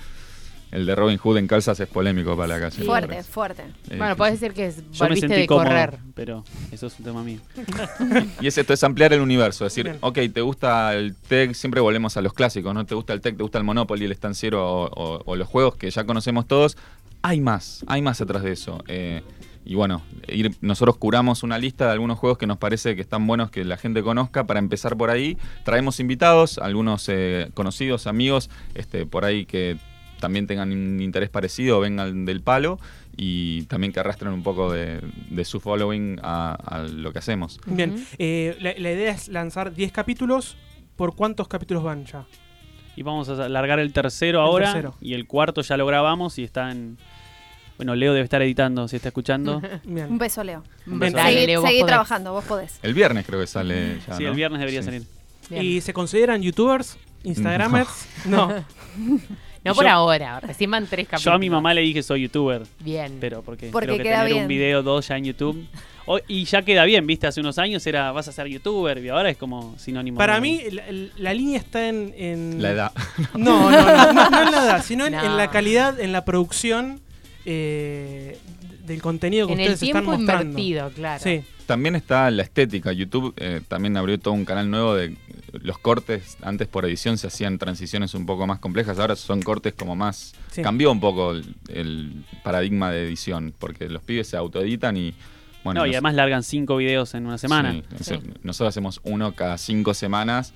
El 0.71 0.87
de 0.87 0.95
Robin 0.95 1.17
Hood 1.19 1.37
en 1.37 1.45
calzas 1.45 1.79
es 1.79 1.87
polémico 1.87 2.35
para 2.35 2.47
la 2.57 2.59
calle. 2.59 2.83
Fuerte, 2.83 3.21
fuerte. 3.21 3.61
Eh, 3.91 3.97
Bueno, 3.97 4.15
podés 4.15 4.39
decir 4.39 4.55
que 4.55 4.71
Yo 4.71 4.81
me 4.81 4.97
volviste 5.09 5.27
sentí 5.27 5.41
de 5.41 5.45
cómodo, 5.47 5.65
correr. 5.65 5.99
pero 6.15 6.43
eso 6.71 6.87
es 6.87 6.97
un 6.97 7.05
tema 7.05 7.23
mío. 7.23 7.39
Y 8.41 8.47
es 8.47 8.57
esto, 8.57 8.73
es 8.73 8.83
ampliar 8.83 9.13
el 9.13 9.21
universo. 9.21 9.67
Es 9.67 9.73
decir, 9.73 9.83
Bien. 9.85 9.97
ok, 10.01 10.17
te 10.33 10.41
gusta 10.41 10.95
el 10.95 11.13
tech, 11.15 11.53
siempre 11.53 11.79
volvemos 11.79 12.17
a 12.17 12.21
los 12.23 12.33
clásicos, 12.33 12.73
¿no? 12.73 12.85
Te 12.87 12.95
gusta 12.95 13.13
el 13.13 13.21
tech, 13.21 13.37
te 13.37 13.43
gusta 13.43 13.59
el 13.59 13.63
Monopoly, 13.65 14.05
el 14.05 14.11
estanciero 14.13 14.65
o, 14.67 14.85
o- 14.87 15.21
o 15.23 15.35
los 15.35 15.47
juegos 15.47 15.75
que 15.75 15.91
ya 15.91 16.05
conocemos 16.05 16.47
todos. 16.47 16.75
Hay 17.21 17.39
más, 17.39 17.83
hay 17.85 18.01
más 18.01 18.19
atrás 18.21 18.41
de 18.41 18.51
eso. 18.53 18.83
Eh, 18.87 19.21
y 19.65 19.75
bueno, 19.75 20.01
ir- 20.27 20.55
nosotros 20.61 20.97
curamos 20.97 21.43
una 21.43 21.57
lista 21.57 21.85
de 21.85 21.91
algunos 21.93 22.19
juegos 22.19 22.37
que 22.37 22.47
nos 22.47 22.57
parece 22.57 22.95
que 22.95 23.01
están 23.01 23.25
buenos 23.27 23.49
que 23.51 23.63
la 23.63 23.77
gente 23.77 24.03
conozca. 24.03 24.45
Para 24.45 24.59
empezar 24.59 24.97
por 24.97 25.09
ahí, 25.09 25.37
traemos 25.63 25.99
invitados, 25.99 26.57
algunos 26.57 27.07
eh, 27.09 27.49
conocidos, 27.53 28.07
amigos, 28.07 28.49
este, 28.75 29.05
por 29.05 29.25
ahí 29.25 29.45
que 29.45 29.77
también 30.19 30.47
tengan 30.47 30.71
un 30.71 31.01
interés 31.01 31.29
parecido, 31.29 31.79
vengan 31.81 32.25
del 32.25 32.41
palo 32.41 32.79
y 33.17 33.63
también 33.63 33.91
que 33.93 33.99
arrastren 33.99 34.31
un 34.33 34.41
poco 34.43 34.71
de, 34.71 35.01
de 35.29 35.45
su 35.45 35.59
following 35.59 36.19
a, 36.23 36.53
a 36.53 36.79
lo 36.83 37.11
que 37.11 37.19
hacemos. 37.19 37.59
Bien, 37.65 38.05
eh, 38.17 38.55
la, 38.61 38.73
la 38.77 38.91
idea 38.91 39.11
es 39.11 39.27
lanzar 39.27 39.73
10 39.73 39.91
capítulos. 39.91 40.55
¿Por 40.95 41.15
cuántos 41.15 41.47
capítulos 41.47 41.83
van 41.83 42.05
ya? 42.05 42.25
Y 42.95 43.01
vamos 43.01 43.27
a 43.27 43.49
largar 43.49 43.79
el 43.79 43.91
tercero 43.91 44.39
El 44.39 44.45
ahora. 44.45 44.65
tercero. 44.67 44.95
Y 45.01 45.13
el 45.15 45.25
cuarto 45.25 45.61
ya 45.61 45.75
lo 45.77 45.85
grabamos 45.85 46.37
y 46.37 46.43
está 46.43 46.71
en. 46.71 46.97
Bueno, 47.77 47.95
Leo 47.95 48.13
debe 48.13 48.23
estar 48.23 48.41
editando 48.41 48.87
si 48.87 48.95
está 48.97 49.09
escuchando. 49.09 49.61
Un 49.85 50.17
beso, 50.17 50.43
Leo. 50.43 50.63
beso. 50.85 51.17
Dale, 51.17 51.33
seguí 51.33 51.47
Leo, 51.47 51.61
vos 51.61 51.69
seguí 51.69 51.79
podés. 51.81 51.89
trabajando, 51.91 52.33
vos 52.33 52.45
podés. 52.45 52.79
El 52.83 52.93
viernes 52.93 53.25
creo 53.25 53.39
que 53.39 53.47
sale 53.47 53.99
ya. 54.07 54.15
sí, 54.15 54.23
¿no? 54.23 54.29
el 54.29 54.35
viernes 54.35 54.59
debería 54.59 54.81
Sí. 54.81 54.85
salir. 54.85 55.03
Bien. 55.49 55.63
¿Y 55.65 55.81
se 55.81 55.93
consideran 55.93 56.41
youtubers? 56.41 56.97
¿Instagramers? 57.23 57.89
No. 58.25 58.47
No 59.63 59.73
por 59.75 59.85
Yo- 59.85 59.89
ahora, 59.91 60.39
recién 60.39 60.69
van 60.71 60.85
tres 60.87 61.07
capítulos. 61.07 61.23
Yo 61.23 61.31
a 61.33 61.37
mi 61.37 61.49
mamá 61.49 61.73
le 61.73 61.81
dije 61.81 62.03
soy 62.03 62.21
youtuber, 62.23 62.63
Bien. 62.79 63.17
pero 63.19 63.41
porque, 63.41 63.69
Porque 63.71 63.87
creo 63.87 63.97
que 63.97 64.03
queda 64.03 64.17
tener 64.19 64.31
bien. 64.33 64.41
un 64.43 64.47
video 64.49 64.83
dos 64.83 65.07
ya 65.07 65.17
en 65.17 65.25
YouTube. 65.25 65.65
O- 66.05 66.19
y 66.27 66.43
ya 66.43 66.63
queda 66.63 66.83
bien, 66.83 67.07
viste, 67.07 67.27
hace 67.27 67.39
unos 67.39 67.57
años 67.57 67.87
era 67.87 68.11
vas 68.11 68.27
a 68.27 68.33
ser 68.33 68.47
youtuber 68.47 68.97
y 68.97 69.07
ahora 69.07 69.29
es 69.29 69.37
como 69.37 69.73
sinónimo. 69.79 70.17
Para 70.17 70.35
de- 70.35 70.41
mí, 70.41 70.61
la, 70.69 70.83
la 71.15 71.33
línea 71.33 71.57
está 71.57 71.87
en, 71.87 72.13
en- 72.17 72.61
La 72.61 72.71
edad. 72.71 72.91
No, 73.35 73.71
no, 73.71 73.81
no, 73.81 74.13
no, 74.13 74.29
no 74.29 74.41
en 74.43 74.51
la 74.51 74.63
edad, 74.65 74.83
sino 74.83 75.05
en, 75.05 75.13
No. 75.13 75.23
en 75.23 75.37
la 75.37 75.49
calidad, 75.49 75.97
en 76.01 76.11
la 76.11 76.25
producción 76.25 76.99
eh, 77.45 78.37
del 78.85 79.01
contenido 79.01 79.47
que 79.47 79.53
En 79.53 79.59
el 79.59 79.71
ustedes 79.73 79.83
están 79.89 80.03
tiempo 80.03 80.17
mostrando. 80.17 80.43
invertido, 80.59 80.89
claro. 80.91 81.23
Sí. 81.23 81.41
También 81.65 81.95
está 81.95 82.29
la 82.31 82.43
estética. 82.43 82.91
YouTube 82.91 83.33
eh, 83.37 83.61
también 83.67 83.95
abrió 83.95 84.19
todo 84.19 84.33
un 84.33 84.43
canal 84.45 84.69
nuevo 84.69 84.95
de 84.95 85.15
los 85.53 85.77
cortes. 85.77 86.37
Antes 86.41 86.67
por 86.67 86.83
edición 86.85 87.17
se 87.17 87.27
hacían 87.27 87.57
transiciones 87.57 88.13
un 88.15 88.25
poco 88.25 88.45
más 88.47 88.59
complejas. 88.59 88.99
Ahora 88.99 89.15
son 89.15 89.41
cortes 89.41 89.73
como 89.73 89.95
más. 89.95 90.33
Sí. 90.51 90.61
Cambió 90.61 90.91
un 90.91 90.99
poco 90.99 91.31
el, 91.31 91.55
el 91.69 92.25
paradigma 92.43 92.91
de 92.91 93.05
edición. 93.07 93.53
Porque 93.57 93.87
los 93.87 94.03
pibes 94.03 94.27
se 94.27 94.35
autoeditan 94.37 94.97
y. 94.97 95.13
Bueno, 95.63 95.79
no, 95.79 95.85
y 95.85 95.89
nos- 95.91 95.95
además 95.95 96.15
largan 96.15 96.43
cinco 96.43 96.75
videos 96.75 97.13
en 97.13 97.25
una 97.25 97.37
semana. 97.37 97.81
Sí, 98.01 98.15
Nosotros 98.43 98.67
hacemos 98.73 98.99
uno 99.05 99.33
cada 99.33 99.57
cinco 99.57 99.93
semanas 99.93 100.51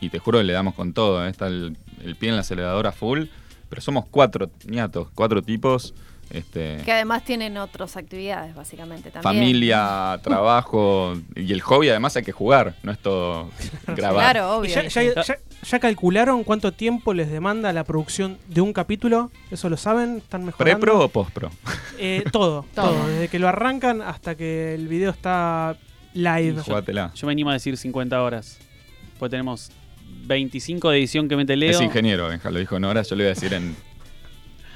y 0.00 0.10
te 0.10 0.20
juro 0.20 0.38
que 0.38 0.44
le 0.44 0.52
damos 0.52 0.74
con 0.74 0.92
todo. 0.92 1.26
¿eh? 1.26 1.30
Está 1.30 1.48
el, 1.48 1.76
el 2.04 2.14
pie 2.14 2.28
en 2.28 2.36
la 2.36 2.42
aceleradora 2.42 2.92
full, 2.92 3.24
pero 3.68 3.82
somos 3.82 4.04
cuatro 4.08 4.48
niatos, 4.68 5.08
cuatro 5.16 5.42
tipos. 5.42 5.92
Este, 6.32 6.78
Que 6.84 6.92
además 6.92 7.24
tienen 7.24 7.58
otras 7.58 7.96
actividades, 7.98 8.54
básicamente. 8.54 9.10
También. 9.10 9.22
familia, 9.44 10.18
trabajo 10.24 11.12
y 11.36 11.52
el 11.52 11.60
hobby 11.60 11.90
además 11.90 12.16
hay 12.16 12.22
que 12.22 12.32
jugar, 12.32 12.74
no 12.82 12.90
es 12.90 12.98
todo 12.98 13.50
grabar. 13.86 14.32
Claro, 14.32 14.40
¿Y 14.40 14.58
obvio. 14.72 14.74
ya, 14.74 14.88
ya- 14.88 15.22
ya- 15.22 15.36
ya 15.64 15.78
calcularon 15.78 16.42
cuánto 16.42 16.72
tiempo 16.72 17.14
les 17.14 17.30
demanda 17.30 17.72
la 17.72 17.84
producción 17.84 18.38
de 18.48 18.60
un 18.62 18.72
capítulo? 18.72 19.30
¿Eso 19.50 19.68
lo 19.68 19.76
saben? 19.76 20.16
¿Están 20.18 20.44
mejorando? 20.44 20.80
¿Pre-pro 20.80 21.04
o 21.04 21.08
post-pro? 21.08 21.50
Eh, 21.98 22.24
todo, 22.32 22.64
Todo. 22.74 22.90
todo. 22.92 23.06
Desde 23.08 23.28
que 23.28 23.38
lo 23.38 23.48
arrancan 23.48 24.00
hasta 24.02 24.34
que 24.34 24.74
el 24.74 24.88
video 24.88 25.10
está 25.10 25.76
live. 26.14 26.62
Jugátela. 26.62 27.12
Yo 27.14 27.26
me 27.26 27.32
animo 27.32 27.50
a 27.50 27.52
decir 27.52 27.76
50 27.76 28.22
horas. 28.22 28.58
Pues 29.18 29.30
tenemos 29.30 29.70
25 30.24 30.90
de 30.90 30.98
edición 30.98 31.28
que 31.28 31.36
mete 31.36 31.56
Leo. 31.56 31.70
Es 31.70 31.80
ingeniero, 31.80 32.26
Benja, 32.28 32.50
lo 32.50 32.58
dijo 32.58 32.76
en 32.76 32.84
horas, 32.84 33.08
yo 33.08 33.16
le 33.16 33.24
voy 33.24 33.30
a 33.32 33.34
decir 33.34 33.52
en... 33.54 33.76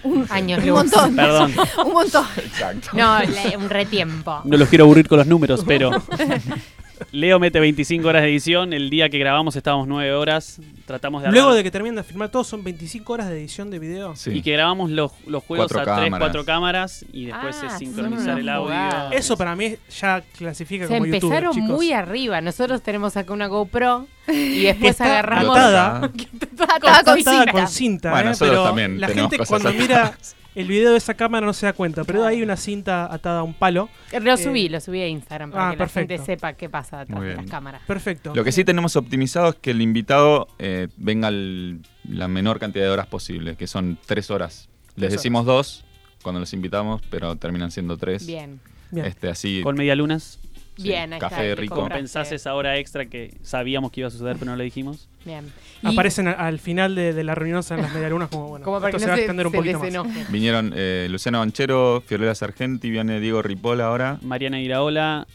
Un 0.07 0.67
luz. 0.67 0.77
montón. 0.77 1.17
Perdón, 1.17 1.55
Un 1.87 1.93
montón. 1.93 2.27
Exacto. 2.37 2.89
No, 2.93 3.19
le- 3.21 3.57
un 3.57 3.69
retiempo. 3.69 4.41
no 4.45 4.57
los 4.57 4.69
quiero 4.69 4.85
aburrir 4.85 5.09
con 5.09 5.19
los 5.19 5.27
números, 5.27 5.63
pero 5.67 5.91
Leo 7.13 7.39
mete 7.39 7.61
25 7.61 8.09
horas 8.09 8.23
de 8.23 8.29
edición. 8.29 8.73
El 8.73 8.91
día 8.91 9.09
que 9.09 9.19
grabamos 9.19 9.57
estábamos 9.57 9.87
9 9.89 10.13
horas. 10.15 10.61
Tratamos 10.87 11.23
de 11.23 11.31
Luego 11.31 11.49
armar- 11.51 11.57
de 11.57 11.63
que 11.65 11.71
terminan 11.71 11.97
de 11.97 12.03
filmar 12.05 12.31
todo, 12.31 12.45
son 12.45 12.63
25 12.65 13.13
horas 13.13 13.29
de 13.29 13.39
edición 13.39 13.71
de 13.71 13.79
video. 13.79 14.15
Sí. 14.17 14.31
Y 14.31 14.43
que 14.43 14.53
grabamos 14.53 14.91
los, 14.91 15.13
los 15.27 15.43
juegos 15.45 15.67
Cuatro 15.73 15.93
a 15.93 15.97
3, 15.97 16.05
cámaras. 16.07 16.29
4 16.29 16.45
cámaras 16.45 17.05
y 17.13 17.27
después 17.27 17.57
Ah, 17.63 17.67
es 17.67 17.73
sincronizar 17.79 18.39
el 18.39 18.49
audio. 18.49 19.11
Eso 19.13 19.37
para 19.37 19.57
mí 19.57 19.77
ya 20.01 20.23
clasifica 20.37 20.87
Se 20.87 20.95
como 20.95 21.07
youtuber, 21.07 21.25
empezaron 21.45 21.55
chicos. 21.55 21.69
muy 21.71 21.93
arriba. 21.93 22.41
Nosotros 22.41 22.83
tenemos 22.83 23.17
acá 23.17 23.33
una 23.33 23.47
GoPro 23.47 24.07
y 24.29 24.63
después 24.63 24.93
Está 24.93 25.05
agarramos. 25.07 25.57
atada. 25.57 26.11
Con 26.57 26.91
Atada 26.91 27.15
cinta. 27.17 27.53
con 27.53 27.69
cinta, 27.69 28.11
Bueno, 28.11 28.27
¿eh? 28.27 28.31
nosotros 28.31 28.51
pero 28.57 28.65
también 28.65 29.01
la 29.01 29.09
gente 29.09 29.37
cosas 29.39 29.49
cuando 29.49 29.69
atadas. 29.69 29.89
mira 29.89 30.19
el 30.57 30.67
video 30.67 30.91
de 30.93 30.99
esa 30.99 31.15
cámara 31.15 31.47
no 31.47 31.53
se 31.53 31.67
da 31.67 31.73
cuenta, 31.73 32.03
pero 32.05 32.25
hay 32.25 32.43
una 32.43 32.57
cinta 32.57 33.13
atada 33.13 33.41
a 33.41 33.43
un 33.43 33.55
palo. 33.55 33.89
Lo 34.21 34.37
subí, 34.37 34.69
lo 34.69 34.81
subí 34.81 35.01
a 35.03 35.09
Instagram 35.09 35.51
para 35.53 35.69
ah, 35.69 35.71
que 35.73 35.77
perfecto. 35.79 36.13
la 36.13 36.19
gente 36.19 36.33
sepa 36.33 36.53
qué 36.55 36.69
pasa 36.69 36.99
detrás 37.01 37.21
de 37.23 37.35
las 37.37 37.47
cámaras. 37.47 37.83
Perfecto. 37.87 38.35
Lo 38.35 38.43
que 38.43 38.51
sí 38.53 38.65
tenemos 38.65 38.97
optimizado 38.97 39.51
es 39.51 39.55
que 39.57 39.71
el 39.71 39.83
invitado 39.83 40.49
eh, 40.59 40.89
venga 40.97 41.29
el- 41.29 41.81
la 42.09 42.27
menor 42.27 42.59
cantidad 42.59 42.85
de 42.85 42.91
horas 42.91 43.07
posible, 43.07 43.57
que 43.57 43.67
son 43.67 43.99
tres 44.07 44.31
horas. 44.31 44.69
Les 44.97 45.09
Tres 45.09 45.13
decimos 45.13 45.45
dos 45.45 45.85
cuando 46.23 46.41
los 46.41 46.53
invitamos, 46.53 47.03
pero 47.11 47.37
terminan 47.37 47.71
siendo 47.71 47.97
tres. 47.97 48.27
Bien. 48.27 48.59
Bien. 48.91 49.07
Este, 49.07 49.29
así, 49.29 49.61
Con 49.63 49.77
medialunas. 49.77 50.39
Sí, 50.77 50.83
Bien, 50.85 51.12
ahí 51.12 51.18
café 51.18 51.35
está, 51.35 51.43
le 51.45 51.55
rico. 51.57 51.74
Compensás 51.77 52.33
esa 52.33 52.55
hora 52.55 52.77
extra 52.79 53.07
que 53.07 53.35
sabíamos 53.43 53.91
que 53.93 54.01
iba 54.01 54.09
a 54.09 54.11
suceder, 54.11 54.37
pero 54.39 54.51
no 54.51 54.57
lo 54.57 54.62
dijimos. 54.62 55.09
Bien. 55.24 55.51
Y 55.83 55.89
Aparecen 55.93 56.29
a- 56.29 56.33
al 56.33 56.59
final 56.59 56.95
de, 56.95 57.12
de 57.12 57.24
la 57.24 57.35
reunión 57.35 57.62
en 57.68 57.83
las 57.83 57.93
medialunas 57.93 58.29
como, 58.29 58.49
bueno, 58.49 58.64
como 58.64 58.81
para 58.81 58.91
que 58.93 58.97
esto 58.99 59.07
no 59.09 59.09
se 59.09 59.09
va 59.09 59.14
a 59.14 59.16
se, 59.16 59.22
extender 59.22 59.47
un 59.47 59.53
se 59.53 59.59
poquito 59.59 60.05
más. 60.05 60.31
Vinieron 60.33 60.72
eh, 60.77 61.09
Luciano 61.11 61.39
Banchero, 61.41 62.03
Fiorella 62.07 62.35
Sargenti, 62.35 62.91
viene 62.91 63.20
Diego 63.20 63.43
Ripoll 63.43 63.81
ahora. 63.81 64.18
Mariana 64.22 64.61
Iraola, 64.61 65.27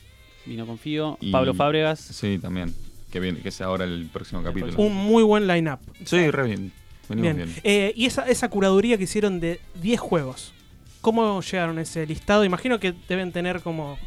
vino 0.45 0.65
Confío. 0.65 1.17
Y- 1.21 1.31
Pablo 1.31 1.53
Fábregas. 1.53 1.99
Sí, 1.99 2.39
también. 2.39 2.73
Que, 3.11 3.19
viene, 3.19 3.39
que 3.41 3.49
es 3.49 3.59
ahora 3.59 3.83
el 3.83 4.07
próximo 4.11 4.41
capítulo. 4.41 4.73
Un 4.77 4.95
muy 4.95 5.23
buen 5.23 5.45
line-up. 5.45 5.79
Sí, 6.05 6.31
re 6.31 6.43
bien. 6.45 6.71
Venimos 7.09 7.35
Bien. 7.35 7.47
bien. 7.49 7.59
Eh, 7.65 7.91
y 7.93 8.05
esa, 8.05 8.23
esa 8.29 8.47
curaduría 8.49 8.97
que 8.97 9.03
hicieron 9.03 9.41
de 9.41 9.59
10 9.81 9.99
juegos, 9.99 10.53
¿cómo 11.01 11.41
llegaron 11.41 11.77
a 11.77 11.81
ese 11.81 12.05
listado? 12.07 12.45
Imagino 12.45 12.79
que 12.79 12.93
deben 13.09 13.33
tener 13.33 13.59
como 13.59 13.97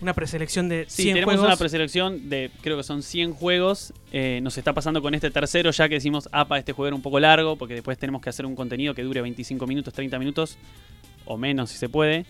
una 0.00 0.12
preselección 0.14 0.68
de 0.68 0.84
Sí, 0.88 1.04
100 1.04 1.14
tenemos 1.14 1.34
juegos. 1.34 1.48
una 1.48 1.56
preselección 1.56 2.28
de, 2.28 2.50
creo 2.60 2.76
que 2.76 2.82
son 2.82 3.02
100 3.02 3.32
juegos. 3.32 3.92
Eh, 4.12 4.40
nos 4.42 4.58
está 4.58 4.72
pasando 4.74 5.00
con 5.02 5.14
este 5.14 5.30
tercero, 5.30 5.70
ya 5.70 5.88
que 5.88 5.94
decimos, 5.96 6.28
apa, 6.32 6.58
este 6.58 6.72
juego 6.72 6.88
era 6.88 6.96
un 6.96 7.02
poco 7.02 7.18
largo, 7.20 7.56
porque 7.56 7.74
después 7.74 7.96
tenemos 7.98 8.20
que 8.20 8.28
hacer 8.28 8.44
un 8.46 8.54
contenido 8.54 8.94
que 8.94 9.02
dure 9.02 9.22
25 9.22 9.66
minutos, 9.66 9.94
30 9.94 10.18
minutos, 10.18 10.58
o 11.24 11.36
menos 11.38 11.70
si 11.70 11.78
se 11.78 11.88
puede. 11.88 12.26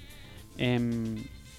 Em, 0.59 1.17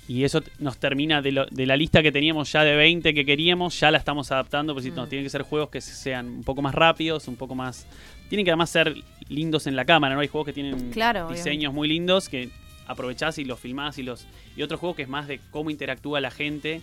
y 0.07 0.23
eso 0.23 0.41
nos 0.59 0.77
termina 0.77 1.21
de, 1.21 1.33
lo- 1.33 1.45
de 1.47 1.65
la 1.65 1.75
lista 1.75 2.01
que 2.01 2.13
teníamos 2.13 2.51
ya 2.53 2.63
de 2.63 2.75
20 2.77 3.13
que 3.13 3.25
queríamos, 3.25 3.77
ya 3.77 3.91
la 3.91 3.97
estamos 3.97 4.31
adaptando, 4.31 4.73
porque 4.73 4.89
si 4.89 4.95
no, 4.95 5.05
Mm. 5.05 5.09
tienen 5.09 5.25
que 5.25 5.29
ser 5.29 5.41
juegos 5.41 5.69
que 5.69 5.81
sean 5.81 6.27
un 6.29 6.43
poco 6.43 6.61
más 6.61 6.73
rápidos, 6.73 7.27
un 7.27 7.35
poco 7.35 7.55
más... 7.55 7.85
Tienen 8.29 8.45
que 8.45 8.51
además 8.51 8.69
ser 8.69 8.95
lindos 9.27 9.67
en 9.67 9.75
la 9.75 9.83
cámara, 9.83 10.15
¿no? 10.15 10.21
Hay 10.21 10.27
juegos 10.29 10.45
que 10.45 10.53
tienen 10.53 10.91
Claro, 10.91 11.29
diseños 11.29 11.73
muy 11.73 11.89
lindos 11.89 12.29
que 12.29 12.49
aprovechás 12.87 13.37
y 13.37 13.45
los 13.45 13.59
filmás 13.59 13.97
y 13.97 14.03
los... 14.03 14.25
Y 14.55 14.61
otro 14.63 14.77
juego 14.77 14.95
que 14.95 15.03
es 15.03 15.09
más 15.09 15.27
de 15.27 15.39
cómo 15.51 15.69
interactúa 15.69 16.19
la 16.21 16.31
gente, 16.31 16.81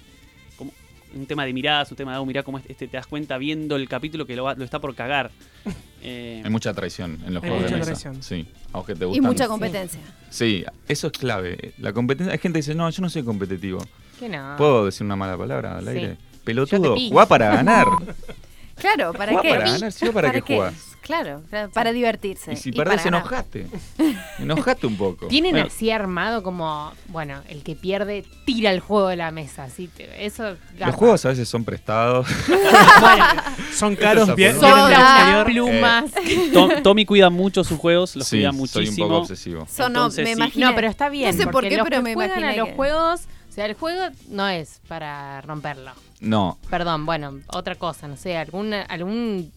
como 0.57 0.72
un 1.14 1.26
tema 1.26 1.44
de 1.46 1.52
miradas, 1.52 1.90
un 1.90 1.96
tema 1.96 2.12
de, 2.12 2.18
oh, 2.18 2.26
mirá 2.26 2.42
cómo 2.42 2.59
este 2.59 2.88
te 2.88 2.96
das 2.96 3.07
cuenta 3.07 3.38
viendo 3.38 3.76
el 3.76 3.88
capítulo 3.88 4.26
que 4.26 4.34
lo, 4.36 4.44
va- 4.44 4.55
lo 4.55 4.64
está 4.64 4.78
por 4.80 4.94
cagar. 4.94 5.30
Eh, 6.07 6.42
Hay 6.44 6.50
mucha 6.50 6.74
traición 6.74 7.18
en 7.26 7.32
los 7.32 7.42
Hay 7.42 7.48
juegos 7.48 7.70
de 7.70 7.76
mesa. 7.78 7.84
traición. 7.86 8.22
Sí, 8.22 8.46
aunque 8.74 8.94
te 8.94 9.07
Y 9.07 9.22
mucha 9.22 9.48
competencia. 9.48 10.00
Sí, 10.28 10.62
eso 10.86 11.07
es 11.07 11.12
clave. 11.14 11.72
La 11.78 11.94
competencia. 11.94 12.30
Hay 12.30 12.38
gente 12.38 12.59
que 12.59 12.61
dice, 12.61 12.74
no, 12.74 12.90
yo 12.90 13.00
no 13.00 13.09
soy 13.09 13.22
competitivo. 13.22 13.82
Que 14.20 14.28
no. 14.28 14.55
¿Puedo 14.59 14.84
decir 14.84 15.07
una 15.07 15.16
mala 15.16 15.38
palabra 15.38 15.78
al 15.78 15.84
Sí. 15.84 15.90
aire? 15.92 16.18
Pelotudo, 16.44 16.94
jugá 17.09 17.24
para 17.24 17.55
ganar. 17.55 17.86
Claro, 18.76 19.14
¿para 19.14 19.30
Jugá 19.30 19.42
qué? 19.42 19.48
para 19.50 19.70
ganar, 19.70 19.92
si 19.92 20.05
no, 20.05 20.12
¿para 20.12 20.30
qué 20.32 20.40
jugás? 20.42 20.74
Claro, 21.05 21.42
claro, 21.50 21.70
para 21.70 21.92
divertirse. 21.92 22.55
Y 22.55 22.57
si 22.57 22.72
para 22.72 22.90
perdés, 22.92 23.07
enojate. 23.07 23.66
enojate 24.38 24.86
un 24.86 24.96
poco. 24.96 25.26
Tienen 25.28 25.52
Bueno. 25.52 25.66
así 25.66 25.90
armado 25.90 26.42
como, 26.42 26.92
bueno, 27.09 27.42
el 27.48 27.62
que 27.62 27.76
pierde 27.76 28.24
tira 28.46 28.70
el 28.70 28.80
juego 28.80 29.09
de 29.09 29.16
la 29.16 29.30
mesa. 29.30 29.64
Así 29.64 29.88
te- 29.88 30.24
eso. 30.24 30.57
Los 30.78 30.94
juegos 30.94 31.24
a 31.26 31.28
veces 31.28 31.48
son 31.48 31.64
prestados. 31.64 32.26
Bueno, 33.00 33.24
Son 33.74 33.96
caros, 33.96 34.34
bien, 34.34 34.52
exterior. 34.57 35.44
plumas. 35.46 36.05
Tom- 36.52 36.70
Tommy 36.82 37.05
cuida 37.05 37.28
mucho 37.28 37.64
sus 37.64 37.78
juegos, 37.78 38.16
los 38.16 38.26
sí, 38.26 38.38
cuida 38.38 38.50
soy 38.50 38.55
un 38.55 38.57
muchísimo. 38.61 39.09
poco 39.09 39.20
obsesivo. 39.20 39.66
No, 39.78 39.86
Entonces, 39.86 40.24
me 40.24 40.30
sí. 40.34 40.38
imaginé. 40.40 40.66
No, 40.66 40.74
pero 40.74 40.88
está 40.88 41.09
bien. 41.09 41.36
No 41.36 41.42
sé 41.44 41.48
por 41.50 41.64
qué, 41.68 41.78
pero 41.82 41.96
que 41.98 42.02
me 42.02 42.14
juegan 42.14 42.38
a 42.38 42.40
imaginé 42.40 42.59
los 42.61 42.68
que- 42.68 42.74
juegos, 42.76 43.20
o 43.48 43.52
sea, 43.52 43.66
el 43.66 43.74
juego 43.74 44.02
no 44.28 44.48
es 44.48 44.80
para 44.88 45.40
romperlo. 45.42 45.92
No. 46.20 46.57
Perdón, 46.70 47.05
bueno, 47.05 47.40
otra 47.48 47.74
cosa, 47.74 48.09
no 48.09 48.16
sé, 48.16 48.36
algún 48.36 48.72
algún 48.72 49.52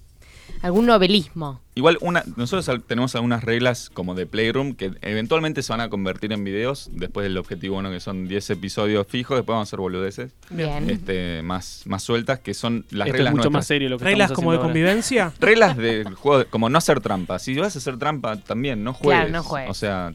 algún 0.62 0.86
novelismo. 0.86 1.62
Igual 1.76 1.98
una, 2.02 2.24
nosotros 2.36 2.70
tenemos 2.88 3.14
algunas 3.16 3.44
reglas 3.44 3.90
como 3.94 4.16
de 4.16 4.26
Playroom 4.26 4.74
que 4.74 4.92
eventualmente 5.02 5.62
se 5.62 5.72
van 5.74 5.82
a 5.82 5.90
convertir 5.90 6.34
en 6.34 6.44
videos 6.44 6.90
después 6.92 7.24
del 7.24 7.38
objetivo 7.38 7.78
uno 7.78 7.92
que 7.92 8.00
son 8.00 8.28
10 8.28 8.50
episodios 8.52 9.06
fijos, 9.08 9.38
después 9.38 9.54
vamos 9.54 9.68
a 9.68 9.70
hacer 9.70 9.80
boludeces 9.80 10.32
Bien. 10.50 10.90
este, 10.90 11.42
más, 11.44 11.84
más 11.86 12.02
sueltas 12.04 12.40
que 12.40 12.54
son 12.54 12.86
las 12.90 13.08
Esto 13.08 13.10
es 13.10 13.12
reglas 13.14 13.32
mucho 13.34 13.36
nuestras. 13.44 13.54
más 13.54 13.68
serio 13.68 13.90
lo 13.90 13.98
que 14.00 14.06
Reglas 14.06 14.32
como 14.32 14.52
de 14.52 14.58
ahora. 14.58 14.68
convivencia. 14.70 15.34
Reglas 15.40 15.78
del 15.78 16.16
juego, 16.16 16.40
de- 16.40 16.46
como 16.46 16.70
no 16.70 16.78
hacer 16.78 17.00
trampa. 17.02 17.38
Si 17.40 17.54
vas 17.56 17.76
a 17.76 17.80
hacer 17.80 17.98
trampa, 18.00 18.38
también 18.38 18.84
no 18.84 18.94
juegues. 18.94 19.26
Claro, 19.26 19.32
no 19.32 19.44
juegues. 19.44 19.70
O 19.70 19.74
sea, 19.76 20.14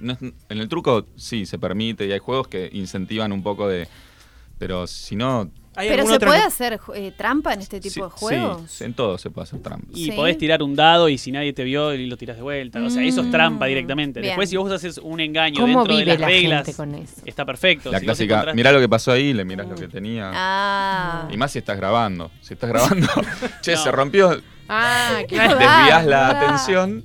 no 0.00 0.12
es- 0.12 0.18
en 0.22 0.58
el 0.58 0.68
truco 0.68 1.06
sí 1.16 1.46
se 1.46 1.58
permite 1.58 2.06
y 2.06 2.12
hay 2.12 2.18
juegos 2.18 2.48
que 2.48 2.68
incentivan 2.72 3.32
un 3.32 3.42
poco 3.42 3.66
de. 3.68 3.88
Pero 4.58 4.86
si 4.86 5.16
no. 5.16 5.50
¿Hay 5.78 5.88
Pero 5.88 6.06
se 6.06 6.18
puede 6.18 6.40
que- 6.40 6.46
hacer 6.46 6.80
eh, 6.94 7.12
trampa 7.16 7.54
en 7.54 7.60
este 7.60 7.80
tipo 7.80 7.94
sí, 7.94 8.00
de 8.00 8.08
juegos. 8.08 8.70
sí, 8.70 8.84
en 8.84 8.94
todo 8.94 9.16
se 9.16 9.30
puede 9.30 9.44
hacer 9.44 9.60
trampa. 9.60 9.86
Y 9.94 10.06
Sí. 10.06 10.12
podés 10.12 10.36
tirar 10.36 10.62
un 10.62 10.74
dado 10.74 11.08
y 11.08 11.18
si 11.18 11.30
nadie 11.32 11.52
te 11.52 11.62
vio 11.64 11.94
y 11.94 12.06
lo 12.06 12.16
tiras 12.16 12.36
de 12.36 12.42
vuelta. 12.42 12.82
O 12.82 12.90
sea, 12.90 13.02
eso 13.04 13.20
es 13.22 13.30
trampa 13.30 13.66
Mm, 13.66 13.68
directamente. 13.68 14.20
bien. 14.20 14.30
Después, 14.32 14.50
si 14.50 14.56
vos 14.56 14.70
haces 14.72 14.98
un 14.98 15.20
engaño 15.20 15.60
¿Cómo 15.60 15.78
dentro 15.84 15.96
de 15.96 16.04
las 16.04 16.20
la 16.20 16.26
reglas, 16.26 16.66
gente 16.66 16.76
con 16.76 16.94
eso? 16.96 17.22
está 17.24 17.44
perfecto. 17.44 17.90
La 17.92 17.98
Si 18.00 18.04
clásica, 18.06 18.34
encontrás- 18.34 18.54
mirá 18.56 18.72
lo 18.72 18.80
que 18.80 18.88
pasó 18.88 19.12
ahí, 19.12 19.32
le 19.32 19.44
mirás 19.44 19.68
lo 19.68 19.76
que 19.76 19.88
tenía. 19.88 20.30
Ah. 20.34 21.28
Y 21.30 21.36
más 21.36 21.52
si 21.52 21.58
estás 21.60 21.76
grabando. 21.76 22.30
Si 22.40 22.54
estás 22.54 22.68
grabando, 22.70 23.06
che, 23.62 23.72
No. 23.74 23.78
se 23.82 23.92
rompió, 23.92 24.40
Ah, 24.68 25.20
claro. 25.28 25.54
desvías 25.58 26.04
la 26.06 26.28
verdad. 26.28 26.42
atención 26.44 27.04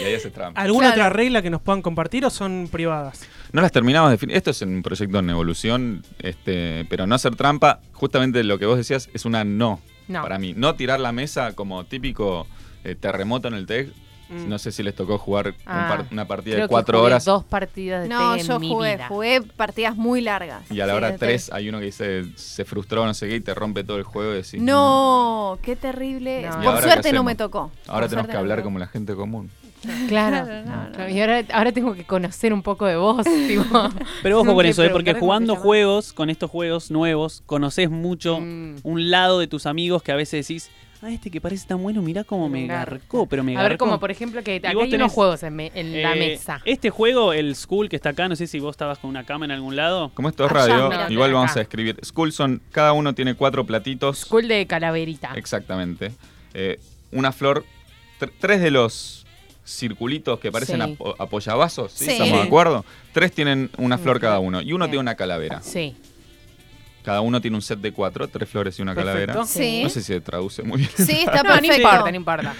y 0.00 0.04
ahí 0.04 0.14
haces 0.14 0.32
trampa. 0.32 0.60
¿Alguna 0.60 0.88
Claro. 0.94 1.02
otra 1.02 1.10
regla 1.10 1.42
que 1.42 1.50
nos 1.50 1.60
puedan 1.60 1.82
compartir 1.82 2.24
o 2.24 2.30
son 2.30 2.68
privadas? 2.72 3.26
No 3.56 3.62
las 3.62 3.72
terminamos 3.72 4.10
de 4.10 4.16
definir. 4.16 4.36
Esto 4.36 4.50
es 4.50 4.60
un 4.60 4.82
proyecto 4.82 5.18
en 5.18 5.30
evolución, 5.30 6.04
este, 6.18 6.84
pero 6.90 7.06
no 7.06 7.14
hacer 7.14 7.36
trampa, 7.36 7.80
justamente 7.94 8.44
lo 8.44 8.58
que 8.58 8.66
vos 8.66 8.76
decías, 8.76 9.08
es 9.14 9.24
una 9.24 9.44
no, 9.44 9.80
No. 10.08 10.20
para 10.20 10.38
mí. 10.38 10.52
No 10.54 10.74
tirar 10.74 11.00
la 11.00 11.10
mesa 11.10 11.54
como 11.54 11.82
típico 11.84 12.46
eh, 12.84 12.94
terremoto 12.96 13.48
en 13.48 13.54
el 13.54 13.64
TEC. 13.64 13.88
Mm. 14.28 14.48
No 14.50 14.58
sé 14.58 14.72
si 14.72 14.82
les 14.82 14.94
tocó 14.94 15.16
jugar 15.16 15.46
un 15.48 15.54
Ah, 15.64 15.86
par- 15.88 16.06
una 16.12 16.26
partida 16.26 16.56
Creo 16.56 16.64
de 16.64 16.68
que 16.68 16.70
cuatro 16.72 16.98
jugué 16.98 17.06
horas 17.06 17.24
Dos 17.24 17.44
partidas 17.44 18.02
de 18.02 18.08
No, 18.10 18.34
en 18.36 18.44
yo 18.46 18.58
mi 18.60 18.68
jugué, 18.68 18.96
vida. 18.96 19.08
jugué 19.08 19.40
partidas 19.40 19.96
muy 19.96 20.20
largas. 20.20 20.70
y 20.70 20.80
a 20.80 20.86
la 20.86 20.92
Sí, 20.92 20.96
hora 20.98 21.10
de 21.12 21.18
tres 21.18 21.50
hay 21.50 21.70
uno 21.70 21.78
que 21.78 21.86
dice 21.86 22.26
se 22.34 22.66
frustró, 22.66 23.06
no 23.06 23.14
sé 23.14 23.26
qué, 23.26 23.36
y 23.36 23.40
te 23.40 23.54
rompe 23.54 23.84
todo 23.84 23.96
el 23.96 24.02
juego 24.02 24.32
y 24.32 24.36
decís, 24.42 24.60
No, 24.60 25.58
qué 25.62 25.76
terrible. 25.76 26.42
No. 26.42 26.60
¿Y 26.62 26.64
Por 26.66 26.82
suerte 26.82 27.10
no 27.14 27.24
me 27.24 27.36
tocó. 27.36 27.70
Ahora 27.86 28.02
Por 28.02 28.10
tenemos 28.10 28.30
que 28.30 28.36
hablar 28.36 28.62
como 28.62 28.78
la 28.78 28.86
gente 28.88 29.14
común. 29.14 29.50
Claro. 30.08 30.46
Claro, 30.46 30.90
no. 30.98 31.08
Y 31.08 31.20
ahora, 31.20 31.42
ahora 31.52 31.72
tengo 31.72 31.94
que 31.94 32.04
conocer 32.04 32.52
un 32.52 32.62
poco 32.62 32.86
de 32.86 32.96
vos. 32.96 33.24
tipo. 33.48 33.64
Pero 34.22 34.40
ojo 34.40 34.54
con 34.54 34.66
eso, 34.66 34.82
¿eh? 34.84 34.90
porque 34.90 35.14
jugando 35.14 35.56
juegos, 35.56 36.12
con 36.12 36.30
estos 36.30 36.50
juegos 36.50 36.90
nuevos, 36.90 37.42
conoces 37.46 37.90
mucho 37.90 38.40
Mm. 38.40 38.76
un 38.82 39.10
lado 39.10 39.38
de 39.38 39.46
tus 39.46 39.66
amigos 39.66 40.02
que 40.02 40.12
a 40.12 40.16
veces 40.16 40.46
decís, 40.46 40.70
ah, 41.02 41.10
este 41.10 41.30
que 41.30 41.40
parece 41.40 41.66
tan 41.66 41.82
bueno, 41.82 42.02
mirá 42.02 42.24
cómo 42.24 42.48
me 42.48 42.66
garcó, 42.66 43.26
pero 43.26 43.42
me 43.44 43.56
A 43.56 43.62
ver, 43.62 43.70
garcó". 43.72 43.84
como 43.86 44.00
por 44.00 44.10
ejemplo 44.10 44.42
que 44.42 44.56
acá 44.56 44.70
hay 44.70 44.74
tenés- 44.76 44.94
unos 44.96 45.12
juegos 45.12 45.42
en, 45.42 45.54
me- 45.56 45.70
en 45.74 46.02
la 46.02 46.14
Eh, 46.14 46.18
mesa. 46.18 46.60
Este 46.64 46.90
juego, 46.90 47.32
el 47.32 47.54
School 47.54 47.88
que 47.88 47.96
está 47.96 48.10
acá, 48.10 48.28
no 48.28 48.36
sé 48.36 48.46
si 48.46 48.58
vos 48.60 48.72
estabas 48.72 48.98
con 48.98 49.10
una 49.10 49.24
cama 49.24 49.44
en 49.44 49.50
algún 49.52 49.76
lado. 49.76 50.10
Como 50.14 50.28
esto 50.28 50.46
es 50.46 50.52
Allá, 50.52 50.88
radio, 50.88 51.10
igual 51.10 51.30
acá. 51.30 51.38
vamos 51.38 51.56
a 51.56 51.60
escribir. 51.60 51.96
School 52.04 52.32
son, 52.32 52.60
cada 52.72 52.92
uno 52.92 53.14
tiene 53.14 53.34
cuatro 53.34 53.64
platitos. 53.66 54.18
School 54.20 54.48
de 54.48 54.66
calaverita. 54.66 55.32
Exactamente. 55.36 56.12
Eh, 56.54 56.78
una 57.12 57.32
flor, 57.32 57.64
tr- 58.20 58.32
tres 58.40 58.60
de 58.60 58.70
los 58.70 59.25
circulitos 59.66 60.38
que 60.38 60.50
parecen 60.52 60.80
Sí. 60.80 60.96
apoyabazos, 61.18 61.92
¿sí? 61.92 62.04
Sí. 62.06 62.10
¿estamos 62.12 62.38
de 62.40 62.46
acuerdo? 62.46 62.84
Tres 63.12 63.32
tienen 63.32 63.70
una 63.78 63.98
flor 63.98 64.16
Ujú. 64.16 64.22
cada 64.22 64.38
uno 64.38 64.60
y 64.62 64.72
uno 64.72 64.84
Bien. 64.84 64.92
tiene 64.92 65.00
una 65.00 65.14
calavera. 65.16 65.60
Sí. 65.62 65.96
Cada 67.02 67.20
uno 67.20 67.40
tiene 67.40 67.56
un 67.56 67.62
set 67.62 67.78
de 67.80 67.92
cuatro, 67.92 68.26
tres 68.28 68.48
flores 68.48 68.78
y 68.78 68.82
una 68.82 68.94
Perfecto. 68.94 69.26
calavera. 69.26 69.46
Sí. 69.46 69.80
No 69.82 69.88
sé 69.88 70.00
si 70.00 70.06
se 70.14 70.20
traduce 70.20 70.62
muy 70.62 70.78
bien, 70.78 70.90
Sí, 70.96 71.20
está 71.20 71.30
No, 71.42 71.50
no 71.50 71.54
perfecto. 71.60 71.76
importa, 71.76 72.10
no 72.10 72.16
importa. 72.16 72.54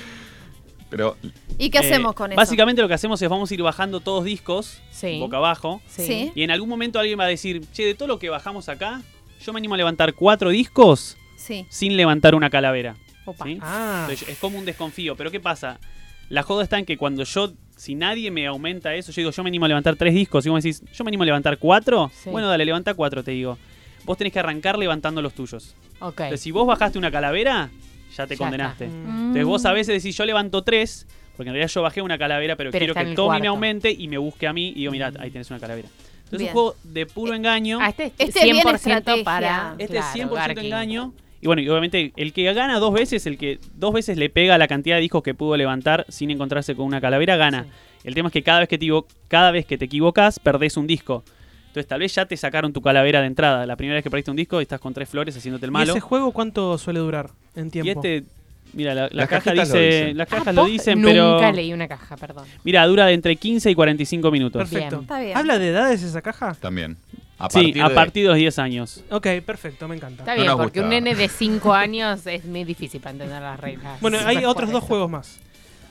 pero 0.89 1.17
¿Y 1.59 1.71
qué 1.71 1.79
Eh, 1.79 1.81
hacemos 1.81 2.15
con 2.15 2.31
eso? 2.33 2.37
Básicamente 2.37 2.81
lo 2.83 2.89
que 2.89 2.95
hacemos 2.95 3.21
es 3.23 3.29
vamos 3.29 3.51
a 3.51 3.55
ir 3.55 3.63
bajando 3.63 4.01
todos 4.01 4.25
discos, 4.25 4.81
Sí. 4.93 5.19
boca 5.19 5.39
abajo, 5.39 5.81
Sí. 5.89 6.07
Sí. 6.07 6.33
y 6.35 6.43
en 6.43 6.51
algún 6.51 6.69
momento 6.69 6.99
alguien 7.01 7.19
va 7.19 7.25
a 7.25 7.29
decir, 7.29 7.63
che, 7.73 7.85
de 7.85 7.95
todo 7.95 8.07
lo 8.09 8.19
que 8.19 8.29
bajamos 8.29 8.69
acá, 8.69 9.03
yo 9.45 9.53
me 9.53 9.59
animo 9.59 9.75
a 9.75 9.79
levantar 9.79 10.15
cuatro 10.15 10.51
discos 10.51 11.17
Sí. 11.37 11.67
sin 11.71 11.97
levantar 11.97 12.35
una 12.35 12.51
calavera. 12.51 12.95
Opa. 13.25 13.45
¿sí? 13.47 13.59
Ah, 13.63 14.07
Entonces, 14.09 14.29
es 14.29 14.39
como 14.39 14.59
un 14.59 14.65
desconfío. 14.65 15.17
Pero 15.17 15.33
¿qué 15.33 15.41
pasa? 15.41 15.81
La 16.29 16.43
joda 16.43 16.63
está 16.65 16.79
en 16.79 16.85
que 16.85 16.97
cuando 16.97 17.23
yo, 17.25 17.53
si 17.77 17.95
nadie 17.95 18.31
me 18.31 18.47
aumenta 18.47 18.95
eso, 18.95 19.13
yo 19.13 19.21
digo, 19.21 19.31
yo 19.31 19.43
me 19.43 19.49
animo 19.49 19.65
a 19.65 19.69
levantar 19.69 19.97
tres 19.97 20.13
discos. 20.15 20.45
Y 20.47 20.49
vos 20.49 20.63
me 20.63 20.69
decís, 20.69 20.83
yo 20.93 21.05
me 21.05 21.11
animo 21.11 21.23
a 21.23 21.27
levantar 21.27 21.59
cuatro. 21.59 22.11
Sí. 22.15 22.31
Bueno, 22.31 22.49
dale, 22.49 22.65
levanta 22.65 22.95
cuatro, 22.95 23.23
te 23.23 23.31
digo. 23.33 23.59
Vos 24.05 24.17
tenés 24.19 24.33
que 24.33 24.39
arrancar 24.41 24.79
levantando 24.79 25.21
los 25.23 25.35
tuyos. 25.35 25.75
Ok. 26.01 26.21
Entonces, 26.21 26.41
si 26.41 26.51
vos 26.51 26.67
bajaste 26.67 26.99
una 26.99 27.11
calavera, 27.11 27.71
ya 28.17 28.27
te 28.27 28.35
Ya 28.35 28.39
condenaste. 28.39 28.87
está. 28.87 28.97
Mm. 28.97 29.19
Entonces, 29.29 29.45
vos 29.45 29.65
a 29.67 29.73
veces 29.73 30.03
decís, 30.03 30.17
yo 30.17 30.25
levanto 30.25 30.63
tres, 30.63 31.07
porque 31.37 31.49
en 31.51 31.55
realidad 31.55 31.73
yo 31.73 31.83
bajé 31.83 32.03
una 32.03 32.19
calavera, 32.19 32.57
pero, 32.57 32.71
Pero 32.71 32.95
quiero 32.95 33.09
que 33.09 33.15
Tommy 33.15 33.41
me 33.41 33.49
aumente 33.49 33.91
y 33.91 34.09
me 34.09 34.19
busque 34.19 34.47
a 34.47 34.53
mí. 34.53 34.69
Y 34.71 34.75
digo, 34.81 34.93
mirá, 34.93 35.13
ahí 35.19 35.31
tenés 35.31 35.51
una 35.51 35.61
calavera. 35.61 35.89
Entonces, 36.25 36.41
es 36.49 36.49
un 36.49 36.53
juego 36.55 36.77
de 36.83 37.07
puro 37.07 37.35
engaño. 37.35 37.79
Ah, 37.81 37.89
este 37.91 38.07
es 38.07 38.13
Este 38.19 38.39
es 38.41 38.45
bien 38.47 38.57
100% 38.65 38.75
estrategia. 38.75 39.25
para. 39.25 39.75
Este 39.79 39.99
es 39.99 40.05
100% 40.07 40.35
Garking. 40.35 40.65
engaño. 40.65 41.13
Y 41.47 41.49
bueno, 41.49 41.63
y 41.63 41.69
obviamente 41.69 42.13
el 42.17 42.33
que 42.33 42.43
gana 42.53 42.81
dos 42.81 42.93
veces, 42.93 43.25
el 43.25 43.39
que 43.39 43.61
dos 43.77 43.95
veces 43.95 44.19
le 44.19 44.29
pega 44.31 44.59
la 44.59 44.67
cantidad 44.67 44.97
de 44.97 45.03
discos 45.03 45.23
que 45.23 45.33
pudo 45.33 45.57
levantar 45.57 46.05
sin 46.09 46.33
encontrarse 46.33 46.75
con 46.75 46.87
una 46.87 47.01
calavera, 47.01 47.37
gana. 47.37 47.63
Sí. 47.63 47.69
El 48.09 48.15
tema 48.17 48.31
es 48.31 48.33
que 48.33 48.43
cada 48.43 48.59
vez 48.59 48.69
que 48.69 48.79
te, 48.79 48.89
cada 49.29 49.53
vez 49.53 49.65
que 49.65 49.79
te 49.79 49.85
equivocas, 49.85 50.41
perdés 50.41 50.77
un 50.77 50.89
disco. 50.89 51.23
Entonces 51.69 51.87
tal 51.87 52.01
vez 52.01 52.13
ya 52.13 52.27
te 52.27 52.37
sacaron 52.37 52.73
tu 52.73 52.83
calavera 52.83 53.21
de 53.21 53.29
entrada. 53.29 53.65
La 53.65 53.77
primera 53.77 53.95
vez 53.95 54.03
que 54.03 54.11
perdiste 54.11 54.33
un 54.33 54.37
disco 54.37 54.59
y 54.61 54.63
estás 54.63 54.81
con 54.81 54.93
tres 54.93 55.09
flores 55.09 55.37
haciéndote 55.37 55.67
el 55.67 55.71
¿Y 55.71 55.73
malo. 55.73 55.93
ese 55.93 56.01
juego 56.01 56.33
cuánto 56.33 56.77
suele 56.79 56.99
durar 56.99 57.31
en 57.55 57.71
tiempo? 57.71 57.87
Y 57.87 57.91
este, 57.91 58.25
mira, 58.73 58.93
la, 58.93 59.03
la 59.03 59.09
Las 59.13 59.29
caja 59.29 59.53
dice, 59.53 59.79
dicen. 59.79 60.17
las 60.19 60.27
Ah, 60.33 60.37
cajas 60.39 60.53
lo 60.53 60.65
dicen, 60.65 61.01
Nunca 61.01 61.13
pero 61.39 61.53
leí 61.53 61.73
una 61.73 61.87
caja, 61.87 62.17
perdón. 62.17 62.45
mira, 62.65 62.85
dura 62.89 63.07
de 63.07 63.13
entre 63.13 63.37
15 63.37 63.71
y 63.71 63.75
45 63.77 64.31
minutos. 64.33 64.69
Perfecto. 64.69 64.97
Bien. 64.97 65.03
Está 65.03 65.21
bien. 65.21 65.37
¿Habla 65.39 65.61
de 65.61 65.69
edades 65.69 66.03
esa 66.03 66.23
caja? 66.23 66.55
también. 66.59 66.97
A 67.39 67.51
sí, 67.51 67.59
partir 67.73 67.83
a 67.83 67.89
de- 67.91 67.95
partir 67.95 68.23
de 68.25 68.29
los 68.31 68.39
10 68.39 68.59
años. 68.59 69.05
Ok, 69.11 69.27
perfecto, 69.45 69.87
me 69.89 69.97
encanta. 69.97 70.23
Está 70.23 70.33
No 70.35 70.41
bien, 70.43 70.47
nos 70.49 70.57
porque 70.61 70.81
un 70.81 70.89
nene 70.89 71.15
de 71.15 71.29
5 71.29 71.75
años 71.75 72.27
es 72.27 72.45
muy 72.45 72.65
difícil 72.65 73.01
para 73.01 73.13
entender 73.13 73.43
las 73.43 73.61
reglas. 73.61 74.01
Bueno, 74.01 74.19
hay 74.25 74.45
otros 74.45 74.71
dos 74.71 74.83
juegos 74.83 75.11
más. 75.11 75.39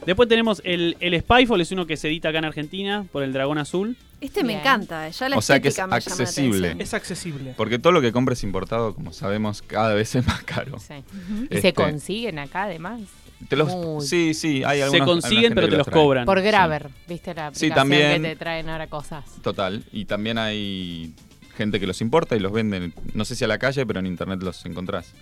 Después 0.05 0.27
tenemos 0.29 0.61
el, 0.65 0.97
el 0.99 1.19
Spyfall, 1.19 1.61
es 1.61 1.71
uno 1.71 1.85
que 1.87 1.97
se 1.97 2.07
edita 2.09 2.29
acá 2.29 2.37
en 2.39 2.45
Argentina 2.45 3.05
por 3.11 3.23
el 3.23 3.31
Dragón 3.33 3.57
Azul. 3.57 3.95
Este 4.21 4.41
me 4.43 4.49
Bien. 4.49 4.59
encanta. 4.59 5.07
Ya 5.09 5.29
la 5.29 5.37
O 5.37 5.41
sea 5.41 5.59
que 5.59 5.67
es 5.69 5.73
estética 5.73 5.87
me 5.87 5.91
llama 5.91 6.15
la 6.17 6.23
accesible. 6.23 6.57
atención. 6.67 6.81
Es 6.81 6.93
accesible. 6.93 7.53
Porque 7.57 7.79
todo 7.79 7.91
lo 7.93 8.01
que 8.01 8.11
compres 8.11 8.43
importado, 8.43 8.93
como 8.93 9.13
sabemos, 9.13 9.61
cada 9.61 9.93
vez 9.93 10.15
es 10.15 10.25
más 10.25 10.43
caro. 10.43 10.77
Sí. 10.79 10.93
¿Y 11.41 11.43
Este, 11.55 11.61
se 11.61 11.73
consiguen 11.73 12.39
acá 12.39 12.63
además? 12.63 13.01
te 13.49 13.55
los- 13.55 13.67
Muy. 13.73 14.05
sí, 14.05 14.33
sí, 14.33 14.63
hay 14.63 14.77
se 14.79 14.83
algunos. 14.85 15.01
alguna 15.01 15.05
consiguen, 15.21 15.41
gente 15.43 15.55
pero 15.55 15.67
que 15.67 15.71
te 15.71 15.77
los 15.77 15.87
trae. 15.87 16.01
cobran. 16.03 16.25
Por 16.25 16.39
sí. 16.39 16.45
Graver, 16.45 16.89
¿viste 17.07 17.33
la 17.33 17.49
Sí, 17.53 17.67
aplicación 17.67 17.73
también. 17.75 18.21
que 18.23 18.29
te 18.29 18.35
traen 18.35 18.69
ahora 18.69 18.87
cosas? 18.87 19.25
Total. 19.41 19.83
Y 19.91 20.05
también 20.05 20.37
hay 20.37 21.13
gente 21.55 21.79
que 21.79 21.87
los 21.87 22.01
importa 22.01 22.35
y 22.35 22.39
los 22.39 22.51
venden. 22.51 22.93
No 23.13 23.25
sé 23.25 23.35
si 23.35 23.43
a 23.43 23.47
la 23.47 23.57
calle, 23.57 23.85
pero 23.85 23.99
en 23.99 24.05
internet 24.07 24.41
los 24.43 24.65
encontrás. 24.65 25.13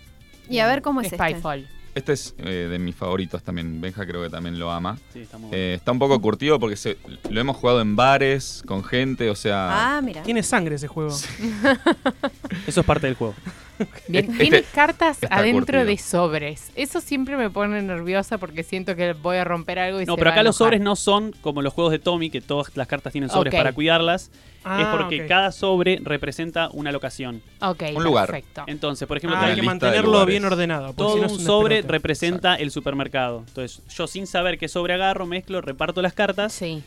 Y 0.50 0.58
a 0.58 0.66
ver 0.66 0.82
cómo 0.82 1.00
es 1.00 1.06
este. 1.12 1.16
Spyfall. 1.16 1.66
Este 1.94 2.12
es 2.12 2.34
eh, 2.38 2.66
de 2.68 2.78
mis 2.80 2.94
favoritos 2.96 3.42
también. 3.44 3.80
Benja 3.80 4.04
creo 4.04 4.20
que 4.24 4.28
también 4.28 4.58
lo 4.58 4.70
ama. 4.72 4.98
Sí, 5.12 5.20
está 5.20 5.38
muy 5.38 5.48
bueno. 5.50 5.62
Eh, 5.62 5.74
está 5.74 5.92
un 5.92 6.00
poco 6.00 6.20
curtido 6.20 6.58
porque 6.58 6.74
se- 6.76 6.98
lo 7.30 7.40
hemos 7.40 7.56
jugado 7.56 7.80
en 7.80 7.94
bares, 7.94 8.64
con 8.66 8.82
gente, 8.82 9.30
o 9.30 9.36
sea... 9.36 9.96
Ah, 9.96 10.00
mira. 10.02 10.22
Tiene 10.24 10.42
sangre 10.42 10.74
ese 10.74 10.88
juego. 10.88 11.14
Eso 12.66 12.80
es 12.80 12.86
parte 12.86 13.06
del 13.06 13.14
juego. 13.14 13.34
Bien, 14.08 14.24
Este- 14.30 14.38
tiene 14.38 14.62
cartas 14.74 15.18
adentro 15.30 15.60
curtido. 15.78 15.84
de 15.84 15.98
sobres. 15.98 16.70
Eso 16.74 17.00
siempre 17.00 17.36
me 17.36 17.50
pone 17.50 17.82
nerviosa 17.82 18.38
porque 18.38 18.62
siento 18.62 18.94
que 18.96 19.12
voy 19.14 19.36
a 19.38 19.44
romper 19.44 19.78
algo 19.78 20.00
y 20.00 20.06
No, 20.06 20.14
se 20.14 20.18
pero 20.18 20.28
va 20.28 20.32
a 20.32 20.34
acá 20.34 20.42
los 20.42 20.56
sobres 20.56 20.80
no 20.80 20.96
son 20.96 21.32
como 21.40 21.62
los 21.62 21.72
juegos 21.72 21.90
de 21.92 21.98
Tommy, 21.98 22.30
que 22.30 22.40
todas 22.40 22.76
las 22.76 22.86
cartas 22.86 23.12
tienen 23.12 23.30
sobres 23.30 23.54
para 23.54 23.72
cuidarlas. 23.72 24.24
es 24.24 24.30
Ah, 24.66 24.94
porque 24.96 25.26
cada 25.26 25.52
sobre 25.52 26.00
representa 26.02 26.70
una 26.72 26.90
locación. 26.90 27.42
Ok, 27.60 27.82
Un 27.94 28.02
lugar. 28.04 28.26
perfecto. 28.28 28.64
Entonces, 28.66 29.06
por 29.06 29.18
ejemplo, 29.18 29.38
Ah, 29.38 29.44
hay 29.46 29.54
que 29.56 29.62
mantenerlo 29.62 30.24
bien 30.24 30.42
ordenado. 30.44 30.94
todo 30.94 31.14
si 31.16 31.20
no 31.20 31.26
es 31.26 31.32
un 31.32 31.40
sobre 31.40 31.74
despelote. 31.76 31.92
representa 31.98 32.54
el 32.54 32.70
supermercado. 32.70 33.44
Entonces, 33.46 33.82
yo 33.94 34.06
sin 34.06 34.26
saber 34.26 34.56
qué 34.56 34.68
sobre 34.68 34.94
agarro, 34.94 35.26
mezclo, 35.26 35.60
reparto 35.60 36.00
las 36.00 36.14
cartas. 36.14 36.52
Sí. 36.54 36.82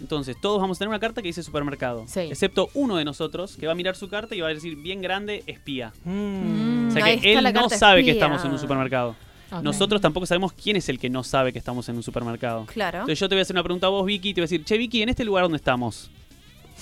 Entonces, 0.00 0.36
todos 0.40 0.60
vamos 0.60 0.76
a 0.76 0.80
tener 0.80 0.90
una 0.90 1.00
carta 1.00 1.22
que 1.22 1.28
dice 1.28 1.42
supermercado. 1.42 2.04
Sí. 2.06 2.20
Excepto 2.20 2.68
uno 2.74 2.96
de 2.96 3.04
nosotros 3.04 3.56
que 3.56 3.66
va 3.66 3.72
a 3.72 3.74
mirar 3.74 3.96
su 3.96 4.08
carta 4.08 4.34
y 4.34 4.40
va 4.40 4.48
a 4.48 4.54
decir 4.54 4.76
bien 4.76 5.00
grande 5.00 5.42
espía. 5.46 5.92
Mm. 6.04 6.88
O 6.88 6.90
sea 6.90 7.04
Ahí 7.04 7.18
que 7.20 7.34
él 7.34 7.52
no 7.54 7.68
sabe 7.70 8.04
que 8.04 8.10
estamos 8.10 8.44
en 8.44 8.50
un 8.52 8.58
supermercado. 8.58 9.16
Nosotros 9.62 10.00
tampoco 10.00 10.26
sabemos 10.26 10.52
quién 10.52 10.76
es 10.76 10.88
el 10.88 10.98
que 10.98 11.08
no 11.08 11.22
sabe 11.22 11.52
que 11.52 11.58
estamos 11.58 11.88
en 11.88 11.96
un 11.96 12.02
supermercado. 12.02 12.66
Claro. 12.66 12.98
Entonces 12.98 13.18
yo 13.18 13.28
te 13.28 13.34
voy 13.34 13.40
a 13.40 13.42
hacer 13.42 13.54
una 13.54 13.62
pregunta 13.62 13.86
a 13.86 13.90
vos, 13.90 14.04
Vicky, 14.04 14.30
y 14.30 14.34
te 14.34 14.40
voy 14.40 14.44
a 14.44 14.48
decir, 14.48 14.64
che, 14.64 14.76
Vicky, 14.76 15.02
¿en 15.02 15.08
este 15.08 15.24
lugar 15.24 15.44
donde 15.44 15.56
estamos? 15.56 16.10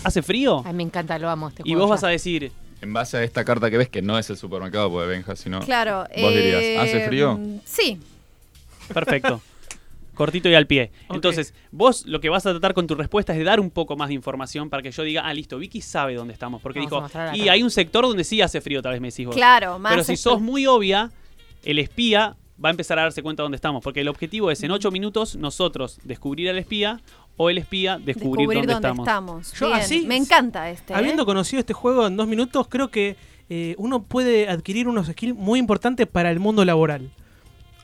¿Hace 0.03 0.23
frío? 0.23 0.63
Ay, 0.65 0.73
me 0.73 0.83
encanta, 0.83 1.19
lo 1.19 1.29
amo 1.31 1.49
este 1.49 1.63
Y 1.65 1.75
vos 1.75 1.89
vas 1.89 2.03
a 2.03 2.09
decir, 2.09 2.51
En 2.81 2.93
base 2.93 3.17
a 3.19 3.23
esta 3.23 3.45
carta 3.45 3.71
que 3.71 3.79
ves, 3.79 3.89
que 3.89 4.03
no 4.03 4.19
es 4.19 4.29
el 4.31 4.37
supermercado 4.37 4.91
porque 4.91 5.07
Benja, 5.09 5.37
sino... 5.37 5.61
Claro. 5.61 6.01
Vos 6.21 6.35
dirías, 6.35 6.63
eh, 6.63 6.79
¿hace 6.79 7.07
frío? 7.07 7.37
mm, 7.39 7.61
Sí. 7.65 7.99
perfecto. 8.93 9.41
Cortito 10.15 10.49
y 10.49 10.55
al 10.55 10.67
pie. 10.67 10.91
Entonces, 11.11 11.55
vos 11.71 12.07
lo 12.07 12.21
que 12.21 12.29
vas 12.29 12.47
a 12.47 12.51
tratar 12.53 12.75
con 12.75 12.87
tu 12.87 12.95
respuesta 12.95 13.33
es 13.33 13.39
de 13.39 13.45
dar 13.45 13.61
un 13.61 13.71
poco 13.71 13.97
más 13.97 14.09
de 14.09 14.15
información 14.15 14.71
para 14.71 14.83
que 14.83 14.91
yo 14.91 15.03
diga, 15.03 15.23
ah, 15.27 15.35
listo, 15.35 15.59
Vicky 15.59 15.81
sabe 15.81 16.15
dónde 16.15 16.33
estamos. 16.33 16.63
Porque 16.63 16.81
Vamos 16.81 17.13
dijo, 17.13 17.35
y 17.35 17.49
hay 17.49 17.63
un 17.63 17.71
sector 17.71 18.05
donde 18.07 18.25
sí 18.25 18.41
hace 18.41 18.61
frío, 18.61 18.81
tal 18.83 18.93
vez 18.93 19.01
me 19.01 19.09
decís 19.09 19.27
vos. 19.27 19.35
Claro, 19.35 19.79
más. 19.79 19.93
Pero 19.93 20.05
si 20.05 20.17
sos 20.17 20.41
muy 20.41 20.67
obvia, 20.67 21.11
el 21.65 21.79
espía 21.79 22.37
va 22.63 22.69
a 22.69 22.71
empezar 22.71 22.99
a 22.99 23.03
darse 23.03 23.23
cuenta 23.23 23.43
dónde 23.43 23.57
estamos. 23.57 23.83
Porque 23.83 24.01
el 24.01 24.09
objetivo 24.09 24.51
es 24.51 24.63
en 24.63 24.71
ocho 24.71 24.91
minutos 24.91 25.37
nosotros 25.37 25.99
descubrir 26.05 26.49
al 26.51 26.59
espía 26.59 27.01
o 27.37 27.51
el 27.51 27.59
espía 27.59 27.99
descubrir, 27.99 28.49
descubrir 28.49 28.67
dónde, 28.67 29.03
estamos. 29.03 29.53
Yo 29.59 29.67
Bien, 29.67 29.81
así- 29.81 30.07
Me 30.07 30.17
encanta 30.17 30.71
este. 30.71 30.93
¿eh? 30.93 30.97
Habiendo 30.97 31.27
conocido 31.27 31.61
este 31.61 31.73
juego 31.73 32.07
en 32.07 32.17
dos 32.17 32.29
minutos, 32.29 32.69
creo 32.69 32.89
que 32.89 33.17
eh, 33.49 33.75
uno 33.79 34.05
puede 34.05 34.49
adquirir 34.49 34.89
unos 34.89 35.09
skills 35.09 35.35
muy 35.35 35.59
importantes 35.59 36.07
para 36.07 36.31
el 36.31 36.41
mundo 36.41 36.65
laboral. 36.65 37.11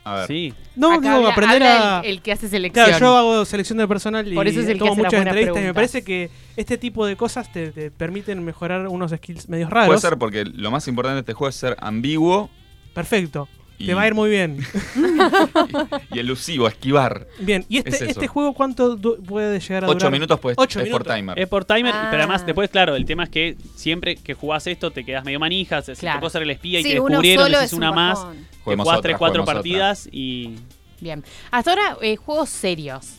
A 0.04 0.14
ver. 0.14 0.26
Sí. 0.28 0.54
No, 0.76 0.92
Acá 0.92 1.00
digo, 1.00 1.14
habla- 1.16 1.28
aprender 1.30 1.62
habla 1.62 1.98
a... 1.98 2.00
El, 2.00 2.10
el 2.10 2.22
que 2.22 2.32
hace 2.32 2.48
selección. 2.48 2.86
Claro, 2.86 3.00
yo 3.00 3.16
hago 3.16 3.44
selección 3.44 3.78
de 3.78 3.86
personal 3.86 4.26
y 4.32 4.34
Por 4.34 4.48
eso 4.48 4.60
es 4.60 4.66
el 4.68 4.74
que 4.74 4.78
tomo 4.78 4.92
hace 4.92 5.02
las 5.02 5.06
muchas 5.12 5.18
buenas 5.18 5.32
entrevistas 5.36 5.62
y 5.62 5.66
me 5.66 5.72
preguntas. 5.74 5.74
parece 5.92 6.04
que 6.04 6.30
este 6.56 6.78
tipo 6.78 7.04
de 7.06 7.16
cosas 7.16 7.52
te, 7.52 7.70
te 7.70 7.90
permiten 7.90 8.42
mejorar 8.44 8.86
unos 8.88 9.10
skills 9.12 9.48
medios 9.48 9.68
raros. 9.70 9.88
Puede 9.88 10.00
ser 10.00 10.16
porque 10.18 10.44
lo 10.44 10.70
más 10.70 10.88
importante 10.88 11.14
de 11.16 11.20
este 11.20 11.32
juego 11.34 11.48
es 11.50 11.56
ser 11.56 11.76
ambiguo 11.80 12.48
Perfecto. 12.94 13.48
Y, 13.80 13.86
Te 13.86 13.94
va 13.94 14.02
a 14.02 14.06
ir 14.06 14.14
muy 14.14 14.28
bien. 14.30 14.58
y 16.12 16.18
elusivo, 16.18 16.68
esquivar. 16.68 17.26
Bien, 17.38 17.64
¿y 17.68 17.78
Es 17.78 17.86
este, 17.86 18.10
este 18.10 18.26
juego 18.26 18.52
cuánto 18.52 18.98
puede 18.98 19.58
llegar 19.60 19.84
a 19.84 19.88
Ocho 19.88 19.94
durar? 19.98 20.12
minutos 20.12 20.38
pues 20.40 20.54
Ocho 20.58 20.80
es 20.80 20.88
por 20.90 21.04
timer. 21.04 21.38
Es 21.38 21.48
por 21.48 21.64
timer, 21.64 21.92
Ah. 21.94 22.08
pero 22.10 22.22
además 22.22 22.44
después, 22.44 22.68
claro, 22.70 22.94
el 22.96 23.04
tema 23.04 23.24
es 23.24 23.30
que 23.30 23.56
siempre 23.74 24.16
que 24.16 24.34
jugás 24.34 24.66
esto 24.66 24.90
te 24.90 25.04
quedas 25.04 25.24
medio 25.24 25.40
manijas, 25.40 25.86
si 25.86 25.94
Claro. 25.94 26.18
te 26.18 26.20
puedo 26.20 26.30
ser 26.30 26.42
el 26.42 26.50
espía 26.50 26.80
y 26.80 26.82
te 26.82 26.88
descubrieron, 26.90 27.50
decís 27.50 27.72
una 27.72 27.92
más, 27.92 28.18
te 28.64 28.76
jugás 28.76 28.86
otra, 28.86 29.00
tres, 29.02 29.16
cuatro 29.16 29.42
juguemos 29.42 29.48
otra. 29.48 29.54
partidas 29.54 30.08
y... 30.12 30.56
Bien. 31.00 31.24
Hasta 31.50 31.70
ahora, 31.70 31.96
eh, 32.02 32.16
juegos 32.16 32.50
serios. 32.50 33.14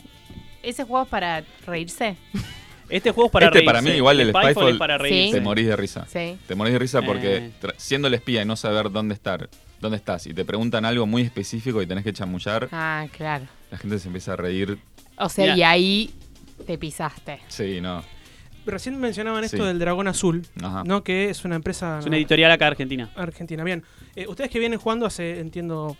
¿Ese 0.62 0.84
juego 0.84 1.02
es 1.02 1.08
para 1.08 1.42
reírse? 1.66 2.16
Este 2.88 3.10
juego 3.10 3.26
es 3.26 3.32
para 3.32 3.46
Este 3.46 3.54
reírse. 3.58 3.66
para 3.66 3.82
mí 3.82 3.90
igual 3.90 4.20
el 4.20 4.28
Spyfall 4.28 4.52
Spyfall 4.52 4.72
es 4.74 4.78
para 4.78 4.98
reírse. 4.98 5.34
Te 5.38 5.40
morís 5.40 5.66
de 5.66 5.76
risa. 5.76 6.06
Sí. 6.08 6.36
Te 6.46 6.54
morís 6.54 6.72
de 6.74 6.78
risa 6.78 7.02
porque 7.02 7.36
Eh. 7.38 7.50
siendo 7.78 8.06
el 8.06 8.14
espía 8.14 8.42
y 8.42 8.44
no 8.44 8.54
saber 8.54 8.92
dónde 8.92 9.14
estar, 9.14 9.48
dónde 9.82 9.98
estás, 9.98 10.26
y 10.26 10.32
te 10.32 10.44
preguntan 10.46 10.84
algo 10.86 11.06
muy 11.06 11.22
específico 11.22 11.82
y 11.82 11.86
tenés 11.86 12.04
que 12.04 12.12
chamullar, 12.14 12.68
Ah, 12.72 13.06
claro. 13.14 13.44
la 13.70 13.76
gente 13.78 13.98
se 13.98 14.06
empieza 14.08 14.32
a 14.32 14.36
reír. 14.36 14.78
O 15.18 15.28
sea, 15.28 15.54
y 15.56 15.62
ahí 15.62 16.14
te 16.66 16.78
pisaste. 16.78 17.40
Sí, 17.48 17.80
no. 17.82 18.02
Recién 18.64 18.98
mencionaban 19.00 19.42
esto 19.44 19.56
Sí. 19.58 19.62
del 19.64 19.78
Dragón 19.80 20.06
Azul, 20.08 20.46
Ajá. 20.62 20.84
¿no? 20.84 21.02
Que 21.02 21.28
es 21.30 21.44
una 21.44 21.56
empresa 21.56 21.98
Es 21.98 22.06
una 22.06 22.16
editorial 22.16 22.50
acá 22.52 22.68
argentina. 22.68 23.10
argentina. 23.16 23.64
Bien, 23.64 23.82
Eh, 24.14 24.26
ustedes 24.28 24.50
que 24.50 24.58
vienen 24.58 24.78
jugando 24.78 25.04
hace, 25.06 25.40
entiendo, 25.40 25.96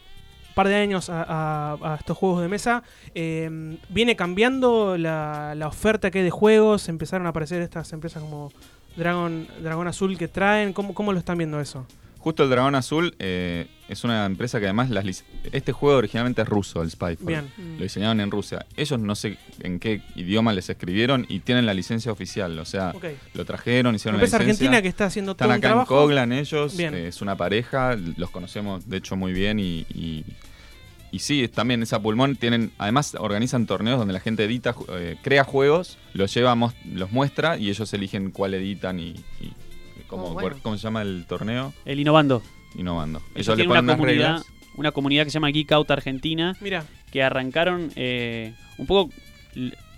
par 0.55 0.69
de 0.69 0.75
años 0.77 1.09
a, 1.09 1.23
a- 1.23 1.93
a 1.95 1.97
estos 1.97 2.17
juegos 2.17 2.43
de 2.43 2.49
mesa, 2.49 2.83
eh, 3.15 3.79
viene 3.89 4.17
cambiando 4.17 4.99
la, 4.99 5.55
la 5.57 5.67
oferta 5.67 6.11
que 6.11 6.19
hay 6.19 6.25
de 6.25 6.31
juegos, 6.31 6.89
empezaron 6.91 7.27
a 7.27 7.31
aparecer 7.31 7.63
estas 7.63 7.91
empresas 7.95 8.23
como 8.23 8.53
Dragon, 8.97 9.49
Dragón 9.63 9.89
Azul 9.89 10.19
que 10.19 10.29
traen, 10.29 10.75
¿cómo, 10.75 10.93
cómo 10.95 11.13
lo 11.15 11.19
están 11.19 11.39
viendo 11.39 11.59
eso? 11.59 11.87
Justo 12.23 12.45
el 12.45 12.51
Dragón 12.51 12.77
Azul 12.77 13.17
eh, 13.19 13.67
es 13.89 14.05
una 14.05 14.25
empresa 14.27 14.61
que 14.61 14.67
además 14.67 14.91
las 14.91 15.25
este 15.51 15.73
juego 15.73 15.99
originalmente 15.99 16.43
es 16.43 16.49
ruso, 16.49 16.81
el 16.81 16.89
Spyfall. 16.91 17.27
Bien. 17.27 17.53
Lo 17.77 17.83
diseñaron 17.83 18.21
en 18.21 18.31
Rusia. 18.31 18.65
Ellos 18.77 19.01
no 19.01 19.17
sé 19.17 19.39
en 19.59 19.81
qué 19.81 20.03
idioma 20.15 20.53
les 20.53 20.71
escribieron 20.71 21.27
y 21.29 21.41
tienen 21.41 21.67
la 21.67 21.75
licencia 21.75 22.13
oficial. 22.13 22.57
O 22.61 22.65
sea, 22.65 22.95
lo 23.35 23.45
trajeron, 23.45 23.97
hicieron 23.97 24.15
Empresa 24.21 24.39
la 24.39 24.45
licencia. 24.45 24.67
argentina 24.67 24.83
que 24.83 24.89
está 24.89 25.07
haciendo 25.07 25.33
Están 25.33 25.49
todo 25.49 25.55
un 25.55 25.59
acá 25.59 25.67
en 25.67 25.73
trabajo. 25.73 25.97
Coglan 25.97 26.33
ellos, 26.33 26.77
Bien. 26.77 26.95
eh, 26.95 27.09
es 27.09 27.23
una 27.23 27.37
pareja, 27.37 27.97
los 28.17 28.31
conocemos 28.31 28.89
de 28.89 28.99
hecho 28.99 29.17
muy 29.17 29.33
bien 29.33 29.59
y, 29.59 29.81
y, 29.93 30.25
y 31.11 31.19
sí, 31.19 31.49
también 31.49 31.83
esa 31.83 32.01
pulmón 32.01 32.37
tienen, 32.37 32.71
además 32.79 33.17
organizan 33.19 33.67
torneos 33.67 33.99
donde 33.99 34.15
la 34.15 34.21
gente 34.21 34.45
edita, 34.45 34.77
eh, 34.91 35.17
crea 35.23 35.43
juegos, 35.43 35.99
los 36.15 36.33
lleva, 36.33 36.57
los 36.95 37.11
muestra 37.11 37.59
y 37.59 37.69
ellos 37.69 37.93
eligen 37.93 38.31
cuál 38.31 38.55
editan 38.55 39.01
y, 39.01 39.09
y 39.41 39.53
cómo, 40.13 40.29
Oh, 40.29 40.33
bueno. 40.35 40.57
cómo 40.63 40.77
se 40.77 40.83
llama 40.83 41.03
el 41.03 41.25
torneo, 41.27 41.73
El 41.85 41.99
Innovando. 42.01 42.43
innovando. 42.77 43.21
Ellos 43.35 43.57
le 43.59 43.65
ponen 43.65 43.85
una 43.85 43.97
comunidad, 43.97 44.27
reglas. 44.37 44.47
una 44.77 44.93
comunidad 44.93 45.25
que 45.25 45.31
se 45.31 45.35
llama 45.35 45.49
Geek 45.51 45.73
Out 45.73 45.91
Argentina, 45.91 46.57
Mira, 46.61 46.85
que 47.11 47.23
arrancaron 47.23 47.91
eh, 47.97 48.55
un 48.79 48.87
poco 48.87 49.11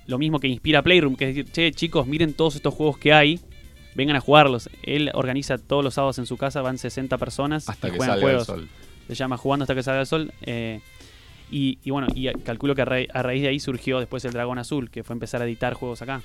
lo 0.07 0.19
mismo 0.19 0.39
que 0.41 0.49
inspira 0.49 0.83
Playroom, 0.83 1.17
que 1.17 1.29
es 1.31 1.35
decir, 1.37 1.53
che, 1.53 1.73
chicos, 1.73 2.07
miren 2.07 2.35
todos 2.35 2.57
estos 2.57 2.75
juegos 2.75 2.99
que 2.99 3.13
hay, 3.13 3.41
vengan 3.95 4.17
a 4.17 4.21
jugarlos. 4.21 4.69
Él 4.83 5.11
organiza 5.15 5.57
todos 5.59 5.85
los 5.85 5.95
sábados 5.95 6.19
en 6.19 6.27
su 6.27 6.37
casa, 6.37 6.61
van 6.63 6.79
60 6.79 7.17
personas 7.19 7.69
hasta 7.69 7.89
y 7.89 7.91
que 7.93 7.97
juegan 7.99 8.15
salga 8.17 8.27
juegos. 8.27 8.49
el 8.49 8.55
sol. 8.55 8.69
Se 9.09 9.15
llama 9.15 9.37
Jugando 9.37 9.65
hasta 9.65 9.75
que 9.75 9.83
salga 9.83 10.01
el 10.01 10.07
sol. 10.07 10.33
eh, 10.43 10.81
y, 11.51 11.79
y 11.85 11.91
bueno, 11.91 12.09
y 12.15 12.27
calculo 12.43 12.75
que 12.75 12.83
a, 12.83 12.85
ra- 12.87 13.07
a 13.13 13.23
raíz 13.23 13.43
de 13.43 13.49
ahí 13.49 13.61
surgió 13.61 14.01
después 14.01 14.25
el 14.25 14.33
Dragón 14.33 14.59
Azul, 14.59 14.91
que 14.91 15.05
fue 15.05 15.13
empezar 15.15 15.41
a 15.43 15.45
editar 15.45 15.75
juegos 15.75 16.03
acá. 16.03 16.23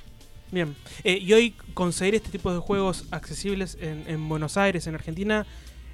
Bien. 0.51 0.75
Eh, 1.03 1.17
y 1.21 1.33
hoy 1.33 1.53
conseguir 1.73 2.15
este 2.15 2.29
tipo 2.29 2.53
de 2.53 2.59
juegos 2.59 3.05
accesibles 3.11 3.77
en, 3.81 4.03
en 4.07 4.27
Buenos 4.29 4.57
Aires, 4.57 4.87
en 4.87 4.95
Argentina, 4.95 5.45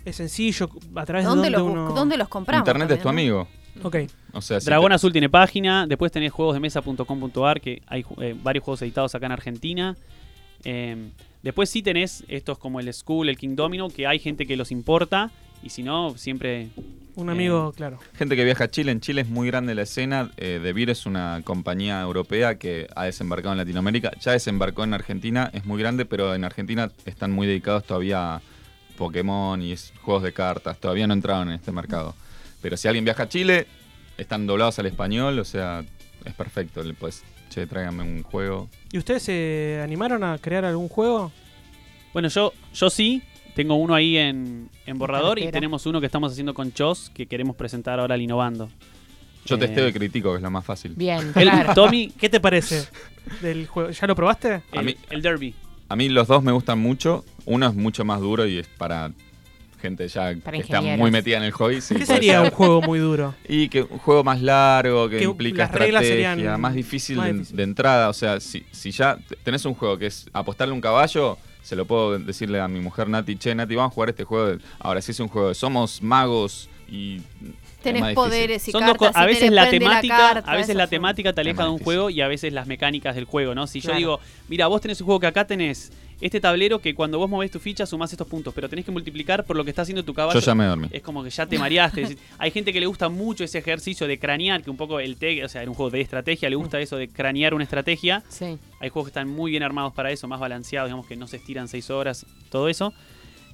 es 0.06 0.16
sencillo. 0.18 0.70
¿A 0.95 1.06
través 1.06 1.26
¿Dónde, 1.26 1.45
de 1.45 1.49
los, 1.51 1.62
dónde 1.62 1.80
uno...? 1.80 1.93
¿Dónde 1.93 2.18
los 2.18 2.28
compramos? 2.28 2.68
Internet 2.68 2.91
es 2.91 2.97
tu 2.99 3.03
también, 3.06 3.30
¿no? 3.30 3.39
amigo. 3.41 3.56
Ok. 3.84 3.95
O 4.34 4.41
sea, 4.41 4.60
si 4.60 4.66
Dragón 4.68 4.89
te- 4.89 4.95
Azul 4.95 5.12
tiene 5.12 5.30
página, 5.30 5.86
después 5.88 6.12
tenés 6.12 6.32
juegosdemesa.com.ar, 6.32 7.60
que 7.62 7.82
hay 7.88 8.06
eh, 8.22 8.36
varios 8.41 8.64
juegos 8.64 8.82
editados 8.82 9.14
acá 9.16 9.26
en 9.26 9.32
Argentina. 9.34 9.95
Eh, 10.64 11.10
después 11.43 11.70
sí 11.70 11.82
tenés 11.82 12.24
estos 12.28 12.58
como 12.58 12.80
el 12.80 12.93
School, 12.93 13.30
el 13.30 13.38
King 13.38 13.56
Domino, 13.56 13.89
que 13.89 14.08
hay 14.08 14.20
gente 14.20 14.45
que 14.45 14.56
los 14.56 14.72
importa, 14.72 15.32
y 15.64 15.70
si 15.70 15.84
no, 15.84 16.18
siempre... 16.18 16.70
Un 17.16 17.30
Eh, 17.30 17.32
amigo, 17.32 17.72
claro. 17.74 17.97
Gente 18.18 18.36
que 18.36 18.43
viaja 18.43 18.66
a 18.66 18.68
Chile, 18.70 18.91
en 18.91 18.99
Chile 18.99 19.22
es 19.22 19.28
muy 19.30 19.47
grande 19.47 19.74
la 19.76 19.84
escena. 19.84 20.32
Eh, 20.38 20.59
De 20.61 20.74
Beer 20.74 20.89
es 20.89 21.05
una 21.05 21.41
compañía 21.43 22.01
europea 22.01 22.55
que 22.57 22.88
ha 22.95 23.05
desembarcado 23.05 23.53
en 23.53 23.59
Latinoamérica. 23.59 24.11
Ya 24.20 24.32
desembarcó 24.34 24.84
en 24.84 24.93
Argentina, 24.93 25.49
es 25.53 25.66
muy 25.66 25.80
grande, 25.82 26.05
pero 26.05 26.36
en 26.36 26.43
Argentina 26.43 26.91
están 27.05 27.32
muy 27.32 27.47
dedicados 27.47 27.86
todavía 27.86 28.36
a 28.36 28.41
Pokémon 28.97 29.61
y 29.61 29.76
juegos 30.01 30.24
de 30.24 30.34
cartas. 30.34 30.78
Todavía 30.80 31.07
no 31.07 31.13
entraron 31.13 31.49
en 31.49 31.55
este 31.55 31.72
mercado. 31.72 32.16
Pero 32.61 32.78
si 32.78 32.88
alguien 32.88 33.05
viaja 33.05 33.24
a 33.24 33.30
Chile, 33.30 33.68
están 34.18 34.47
doblados 34.47 34.80
al 34.80 34.86
español, 34.88 35.39
o 35.39 35.45
sea, 35.45 35.84
es 36.26 36.34
perfecto. 36.34 36.84
Le 36.84 36.93
puedes, 36.93 37.24
che, 37.49 37.66
tráigame 37.68 38.03
un 38.03 38.24
juego. 38.24 38.70
¿Y 38.91 38.97
ustedes 38.97 39.24
se 39.24 39.80
animaron 39.84 40.24
a 40.24 40.38
crear 40.39 40.66
algún 40.66 40.89
juego? 40.89 41.32
Bueno, 42.13 42.28
yo, 42.30 42.53
yo 42.74 42.89
sí, 42.89 43.22
tengo 43.56 43.76
uno 43.76 43.95
ahí 43.95 44.18
en, 44.18 44.70
en 44.86 44.97
borrador 44.97 45.39
y 45.39 45.49
tenemos 45.49 45.86
uno 45.86 45.99
que 45.99 46.06
estamos 46.06 46.32
haciendo 46.32 46.53
con 46.53 46.72
Chos, 46.74 47.10
que 47.14 47.26
queremos 47.26 47.56
presentar 47.56 47.99
ahora 47.99 48.16
al 48.16 48.22
Innovando. 48.22 48.70
Yo 49.45 49.56
Eh, 49.56 49.60
testeo 49.60 49.88
y 49.88 49.93
critico, 49.93 50.32
que 50.32 50.38
es 50.38 50.41
lo 50.43 50.49
más 50.51 50.66
fácil. 50.66 50.93
Bien, 50.95 51.20
El, 51.36 51.43
claro. 51.49 51.74
Tommy, 51.74 52.10
¿Qué 52.20 52.30
te 52.30 52.39
parece 52.39 52.86
del 53.41 53.68
juego? 53.68 53.91
¿Ya 53.91 54.08
lo 54.08 54.16
probaste? 54.16 54.53
A 54.53 54.62
el, 54.74 54.86
mí- 54.86 54.97
el 55.10 55.22
Derby. 55.22 55.53
A 55.88 55.95
mí 55.95 56.10
los 56.10 56.28
dos 56.28 56.41
me 56.43 56.51
gustan 56.51 56.80
mucho. 56.80 57.24
Uno 57.45 57.68
es 57.68 57.76
mucho 57.76 58.03
más 58.06 58.20
duro 58.20 58.47
y 58.47 58.58
es 58.58 58.68
para 58.68 59.12
gente 59.80 60.08
ya 60.08 60.34
Para 60.43 60.58
que 60.58 60.64
está 60.64 60.82
muy 60.82 61.12
metida 61.12 61.38
en 61.38 61.43
el 61.43 61.51
hobby. 61.51 61.80
sí, 61.80 61.93
¿Qué 61.93 62.08
sería 62.08 62.39
ser. 62.41 62.45
un 62.45 62.49
juego 62.49 62.82
muy 62.82 62.97
duro? 62.97 63.36
Y 63.47 63.70
que 63.70 63.84
un 63.84 63.99
juego 63.99 64.24
más 64.24 64.41
largo, 64.41 65.08
que, 65.08 65.18
Que 65.20 65.24
implica 65.26 65.66
estrategia, 65.66 66.01
serían 66.01 66.60
más 66.60 66.74
difícil, 66.74 67.18
más 67.18 67.28
de, 67.28 67.34
difícil. 67.34 67.56
de 67.58 67.64
entrada. 67.64 68.10
O 68.10 68.14
sea, 68.14 68.39
si, 68.39 68.66
si 68.72 68.89
ya 68.89 69.20
tenés 69.43 69.64
un 69.66 69.76
juego 69.76 69.95
que 69.99 70.08
es 70.08 70.28
apostarle 70.34 70.72
a 70.72 70.76
un 70.76 70.82
caballo, 70.82 71.38
se 71.66 71.76
lo 71.76 71.86
puedo 71.86 72.20
decirle 72.20 72.61
a 72.61 72.68
mi 72.68 72.80
mujer 72.80 73.09
Nati, 73.09 73.38
che, 73.38 73.55
Nati, 73.55 73.76
vamos 73.76 73.91
a 73.91 73.95
jugar 73.95 74.09
este 74.09 74.24
juego. 74.24 74.45
de-". 74.47 74.59
Ahora, 74.80 75.01
si 75.01 75.11
es 75.11 75.20
un 75.20 75.28
juego 75.28 75.49
de 75.49 75.55
somos 75.55 76.01
magos 76.01 76.70
y... 76.88 77.22
Tenés 77.94 78.14
poderes 78.16 78.68
y 78.68 78.72
Son 78.72 78.82
dos 78.86 78.92
cartas. 78.98 79.12
co- 79.14 79.20
a 79.20 79.26
veces 79.26 79.52
la 79.52 79.70
temática, 79.70 80.18
carta, 80.18 80.52
a 80.52 80.56
veces 80.56 80.76
la 80.76 80.88
temática 80.88 81.34
te 81.34 81.42
aleja 81.42 81.64
de 81.64 81.70
un 81.70 81.80
juego 81.80 82.10
y 82.10 82.22
a 82.22 82.28
veces 82.28 82.52
las 82.54 82.68
mecánicas 82.68 83.16
del 83.16 83.26
juego, 83.26 83.56
¿no? 83.56 83.68
Si 83.68 83.80
yo 83.82 83.94
digo, 83.96 84.20
mira, 84.48 84.68
vos 84.68 84.82
tenés 84.82 85.00
un 85.02 85.06
juego 85.06 85.20
que 85.20 85.28
acá 85.28 85.46
tenés 85.48 85.92
este 86.22 86.40
tablero 86.40 86.80
que 86.80 86.96
cuando 86.96 87.18
vos 87.20 87.30
movés 87.30 87.52
tu 87.52 87.60
ficha 87.60 87.86
sumás 87.86 88.10
estos 88.10 88.26
puntos, 88.26 88.54
pero 88.54 88.70
tenés 88.70 88.86
que 88.86 88.92
multiplicar 88.92 89.44
por 89.44 89.58
lo 89.58 89.66
que 89.66 89.70
está 89.72 89.82
haciendo 89.82 90.02
tu 90.04 90.14
caballo. 90.14 90.40
Yo 90.40 90.46
ya 90.46 90.56
me 90.56 90.64
dormí. 90.66 90.88
Es 90.92 91.02
como 91.02 91.22
que 91.24 91.30
ya 91.30 91.46
te 91.46 91.60
mareaste. 91.60 92.18
Hay 92.38 92.52
gente 92.52 92.72
que 92.72 92.80
le 92.80 92.86
gusta 92.86 93.10
mucho 93.10 93.44
ese 93.44 93.58
ejercicio 93.58 94.08
de 94.08 94.18
cranear, 94.18 94.64
que 94.64 94.70
un 94.70 94.78
poco 94.78 95.02
el 95.02 95.18
TEG, 95.18 95.44
o 95.44 95.50
sea, 95.50 95.62
en 95.62 95.68
un 95.70 95.76
juego 95.76 95.90
de 95.92 96.00
estrategia, 96.00 96.50
le 96.50 96.56
gusta 96.56 96.80
eso 96.80 96.96
de 96.96 97.10
cranear 97.10 97.54
una 97.54 97.66
estrategia. 97.66 98.24
Sí. 98.30 98.58
Hay 98.80 98.90
juegos 98.90 99.08
que 99.08 99.10
están 99.10 99.28
muy 99.28 99.52
bien 99.52 99.62
armados 99.64 99.92
para 99.94 100.10
eso, 100.10 100.26
más 100.30 100.40
balanceados, 100.40 100.88
digamos 100.90 101.06
que 101.06 101.18
no 101.18 101.28
se 101.28 101.36
estiran 101.36 101.68
seis 101.68 101.90
horas, 101.90 102.26
todo 102.50 102.70
eso. 102.70 102.94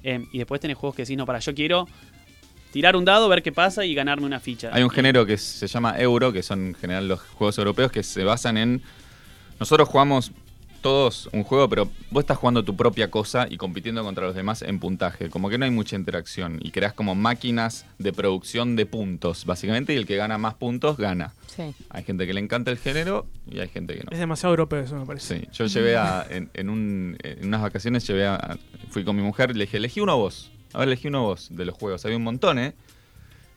Eh, 0.04 0.24
y 0.32 0.38
después 0.38 0.60
tenés 0.60 0.76
juegos 0.76 0.94
que 0.94 1.02
decís, 1.02 1.16
no, 1.16 1.26
para, 1.26 1.40
yo 1.40 1.54
quiero 1.54 1.88
tirar 2.72 2.96
un 2.96 3.04
dado, 3.04 3.28
ver 3.28 3.42
qué 3.42 3.52
pasa 3.52 3.84
y 3.84 3.94
ganarme 3.94 4.26
una 4.26 4.40
ficha. 4.40 4.70
Hay 4.72 4.82
un 4.82 4.90
género 4.90 5.24
que 5.26 5.36
se 5.38 5.66
llama 5.68 5.94
Euro, 6.00 6.32
que 6.32 6.42
son 6.42 6.68
en 6.68 6.74
general 6.74 7.06
los 7.06 7.20
juegos 7.20 7.56
europeos 7.58 7.92
que 7.92 8.02
se 8.02 8.24
basan 8.24 8.56
en... 8.56 8.82
Nosotros 9.60 9.88
jugamos 9.88 10.32
todos 10.80 11.28
un 11.32 11.44
juego, 11.44 11.68
pero 11.68 11.88
vos 12.10 12.22
estás 12.22 12.36
jugando 12.38 12.64
tu 12.64 12.74
propia 12.76 13.08
cosa 13.08 13.46
y 13.48 13.56
compitiendo 13.56 14.02
contra 14.02 14.26
los 14.26 14.34
demás 14.34 14.62
en 14.62 14.80
puntaje. 14.80 15.30
Como 15.30 15.48
que 15.48 15.56
no 15.56 15.64
hay 15.64 15.70
mucha 15.70 15.94
interacción 15.94 16.58
y 16.60 16.72
creas 16.72 16.92
como 16.92 17.14
máquinas 17.14 17.86
de 17.98 18.12
producción 18.12 18.74
de 18.74 18.84
puntos, 18.86 19.44
básicamente, 19.44 19.94
y 19.94 19.96
el 19.96 20.06
que 20.06 20.16
gana 20.16 20.38
más 20.38 20.54
puntos 20.54 20.96
gana. 20.96 21.34
Sí. 21.54 21.72
Hay 21.90 22.02
gente 22.02 22.26
que 22.26 22.32
le 22.34 22.40
encanta 22.40 22.72
el 22.72 22.78
género 22.78 23.26
y 23.48 23.60
hay 23.60 23.68
gente 23.68 23.94
que 23.94 24.02
no. 24.02 24.10
Es 24.10 24.18
demasiado 24.18 24.54
europeo 24.54 24.80
eso, 24.80 24.96
me 24.96 25.06
parece. 25.06 25.38
Sí, 25.42 25.48
yo 25.52 25.66
llevé 25.66 25.96
a, 25.96 26.26
en, 26.28 26.50
en 26.54 26.68
un- 26.68 27.16
en 27.22 27.46
unas 27.46 27.62
vacaciones, 27.62 28.04
llevé 28.08 28.26
a, 28.26 28.56
fui 28.90 29.04
con 29.04 29.14
mi 29.14 29.22
mujer 29.22 29.50
y 29.50 29.54
le 29.54 29.64
dije, 29.66 29.76
elegí 29.76 30.00
uno 30.00 30.16
vos. 30.18 30.50
A 30.72 30.78
ver, 30.80 30.88
elegí 30.88 31.08
uno 31.08 31.22
vos 31.22 31.48
de 31.50 31.64
los 31.64 31.74
juegos. 31.76 32.04
Había 32.04 32.16
un 32.16 32.24
montón, 32.24 32.58
¿eh? 32.58 32.74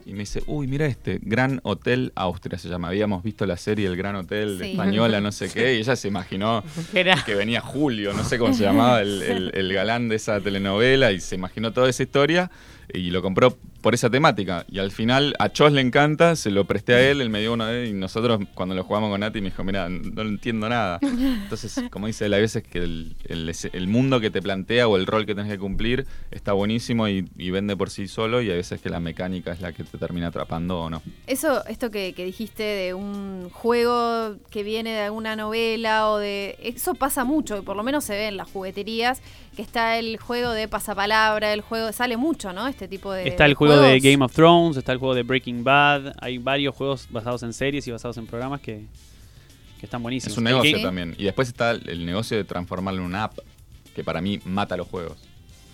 Y 0.08 0.14
me 0.14 0.20
dice, 0.20 0.44
uy, 0.46 0.68
mira 0.68 0.86
este, 0.86 1.20
Gran 1.24 1.60
Hotel 1.64 2.12
Austria 2.16 2.60
se 2.60 2.70
llama. 2.70 2.90
Habíamos 2.90 3.24
visto 3.24 3.46
la 3.48 3.58
serie 3.58 3.88
El 3.88 3.98
Gran 3.98 4.16
Hotel 4.16 4.60
Sí. 4.62 4.72
española, 4.72 5.20
no 5.20 5.32
sé 5.32 5.50
qué, 5.54 5.76
y 5.76 5.80
ella 5.80 5.96
se 5.96 6.08
imaginó 6.08 6.64
que 7.26 7.34
venía 7.36 7.60
Julio, 7.62 8.14
no 8.14 8.24
sé 8.24 8.38
cómo 8.38 8.54
se 8.54 8.64
llamaba, 8.64 9.02
el, 9.02 9.24
el- 9.24 9.52
el 9.56 9.74
galán 9.74 10.08
de 10.08 10.18
esa 10.18 10.40
telenovela, 10.42 11.12
y 11.12 11.20
se 11.20 11.34
imaginó 11.36 11.72
toda 11.74 11.90
esa 11.90 12.04
historia 12.04 12.52
y 12.94 13.10
lo 13.10 13.24
compró 13.24 13.58
por 13.86 13.94
esa 13.94 14.10
temática. 14.10 14.66
Y 14.68 14.80
al 14.80 14.90
final 14.90 15.36
a 15.38 15.50
Chos 15.50 15.72
le 15.72 15.80
encanta, 15.80 16.36
se 16.36 16.50
lo 16.50 16.66
presté 16.66 16.96
a 16.96 17.08
él, 17.12 17.22
él 17.22 17.30
me 17.30 17.40
dio 17.40 17.56
de 17.56 17.84
él, 17.84 17.90
y 17.90 17.94
nosotros 17.94 18.40
cuando 18.56 18.74
lo 18.74 18.84
jugamos 18.84 19.12
con 19.12 19.20
Nati 19.20 19.42
me 19.42 19.52
dijo, 19.52 19.64
mira, 19.64 19.88
no 19.90 20.24
entiendo 20.24 20.68
nada. 20.68 20.98
Entonces, 21.04 21.80
como 21.92 22.08
dice 22.08 22.26
él, 22.26 22.34
hay 22.34 22.42
veces 22.42 22.64
que 22.64 22.80
el, 22.80 23.16
el- 23.28 23.54
el 23.74 23.88
mundo 23.88 24.20
que 24.20 24.32
te 24.32 24.42
plantea 24.42 24.88
o 24.88 24.98
el 24.98 25.06
rol 25.06 25.28
que 25.28 25.36
tenés 25.36 25.52
que 25.52 25.60
cumplir 25.60 26.08
está 26.32 26.54
buenísimo 26.54 27.08
y, 27.08 27.30
y 27.38 27.52
vende 27.52 27.78
por 27.78 27.92
sí 27.92 28.08
solo, 28.08 28.42
y 28.42 28.50
hay 28.50 28.58
veces 28.58 28.82
que 28.82 28.90
la 28.90 29.00
mecánica 29.00 29.52
es 29.52 29.62
la 29.62 29.72
que 29.72 29.84
te 29.84 30.00
termina 30.00 30.28
atrapando 30.30 30.80
o 30.80 30.90
no. 30.90 31.04
Eso, 31.28 31.64
esto 31.68 31.92
que, 31.92 32.14
que 32.14 32.26
dijiste 32.26 32.64
de 32.64 32.96
un 32.96 33.52
juego 33.52 34.36
que 34.50 34.64
viene 34.64 34.94
de 34.94 35.02
alguna 35.02 35.36
novela 35.36 36.10
o 36.10 36.18
de... 36.18 36.58
Eso 36.64 36.96
pasa 36.96 37.24
mucho, 37.24 37.60
y 37.60 37.62
por 37.62 37.76
lo 37.76 37.84
menos 37.84 38.04
se 38.04 38.14
ve 38.14 38.30
en 38.30 38.38
las 38.38 38.50
jugueterías, 38.50 39.22
que 39.56 39.62
está 39.62 40.00
el 40.00 40.18
juego 40.18 40.50
de 40.54 40.68
pasapalabra, 40.68 41.54
el 41.54 41.62
juego... 41.62 41.92
Sale 41.92 42.18
mucho, 42.18 42.52
¿no? 42.52 42.68
Este 42.68 42.88
tipo 42.88 43.12
de 43.14 43.28
Está 43.28 43.46
el 43.46 43.52
de 43.52 43.56
juego 43.80 43.94
de. 43.94 44.00
Game 44.00 44.24
of 44.26 44.34
Thrones, 44.34 44.78
está 44.78 44.92
el 44.92 44.98
juego 44.98 45.16
de 45.16 45.24
Breaking 45.24 45.64
Bad, 45.64 46.14
hay 46.20 46.38
varios 46.38 46.76
juegos 46.76 47.08
basados 47.10 47.44
en 47.44 47.54
series 47.54 47.88
y 47.88 47.92
basados 47.92 48.18
en 48.18 48.26
programas 48.28 48.62
que, 48.62 48.86
que 49.80 49.86
están 49.86 50.02
buenísimos. 50.04 50.34
Es 50.34 50.38
un 50.38 50.44
negocio 50.46 50.82
también. 50.82 51.16
Y 51.18 51.24
después 51.26 51.48
está 51.48 51.72
el 51.72 52.06
negocio 52.06 52.38
de 52.38 52.44
transformarlo 52.44 53.02
en 53.02 53.08
una 53.08 53.26
app, 53.26 53.40
que 53.96 54.04
para 54.04 54.22
mí 54.22 54.40
mata 54.46 54.76
los 54.78 54.88
juegos. 54.88 55.18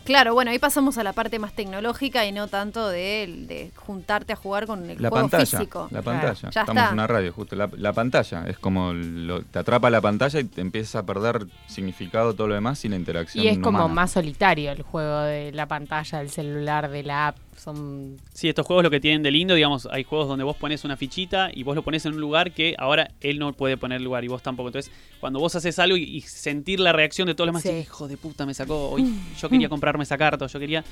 Claro, 0.03 0.33
bueno, 0.33 0.49
ahí 0.49 0.57
pasamos 0.57 0.97
a 0.97 1.03
la 1.03 1.13
parte 1.13 1.37
más 1.37 1.53
tecnológica 1.53 2.25
y 2.25 2.31
no 2.31 2.47
tanto 2.47 2.89
de, 2.89 3.45
de 3.47 3.71
juntarte 3.75 4.33
a 4.33 4.35
jugar 4.35 4.65
con 4.65 4.89
el 4.89 4.99
La 4.99 5.09
juego 5.09 5.29
pantalla, 5.29 5.45
físico. 5.59 5.83
la 5.91 6.01
Claro, 6.01 6.03
pantalla. 6.19 6.49
ya 6.49 6.61
Estamos 6.61 6.69
está. 6.81 6.87
en 6.87 6.93
una 6.95 7.05
radio, 7.07 7.31
justo. 7.31 7.55
La, 7.55 7.69
la 7.77 7.93
pantalla 7.93 8.45
es 8.47 8.57
como 8.57 8.93
lo- 8.93 9.43
te 9.43 9.59
atrapa 9.59 9.91
la 9.91 10.01
pantalla 10.01 10.39
y 10.39 10.45
te 10.45 10.59
empieza 10.61 10.99
a 10.99 11.03
perder 11.05 11.45
significado 11.67 12.33
todo 12.33 12.47
lo 12.47 12.55
demás 12.55 12.83
y 12.83 12.89
la 12.89 12.95
interacción. 12.95 13.45
Y 13.45 13.47
es 13.49 13.59
como 13.59 13.87
más 13.89 14.09
solitario 14.11 14.71
el 14.71 14.81
juego 14.81 15.19
de 15.21 15.51
la 15.51 15.67
pantalla, 15.67 16.17
del 16.17 16.31
celular, 16.31 16.89
de 16.89 17.03
la 17.03 17.27
app. 17.27 17.37
Son 17.63 18.17
Sí, 18.33 18.49
estos 18.49 18.65
juegos 18.65 18.83
lo 18.83 18.89
que 18.89 18.99
tienen 18.99 19.21
de 19.21 19.29
lindo, 19.29 19.53
digamos, 19.53 19.87
hay 19.91 20.03
juegos 20.03 20.27
donde 20.27 20.43
vos 20.43 20.55
pones 20.57 20.83
una 20.83 20.97
fichita 20.97 21.51
y 21.53 21.61
vos 21.61 21.75
lo 21.75 21.83
pones 21.83 22.03
en 22.07 22.13
un 22.13 22.19
lugar 22.19 22.53
que 22.53 22.73
ahora 22.79 23.11
él 23.21 23.37
no 23.37 23.53
puede 23.53 23.77
poner 23.77 24.01
lugar 24.01 24.23
y 24.23 24.27
vos 24.29 24.41
tampoco. 24.41 24.69
Entonces, 24.69 24.91
cuando 25.19 25.39
vos 25.39 25.55
haces 25.55 25.77
algo 25.77 25.95
y, 25.95 26.03
y 26.03 26.21
sentir 26.21 26.79
la 26.79 26.91
reacción 26.91 27.27
de 27.27 27.35
todos 27.35 27.53
los 27.53 27.61
demás, 27.63 27.75
Sí. 27.77 27.81
hijo 27.87 28.07
de 28.07 28.17
puta, 28.17 28.47
me 28.47 28.55
sacó, 28.55 28.89
hoy 28.89 29.13
yo 29.39 29.47
quería 29.49 29.69
comprarme 29.69 30.03
esa 30.03 30.17
carta, 30.17 30.47
yo 30.47 30.59
quería... 30.59 30.83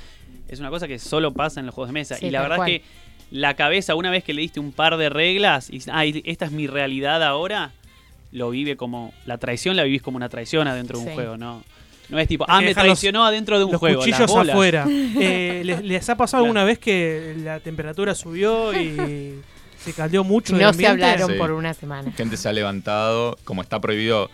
Es 0.47 0.59
una 0.59 0.69
cosa 0.69 0.87
que 0.87 0.99
solo 0.99 1.33
pasa 1.33 1.59
en 1.59 1.65
los 1.65 1.73
juegos 1.73 1.89
de 1.89 1.93
mesa. 1.93 2.15
Sí, 2.17 2.27
y 2.27 2.31
la 2.31 2.41
verdad 2.41 2.57
cual. 2.57 2.69
es 2.71 2.79
que 2.81 2.85
la 3.31 3.55
cabeza, 3.55 3.95
una 3.95 4.11
vez 4.11 4.23
que 4.23 4.33
le 4.35 4.41
diste 4.41 4.59
un 4.59 4.71
par 4.71 4.97
de 4.97 5.09
reglas, 5.09 5.69
y 5.69 5.73
dices, 5.73 5.91
ah, 5.93 6.05
esta 6.05 6.45
es 6.45 6.51
mi 6.51 6.67
realidad 6.67 7.23
ahora, 7.23 7.71
lo 8.31 8.49
vive 8.51 8.75
como. 8.77 9.11
La 9.25 9.37
traición 9.39 9.75
la 9.75 9.83
vivís 9.83 10.01
como 10.03 10.17
una 10.17 10.29
traición 10.29 10.67
adentro 10.67 10.97
de 10.99 11.03
un 11.03 11.09
Sí. 11.09 11.15
juego, 11.15 11.37
no. 11.37 11.63
No 12.09 12.17
es 12.19 12.27
tipo, 12.27 12.45
ah, 12.47 12.59
me 12.59 12.67
los- 12.67 12.73
traicionó 12.75 13.23
adentro 13.25 13.57
de 13.59 13.65
un 13.65 13.71
Los 13.71 13.79
juego. 13.79 13.97
las 14.05 14.05
cuchillos 14.07 14.31
bolas. 14.31 14.53
afuera. 14.55 14.85
Eh, 15.19 15.61
¿les, 15.65 15.83
les 15.83 16.09
ha 16.09 16.15
pasado 16.15 16.43
Claro. 16.43 16.45
alguna 16.45 16.63
vez 16.63 16.79
que 16.79 17.35
la 17.43 17.59
temperatura 17.59 18.15
subió 18.15 18.73
y 18.79 19.39
se 19.77 19.93
caldeó 19.93 20.23
mucho 20.23 20.55
el 20.55 20.61
No 20.61 20.73
se 20.73 20.87
hablaron 20.87 21.31
Sí. 21.31 21.37
por 21.37 21.51
una 21.51 21.73
semana. 21.73 22.11
Gente 22.13 22.35
se 22.37 22.49
ha 22.49 22.53
levantado, 22.53 23.37
como 23.43 23.61
está 23.61 23.79
prohibido 23.79 24.29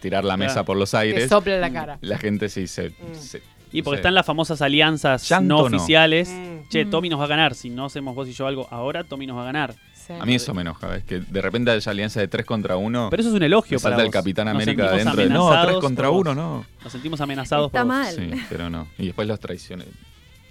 tirar 0.00 0.24
la 0.24 0.36
mesa 0.36 0.52
Claro. 0.54 0.66
por 0.66 0.76
los 0.76 0.90
Te 0.90 0.96
aires. 0.98 1.28
sopla 1.28 1.58
la 1.58 1.70
cara. 1.72 1.98
La 2.00 2.18
gente 2.18 2.48
sí 2.48 2.66
se. 2.66 2.90
Mm. 2.90 2.94
se- 3.18 3.42
Y 3.72 3.82
porque 3.82 3.96
están 3.96 4.14
las 4.14 4.24
famosas 4.24 4.62
alianzas 4.62 5.28
Llanto 5.28 5.54
no 5.62 5.68
no. 5.68 5.76
oficiales. 5.76 6.28
Mm. 6.30 6.68
Che, 6.70 6.84
Mm. 6.84 6.90
Tommy 6.90 7.08
nos 7.10 7.20
va 7.20 7.24
a 7.24 7.28
ganar. 7.28 7.54
Si 7.54 7.68
no 7.70 7.86
hacemos 7.86 8.14
vos 8.14 8.26
y 8.28 8.32
yo 8.32 8.46
algo 8.46 8.66
ahora, 8.70 9.04
Tommy 9.04 9.26
nos 9.26 9.36
va 9.36 9.42
a 9.42 9.46
ganar. 9.46 9.74
Sí. 10.06 10.12
A 10.18 10.24
mí 10.24 10.34
eso 10.36 10.54
me 10.54 10.62
enoja, 10.62 10.86
¿ves? 10.88 11.04
Que 11.04 11.20
de 11.20 11.40
repente 11.42 11.70
haya 11.70 11.90
alianza 11.90 12.20
de 12.20 12.28
3 12.28 12.46
contra 12.46 12.76
1. 12.76 13.08
Pero 13.10 13.20
eso 13.20 13.30
es 13.30 13.34
un 13.36 13.42
elogio 13.42 13.80
para 13.80 14.00
el. 14.02 14.10
Capitán 14.10 14.46
Nos 14.46 14.54
América 14.54 14.86
adentro. 14.86 15.16
de, 15.16 15.28
No, 15.28 15.48
amenazados 15.48 15.66
3 15.72 15.80
contra 15.80 16.08
por 16.08 16.16
1, 16.20 16.30
vos. 16.30 16.36
no. 16.36 16.66
Nos 16.84 16.92
sentimos 16.92 17.20
amenazados 17.20 17.66
Está 17.66 17.80
por 17.80 17.86
mal. 17.88 18.14
Sí, 18.14 18.30
pero 18.48 18.70
no. 18.70 18.86
Y 18.98 19.06
después 19.06 19.26
los 19.26 19.40
traiciones. 19.40 19.88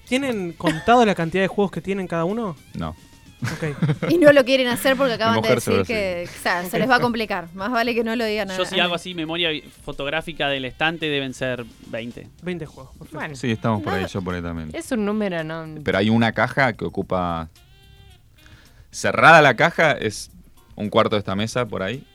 ¿Tienen 0.08 0.52
contado 0.54 1.06
la 1.06 1.16
cantidad 1.16 1.44
de 1.44 1.48
juegos 1.48 1.72
que 1.72 1.82
tienen 1.82 2.08
cada 2.08 2.26
uno? 2.26 2.56
No. 2.74 2.90
Ok. 3.42 4.10
Y 4.10 4.18
no 4.18 4.32
lo 4.32 4.44
quieren 4.46 4.68
hacer 4.68 4.96
porque 4.96 5.14
acaban 5.14 5.42
de 5.42 5.50
decir 5.56 5.84
que 5.84 6.28
o 6.28 6.42
sea, 6.42 6.64
se 6.64 6.80
les 6.80 6.90
va 6.90 6.96
a 6.96 7.00
complicar. 7.00 7.48
Más 7.54 7.72
vale 7.72 7.94
que 7.96 8.04
no 8.04 8.16
lo 8.16 8.24
digan 8.26 8.50
a 8.52 8.58
Yo 8.58 8.66
si 8.66 8.80
a 8.80 8.84
hago 8.86 8.96
así 8.96 9.14
memoria 9.14 9.50
fotográfica 9.84 10.48
del 10.50 10.66
estante 10.66 11.08
deben 11.08 11.34
ser 11.34 11.66
20. 11.88 12.28
20 12.44 12.66
juegos. 12.66 12.92
perfecto. 12.94 13.18
Bueno, 13.18 13.36
Sí, 13.36 13.52
estamos 13.52 13.82
por 13.84 13.94
ahí, 13.94 14.06
yo 14.08 14.22
por 14.22 14.36
ahí 14.36 14.42
también. 14.42 14.70
es 14.74 14.92
un 14.92 15.06
número, 15.06 15.44
¿no? 15.44 15.66
Pero 15.84 15.98
hay 15.98 16.10
una 16.10 16.32
caja 16.32 16.74
que 16.74 16.86
ocupa. 16.86 17.50
Cerrada 18.96 19.42
la 19.42 19.56
caja 19.56 19.92
es 19.92 20.32
un 20.76 20.90
cuarto 20.90 21.16
de 21.18 21.20
esta 21.20 21.36
mesa 21.36 21.66
por 21.68 21.84
ahí. 21.84 22.06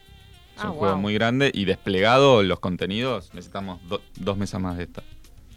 Es 0.57 0.63
Ah, 0.63 0.71
un 0.71 0.77
juego 0.77 0.97
muy 0.97 1.13
grande 1.13 1.51
y 1.53 1.65
desplegado 1.65 2.41
los 2.43 2.59
contenidos 2.59 3.31
necesitamos 3.33 3.79
do- 3.87 4.01
dos 4.17 4.37
mesas 4.37 4.59
más 4.59 4.77
de 4.77 4.83
esta. 4.83 5.03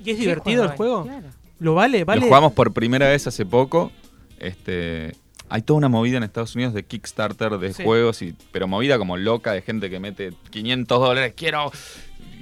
¿Y 0.04 0.10
es 0.10 0.16
¿Qué 0.16 0.20
divertido 0.22 0.64
el 0.64 0.70
juego? 0.70 1.04
Claro. 1.04 1.28
¿Lo 1.60 1.74
vale? 1.74 2.04
¿Vale? 2.04 2.20
Lo 2.20 2.26
jugamos 2.26 2.52
por 2.52 2.72
primera 2.74 3.08
vez 3.08 3.26
hace 3.26 3.46
poco. 3.46 3.90
Este, 4.38 5.16
hay 5.48 5.62
toda 5.62 5.78
una 5.78 5.88
movida 5.88 6.16
en 6.18 6.24
Estados 6.24 6.54
Unidos 6.54 6.74
de 6.74 6.84
Kickstarter 6.84 7.58
de 7.58 7.72
Sí. 7.72 7.84
juegos, 7.84 8.20
y, 8.22 8.34
pero 8.52 8.68
movida 8.68 8.98
como 8.98 9.16
loca 9.16 9.52
de 9.52 9.62
gente 9.62 9.88
que 9.90 10.00
mete 10.00 10.32
500 10.50 11.00
dólares, 11.00 11.32
quiero... 11.36 11.70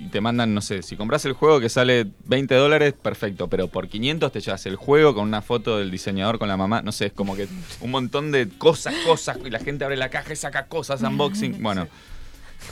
Y 0.05 0.09
te 0.09 0.21
mandan, 0.21 0.53
no 0.53 0.61
sé, 0.61 0.83
si 0.83 0.97
compras 0.97 1.25
el 1.27 1.33
juego 1.33 1.61
que 1.61 1.69
sale 1.69 2.07
20 2.25 2.55
dólares, 2.57 2.93
perfecto, 3.01 3.49
pero 3.49 3.69
por 3.69 3.87
500 3.87 4.33
te 4.33 4.41
llevas 4.41 4.67
el 4.67 4.75
juego 4.77 5.15
con 5.15 5.29
una 5.29 5.43
foto 5.43 5.79
del 5.79 5.91
diseñador 5.93 6.39
con 6.41 6.49
la 6.49 6.57
mamá, 6.57 6.83
no 6.83 6.91
sé, 6.91 7.07
es 7.07 7.13
como 7.13 7.37
que 7.37 7.47
un 7.81 7.91
montón 7.93 8.33
de 8.33 8.49
cosas, 8.49 8.95
cosas, 9.07 9.39
y 9.45 9.51
la 9.51 9.61
gente 9.61 9.85
abre 9.85 9.97
la 9.97 10.09
caja 10.09 10.33
y 10.33 10.37
saca 10.37 10.67
cosas, 10.67 11.03
unboxing, 11.03 11.63
bueno... 11.63 11.87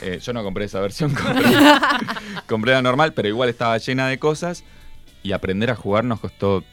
eh, 0.02 0.18
yo 0.22 0.32
no 0.32 0.42
compré 0.42 0.64
esa 0.64 0.80
versión, 0.80 1.14
compré, 1.14 1.44
compré 2.48 2.72
la 2.72 2.82
normal, 2.82 3.12
pero 3.12 3.28
igual 3.28 3.48
estaba 3.48 3.76
llena 3.78 4.08
de 4.08 4.18
cosas. 4.18 4.64
Y 5.22 5.32
aprender 5.32 5.70
a 5.70 5.76
jugar 5.76 6.04
nos 6.04 6.18
costó, 6.20 6.64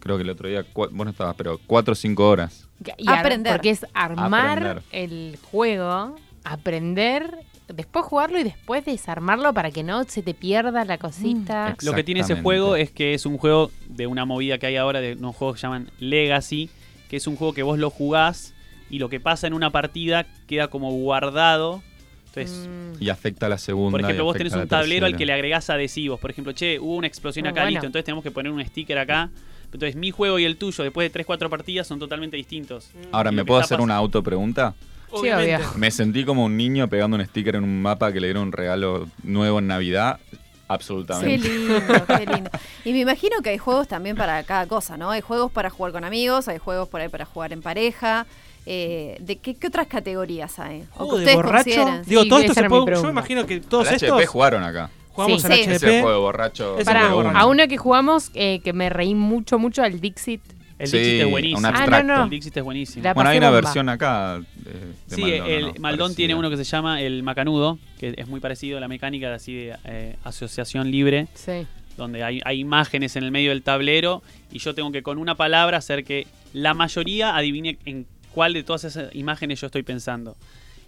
creo 0.00 0.16
que 0.16 0.22
el 0.22 0.30
otro 0.30 0.48
día, 0.48 0.64
vos 0.74 0.90
no 0.92 1.10
estabas, 1.10 1.34
pero 1.36 1.60
4 1.66 1.92
o 1.92 1.94
5 1.94 2.28
horas. 2.28 2.66
Y 2.96 3.08
Aprender. 3.08 3.52
Porque 3.54 3.70
es 3.70 3.84
armar 3.92 4.58
Aprender. 4.58 4.82
el 4.92 5.38
juego, 5.50 6.16
aprender, 6.44 7.38
después 7.68 8.04
jugarlo 8.04 8.38
y 8.38 8.44
después 8.44 8.84
desarmarlo 8.84 9.52
para 9.54 9.70
que 9.70 9.82
no 9.82 10.04
se 10.04 10.22
te 10.22 10.34
pierda 10.34 10.84
la 10.84 10.98
cosita. 10.98 11.76
Mm. 11.80 11.84
Lo 11.86 11.92
que 11.94 12.04
tiene 12.04 12.20
ese 12.20 12.36
juego 12.40 12.76
es 12.76 12.90
que 12.90 13.14
es 13.14 13.26
un 13.26 13.38
juego 13.38 13.70
de 13.88 14.06
una 14.06 14.24
movida 14.24 14.58
que 14.58 14.66
hay 14.66 14.76
ahora 14.76 15.00
de 15.00 15.14
unos 15.14 15.34
juegos 15.36 15.56
que 15.56 15.60
se 15.60 15.66
llaman 15.66 15.90
Legacy, 15.98 16.70
que 17.08 17.16
es 17.16 17.26
un 17.26 17.36
juego 17.36 17.52
que 17.54 17.62
vos 17.62 17.78
lo 17.78 17.90
jugás 17.90 18.54
y 18.90 18.98
lo 18.98 19.08
que 19.08 19.20
pasa 19.20 19.46
en 19.46 19.54
una 19.54 19.70
partida 19.70 20.26
queda 20.46 20.68
como 20.68 20.90
guardado. 20.92 21.82
Entonces, 22.26 22.68
Mm. 22.68 23.02
Y 23.02 23.08
afecta 23.10 23.46
a 23.46 23.48
la 23.48 23.58
segunda. 23.58 23.92
por 23.92 24.00
ejemplo, 24.00 24.24
vos 24.24 24.36
tenés 24.36 24.54
un 24.54 24.66
tablero 24.66 25.06
al 25.06 25.16
que 25.16 25.24
le 25.26 25.32
agregás 25.32 25.70
adhesivos. 25.70 26.18
Por 26.20 26.30
ejemplo, 26.30 26.52
che, 26.52 26.78
hubo 26.80 26.96
una 26.96 27.06
explosión 27.06 27.44
Muy 27.44 27.50
acá, 27.50 27.62
bueno. 27.62 27.70
listo. 27.70 27.86
Entonces 27.86 28.04
tenemos 28.04 28.24
que 28.24 28.30
poner 28.30 28.50
un 28.52 28.64
sticker 28.64 28.98
acá. 28.98 29.30
Entonces, 29.72 29.96
mi 29.96 30.10
juego 30.10 30.38
y 30.38 30.44
el 30.44 30.56
tuyo, 30.56 30.84
después 30.84 31.12
de 31.12 31.24
3-4 31.24 31.48
partidas, 31.48 31.86
son 31.86 31.98
totalmente 31.98 32.36
distintos. 32.36 32.90
Ahora, 33.10 33.32
¿me 33.32 33.44
puedo 33.44 33.60
hacer 33.60 33.80
una 33.80 33.96
autopregunta? 33.96 34.74
Obviamente. 35.20 35.56
obvio. 35.56 35.68
Me 35.78 35.90
sentí 35.90 36.24
como 36.24 36.44
un 36.44 36.56
niño 36.56 36.88
pegando 36.88 37.16
un 37.16 37.24
sticker 37.26 37.56
en 37.56 37.64
un 37.64 37.82
mapa 37.82 38.12
que 38.12 38.20
le 38.20 38.28
dieron 38.28 38.44
un 38.44 38.52
regalo 38.52 39.08
nuevo 39.22 39.58
en 39.58 39.66
Navidad. 39.66 40.18
Qué 40.30 40.38
Absolutamente. 40.68 41.48
lindo, 41.48 41.74
qué 42.06 42.26
lindo. 42.26 42.50
Y 42.84 42.92
me 42.92 43.00
imagino 43.00 43.36
que 43.42 43.50
hay 43.50 43.58
juegos 43.58 43.86
también 43.86 44.16
para 44.16 44.42
cada 44.44 44.66
cosa, 44.66 44.96
¿no? 44.96 45.10
Hay 45.10 45.20
juegos 45.20 45.52
para 45.52 45.68
jugar 45.70 45.92
con 45.92 46.04
amigos, 46.04 46.48
hay 46.48 46.58
juegos 46.58 46.88
por 46.88 47.00
ahí 47.00 47.08
para 47.08 47.24
jugar 47.26 47.52
en 47.52 47.60
pareja. 47.62 48.26
Eh, 48.66 49.18
¿De 49.20 49.36
qué, 49.36 49.54
qué 49.54 49.66
otras 49.66 49.86
categorías 49.88 50.58
hay? 50.58 50.80
O 50.80 50.82
que 50.82 50.88
Juego 50.96 51.12
de 51.12 51.18
ustedes 51.18 51.36
borracho. 51.36 52.02
Digo, 52.06 52.22
Sí, 52.22 52.28
todo 52.30 52.38
esto 52.40 52.54
se 52.54 52.64
puede. 52.64 52.94
Yo 52.96 53.02
me 53.04 53.10
imagino 53.10 53.46
que 53.46 53.60
todos 53.60 53.86
Al 53.88 53.94
estos 53.96 54.10
HP 54.10 54.26
jugaron 54.26 54.64
acá. 54.64 54.90
jugamos 55.10 55.42
Sí. 55.42 55.46
al 55.46 55.52
Sí. 55.54 55.60
Ese 55.60 55.74
HP. 55.86 56.00
juego 56.02 56.20
borracho. 56.22 56.74
Ese 56.76 56.84
Pará, 56.86 57.00
juego 57.10 57.18
uno. 57.28 57.38
a 57.38 57.46
uno 57.46 57.68
que 57.68 57.76
jugamos 57.76 58.30
eh, 58.34 58.60
que 58.64 58.72
me 58.72 58.88
reí 58.88 59.14
mucho, 59.14 59.58
mucho 59.58 59.82
al 59.82 60.00
Dixit. 60.00 60.40
El 60.78 60.88
Sí, 60.88 60.96
Dixit 60.96 61.18
es 61.20 61.24
un 61.26 61.30
buenísimo. 61.30 61.68
abstracto. 61.68 61.94
Ah, 61.94 62.02
no, 62.02 62.16
no. 62.16 62.24
El 62.24 62.30
Dixit 62.30 62.56
es 62.56 62.64
buenísimo. 62.64 63.04
La 63.04 63.12
Bueno, 63.14 63.30
hay 63.30 63.38
una 63.38 63.50
bomba. 63.50 63.60
versión 63.60 63.88
acá. 63.90 64.40
De- 64.64 64.72
de 64.72 64.94
Sí, 65.16 65.20
Maldón, 65.22 65.50
el 65.50 65.62
¿no? 65.62 65.66
Maldón 65.80 65.98
Parecida. 65.98 66.16
tiene 66.16 66.34
uno 66.34 66.50
que 66.50 66.56
se 66.56 66.64
llama 66.64 67.00
el 67.02 67.22
Macanudo, 67.22 67.78
que 67.98 68.14
es 68.16 68.26
muy 68.28 68.40
parecido 68.40 68.78
a 68.78 68.80
la 68.80 68.88
mecánica 68.88 69.28
de 69.28 69.34
así 69.34 69.54
de 69.54 69.76
eh, 69.84 70.16
asociación 70.24 70.90
libre, 70.90 71.28
Sí. 71.34 71.66
donde 71.96 72.24
hay, 72.24 72.40
hay 72.44 72.60
imágenes 72.60 73.16
en 73.16 73.24
el 73.24 73.30
medio 73.30 73.50
del 73.50 73.62
tablero 73.62 74.22
y 74.50 74.58
yo 74.58 74.74
tengo 74.74 74.90
que 74.92 75.02
con 75.02 75.18
una 75.18 75.34
palabra 75.36 75.78
hacer 75.78 76.04
que 76.04 76.26
la 76.52 76.74
mayoría 76.74 77.36
adivine 77.36 77.78
en 77.84 78.06
cuál 78.32 78.52
de 78.52 78.62
todas 78.64 78.84
esas 78.84 79.14
imágenes 79.14 79.60
yo 79.60 79.66
estoy 79.66 79.82
pensando. 79.84 80.36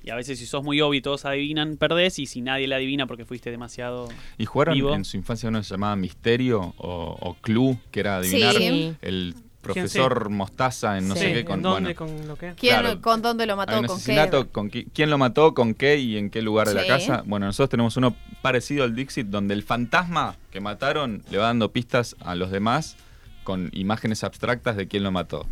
Y 0.05 0.11
a 0.11 0.15
veces 0.15 0.39
si 0.39 0.47
sos 0.47 0.63
muy 0.63 0.81
obvio 0.81 0.99
y 0.99 1.03
todos 1.03 1.25
adivinan, 1.25 1.77
perdés, 1.79 2.21
y 2.21 2.27
si 2.27 2.41
nadie 2.41 2.69
la 2.69 2.77
adivina 2.77 3.07
porque 3.09 3.25
fuiste 3.25 3.51
demasiado... 3.51 4.09
¿Y 4.39 4.45
jugaron 4.45 4.75
vivo. 4.75 4.95
en 4.95 5.05
su 5.05 5.17
infancia 5.17 5.49
uno 5.49 5.59
que 5.59 5.65
se 5.65 5.71
llamaba 5.75 5.97
Misterio 5.97 6.75
o, 6.77 7.17
o 7.21 7.35
Clue, 7.41 7.77
que 7.91 8.01
era 8.01 8.19
adivinar 8.19 8.55
Sí. 8.55 8.95
el 9.03 9.35
profesor 9.75 10.31
Mostaza 10.31 10.99
en 10.99 11.09
no 11.09 11.15
Sí, 11.15 11.21
sé 11.21 11.33
qué? 11.33 11.41
¿En 11.41 11.47
Con, 11.47 11.63
dónde? 11.63 11.95
bueno, 11.95 12.17
¿Con 12.19 12.29
lo 12.29 12.37
que? 12.37 12.55
¿Quién, 12.55 12.81
Claro. 12.81 13.01
¿Con 13.01 13.23
dónde 13.23 13.47
lo 13.47 13.57
mató? 13.57 13.73
¿Con 13.87 14.01
qué? 14.03 14.47
con 14.53 14.71
qui- 14.71 14.87
quién 14.95 15.11
lo 15.11 15.19
mató, 15.19 15.55
con 15.55 15.75
qué 15.75 15.97
y 15.99 16.17
en 16.17 16.31
qué 16.31 16.43
lugar 16.43 16.69
de 16.69 16.75
la 16.75 16.87
casa. 16.87 17.23
Bueno, 17.27 17.47
nosotros 17.47 17.71
tenemos 17.71 17.97
uno 17.97 18.15
parecido 18.43 18.85
al 18.85 18.95
Dixit, 18.95 19.27
donde 19.29 19.55
el 19.55 19.63
fantasma 19.63 20.37
que 20.51 20.61
mataron 20.61 21.23
le 21.31 21.39
va 21.39 21.47
dando 21.47 21.73
pistas 21.73 22.17
a 22.21 22.35
los 22.35 22.51
demás 22.51 22.97
con 23.45 23.71
imágenes 23.73 24.25
abstractas 24.25 24.77
de 24.77 24.89
quién 24.89 25.03
lo 25.03 25.11
mató. 25.13 25.47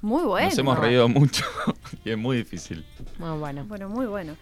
Muy 0.00 0.22
bueno. 0.22 0.48
Nos 0.48 0.58
hemos 0.58 0.78
reído 0.78 1.08
mucho 1.08 1.44
y 2.04 2.10
es 2.10 2.18
muy 2.18 2.36
difícil. 2.36 2.84
Muy 3.18 3.36
bueno. 3.38 3.64
Bueno, 3.64 3.88
muy 3.88 4.06
bueno. 4.06 4.36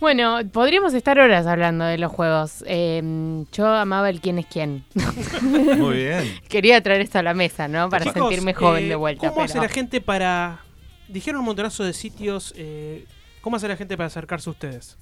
Bueno, 0.00 0.38
podríamos 0.52 0.94
estar 0.94 1.18
horas 1.18 1.46
hablando 1.46 1.84
de 1.84 1.98
los 1.98 2.12
juegos. 2.12 2.64
Eh, 2.66 3.44
yo 3.52 3.66
amaba 3.66 4.08
el 4.10 4.20
quién 4.20 4.38
es 4.38 4.46
quién. 4.46 4.84
Muy 5.42 5.96
bien. 5.96 6.38
Quería 6.48 6.80
traer 6.82 7.00
esto 7.00 7.18
a 7.18 7.22
la 7.22 7.34
mesa, 7.34 7.66
¿no? 7.66 7.88
Para 7.88 8.04
Chicos, 8.04 8.22
sentirme 8.22 8.54
joven 8.54 8.84
eh, 8.84 8.88
de 8.88 8.94
vuelta. 8.94 9.30
¿Cómo 9.30 9.42
hace 9.42 9.58
la 9.58 9.68
gente 9.68 10.00
para. 10.00 10.60
Dijeron 11.08 11.40
un 11.40 11.46
montonazo 11.46 11.84
de 11.84 11.92
sitios. 11.92 12.54
eh, 12.56 13.06
¿Cómo 13.40 13.56
hace 13.56 13.68
la 13.68 13.76
gente 13.76 13.96
para 13.96 14.08
acercarse 14.08 14.50
a 14.50 14.52
ustedes? 14.52 14.98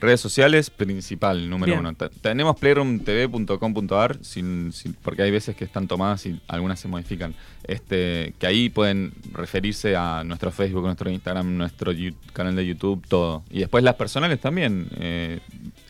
Redes 0.00 0.20
sociales, 0.20 0.70
principal, 0.70 1.50
número 1.50 1.72
Bien. 1.72 1.80
uno. 1.80 1.92
Te- 1.94 2.08
Tenemos 2.08 2.56
playrooomtv.com.ar, 2.58 4.18
sin, 4.22 4.72
sin- 4.72 4.94
porque 4.94 5.22
hay 5.22 5.30
veces 5.30 5.56
que 5.56 5.64
están 5.64 5.88
tomadas 5.88 6.24
y 6.26 6.40
algunas 6.48 6.78
se 6.80 6.88
modifican. 6.88 7.34
Este, 7.64 8.32
que 8.38 8.46
ahí 8.46 8.68
pueden 8.70 9.12
referirse 9.32 9.96
a 9.96 10.22
nuestro 10.24 10.50
Facebook, 10.52 10.84
nuestro 10.84 11.10
Instagram, 11.10 11.56
nuestro 11.56 11.92
yu- 11.92 12.14
canal 12.32 12.54
de 12.56 12.66
YouTube, 12.66 13.04
todo. 13.08 13.42
Y 13.50 13.58
después 13.60 13.82
las 13.84 13.94
personales 13.96 14.40
también. 14.40 14.88
eh, 14.96 15.40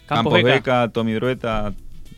Campos 0.07 0.33
Campos 0.33 0.35
Beca. 0.35 0.55
Beca, 0.55 0.89
Tommy 0.91 1.13
Drueta, 1.13 1.75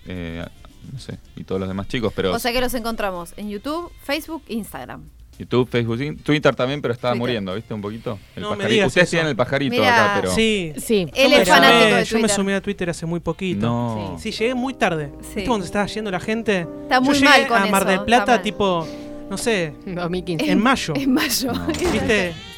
eh, 0.06 0.44
no 0.92 0.98
sé, 1.00 1.18
y 1.36 1.42
todos 1.44 1.60
los 1.60 1.68
demás 1.68 1.88
chicos. 1.88 2.12
Pero 2.14 2.32
O 2.32 2.38
sea 2.38 2.52
que 2.52 2.60
los 2.60 2.72
encontramos 2.74 3.34
en 3.36 3.50
YouTube, 3.50 3.90
Facebook, 4.04 4.42
Instagram. 4.48 5.02
YouTube, 5.40 5.68
Facebook, 5.68 6.22
Twitter 6.22 6.54
también, 6.54 6.80
pero 6.82 6.92
estaba 6.94 7.12
Twitter. 7.12 7.20
muriendo, 7.20 7.54
¿viste? 7.54 7.72
Un 7.74 7.80
poquito. 7.80 8.18
El 8.36 8.42
No 8.42 8.50
pajarito. 8.56 8.86
Ustedes 8.86 9.06
eso. 9.08 9.10
tienen 9.12 9.28
el 9.30 9.36
pajarito 9.36 9.74
Mirá. 9.76 10.04
acá, 10.12 10.20
pero. 10.20 10.34
Sí. 10.34 10.72
Sí. 10.76 11.06
Él 11.14 11.30
Yo 11.32 11.38
es 11.38 11.38
me 11.38 11.44
fanático 11.46 12.02
Yo 12.02 12.18
me 12.20 12.28
sumé 12.28 12.54
a 12.54 12.60
Twitter 12.60 12.90
hace 12.90 13.06
muy 13.06 13.20
poquito. 13.20 13.66
No. 13.66 14.16
Sí, 14.20 14.30
llegué 14.32 14.54
muy 14.54 14.74
tarde. 14.74 15.10
Sí. 15.22 15.26
¿Viste 15.36 15.46
cuando 15.46 15.64
estaba 15.66 15.86
yendo 15.86 16.10
la 16.10 16.20
gente? 16.20 16.66
Está 16.82 17.00
muy 17.00 17.14
Yo 17.14 17.20
llegué 17.20 17.30
mal 17.30 17.46
con 17.48 17.62
a 17.62 17.66
Mar 17.66 17.84
del 17.86 18.02
Plata, 18.04 18.42
tipo, 18.42 18.86
no 19.30 19.36
sé, 19.38 19.72
2015. 19.86 20.50
en 20.50 20.60
mayo. 20.62 20.94
En 20.96 21.12
mayo. 21.14 21.52
No. 21.52 21.66
¿Viste? 21.68 22.32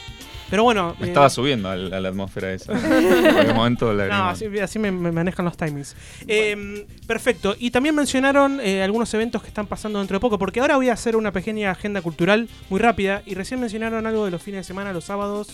Pero 0.52 0.64
bueno. 0.64 0.94
Me 1.00 1.06
eh, 1.06 1.08
estaba 1.08 1.30
subiendo 1.30 1.70
a 1.70 1.76
la, 1.76 1.96
a 1.96 2.00
la 2.00 2.10
atmósfera 2.10 2.52
esa. 2.52 2.72
En 3.42 3.50
un 3.50 3.56
momento 3.56 3.90
la 3.94 4.06
No, 4.08 4.28
así, 4.28 4.44
así 4.58 4.78
me, 4.78 4.92
me 4.92 5.10
manejan 5.10 5.46
los 5.46 5.56
timings. 5.56 5.96
Eh, 6.28 6.86
perfecto. 7.06 7.56
Y 7.58 7.70
también 7.70 7.94
mencionaron 7.94 8.60
eh, 8.60 8.82
algunos 8.82 9.12
eventos 9.14 9.40
que 9.40 9.48
están 9.48 9.66
pasando 9.66 9.98
dentro 9.98 10.16
de 10.16 10.20
poco, 10.20 10.38
porque 10.38 10.60
ahora 10.60 10.76
voy 10.76 10.90
a 10.90 10.92
hacer 10.92 11.16
una 11.16 11.32
pequeña 11.32 11.70
agenda 11.70 12.02
cultural 12.02 12.50
muy 12.68 12.80
rápida. 12.80 13.22
Y 13.24 13.34
recién 13.34 13.60
mencionaron 13.60 14.06
algo 14.06 14.26
de 14.26 14.30
los 14.30 14.42
fines 14.42 14.58
de 14.58 14.64
semana, 14.64 14.92
los 14.92 15.04
sábados. 15.04 15.48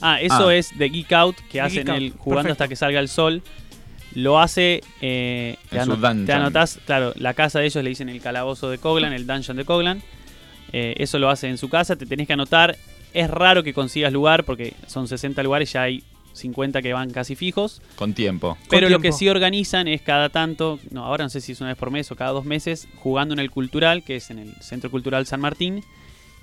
Ah, 0.00 0.18
eso 0.22 0.48
Ah. 0.48 0.54
es 0.54 0.70
de 0.78 0.88
Geek 0.88 1.12
Out, 1.12 1.36
que 1.52 1.60
hacen 1.60 1.90
Out, 1.90 1.98
el 1.98 2.12
jugando 2.12 2.44
perfecto. 2.44 2.52
hasta 2.52 2.68
que 2.68 2.76
salga 2.76 2.98
el 3.00 3.08
sol. 3.10 3.42
Lo 4.14 4.40
hace. 4.40 4.80
Eh, 5.02 5.58
te, 5.68 5.76
En 5.76 5.84
su 5.84 5.92
ano- 5.92 5.96
dungeon. 6.00 6.24
te 6.26 6.32
anotás, 6.32 6.78
claro, 6.86 7.12
la 7.16 7.34
casa 7.34 7.58
de 7.60 7.66
ellos 7.66 7.84
le 7.84 7.90
dicen 7.90 8.08
el 8.08 8.22
calabozo 8.22 8.70
de 8.70 8.78
Coglan, 8.78 9.12
el 9.12 9.26
dungeon 9.26 9.58
de 9.58 9.66
Coglan. 9.66 10.02
Eh, 10.72 10.94
eso 10.96 11.18
lo 11.18 11.28
hace 11.28 11.48
en 11.48 11.58
su 11.58 11.68
casa, 11.68 11.96
te 11.96 12.06
tenés 12.06 12.26
que 12.26 12.32
anotar. 12.32 12.76
Es 13.12 13.30
raro 13.30 13.62
que 13.62 13.72
consigas 13.74 14.12
lugar 14.12 14.44
porque 14.44 14.74
son 14.86 15.08
60 15.08 15.42
lugares, 15.42 15.72
ya 15.72 15.82
hay 15.82 16.02
50 16.32 16.82
que 16.82 16.92
van 16.92 17.10
casi 17.10 17.36
fijos. 17.36 17.82
Con 17.96 18.14
tiempo. 18.14 18.56
Pero 18.68 18.82
lo 18.82 18.98
tiempo. 18.98 19.02
que 19.02 19.12
sí 19.12 19.28
organizan 19.28 19.88
es 19.88 20.02
cada 20.02 20.28
tanto, 20.28 20.78
no, 20.90 21.04
ahora 21.04 21.24
no 21.24 21.30
sé 21.30 21.40
si 21.40 21.52
es 21.52 21.60
una 21.60 21.70
vez 21.70 21.78
por 21.78 21.90
mes 21.90 22.10
o 22.10 22.16
cada 22.16 22.30
dos 22.30 22.44
meses, 22.44 22.88
jugando 22.96 23.34
en 23.34 23.40
el 23.40 23.50
Cultural, 23.50 24.02
que 24.04 24.16
es 24.16 24.30
en 24.30 24.38
el 24.38 24.54
Centro 24.60 24.90
Cultural 24.90 25.26
San 25.26 25.40
Martín, 25.40 25.84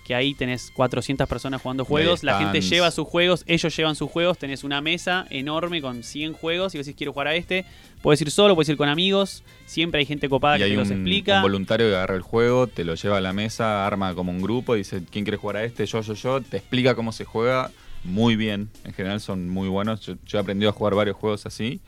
que 0.07 0.15
ahí 0.15 0.33
tenés 0.33 0.71
400 0.71 1.27
personas 1.27 1.61
jugando 1.61 1.83
juegos, 1.83 2.23
la 2.23 2.39
gente 2.39 2.61
lleva 2.61 2.89
sus 2.91 3.05
juegos, 3.05 3.43
ellos 3.45 3.75
llevan 3.75 3.93
sus 3.93 4.09
juegos, 4.09 4.37
tenés 4.37 4.63
una 4.63 4.79
mesa 4.79 5.27
enorme 5.29 5.81
con 5.81 6.01
100 6.01 6.31
juegos 6.31 6.73
y 6.73 6.77
vos 6.77 6.85
decís 6.85 6.97
quiero 6.97 7.11
jugar 7.11 7.27
a 7.27 7.35
este, 7.35 7.65
puedes 8.01 8.21
ir 8.21 8.31
solo, 8.31 8.55
puedes 8.55 8.69
ir 8.69 8.77
con 8.77 8.87
amigos, 8.87 9.43
siempre 9.65 9.99
hay 9.99 10.05
gente 10.05 10.29
copada 10.29 10.55
Y 10.55 10.59
que 10.59 10.63
hay 10.63 10.71
te 10.71 10.77
los 10.77 10.87
un, 10.87 10.93
explica. 10.93 11.35
un 11.35 11.41
voluntario 11.41 11.89
que 11.89 11.95
agarra 11.95 12.15
el 12.15 12.21
juego, 12.21 12.67
te 12.67 12.85
lo 12.85 12.95
lleva 12.95 13.17
a 13.17 13.21
la 13.21 13.33
mesa, 13.33 13.85
arma 13.85 14.15
como 14.15 14.31
un 14.31 14.41
grupo, 14.41 14.75
dice 14.75 15.03
quién 15.11 15.25
quiere 15.25 15.35
jugar 15.35 15.57
a 15.57 15.65
este, 15.65 15.85
yo, 15.85 15.99
yo, 15.99 16.13
yo, 16.13 16.39
te 16.41 16.55
explica 16.55 16.95
cómo 16.95 17.11
se 17.11 17.25
juega 17.25 17.69
muy 18.05 18.37
bien. 18.37 18.69
En 18.85 18.93
general 18.93 19.19
son 19.19 19.49
muy 19.49 19.67
buenos. 19.67 19.99
Yo, 19.99 20.13
yo 20.25 20.37
he 20.37 20.41
aprendido 20.41 20.69
a 20.69 20.73
jugar 20.73 20.95
varios 20.95 21.17
juegos 21.17 21.45
así 21.45 21.81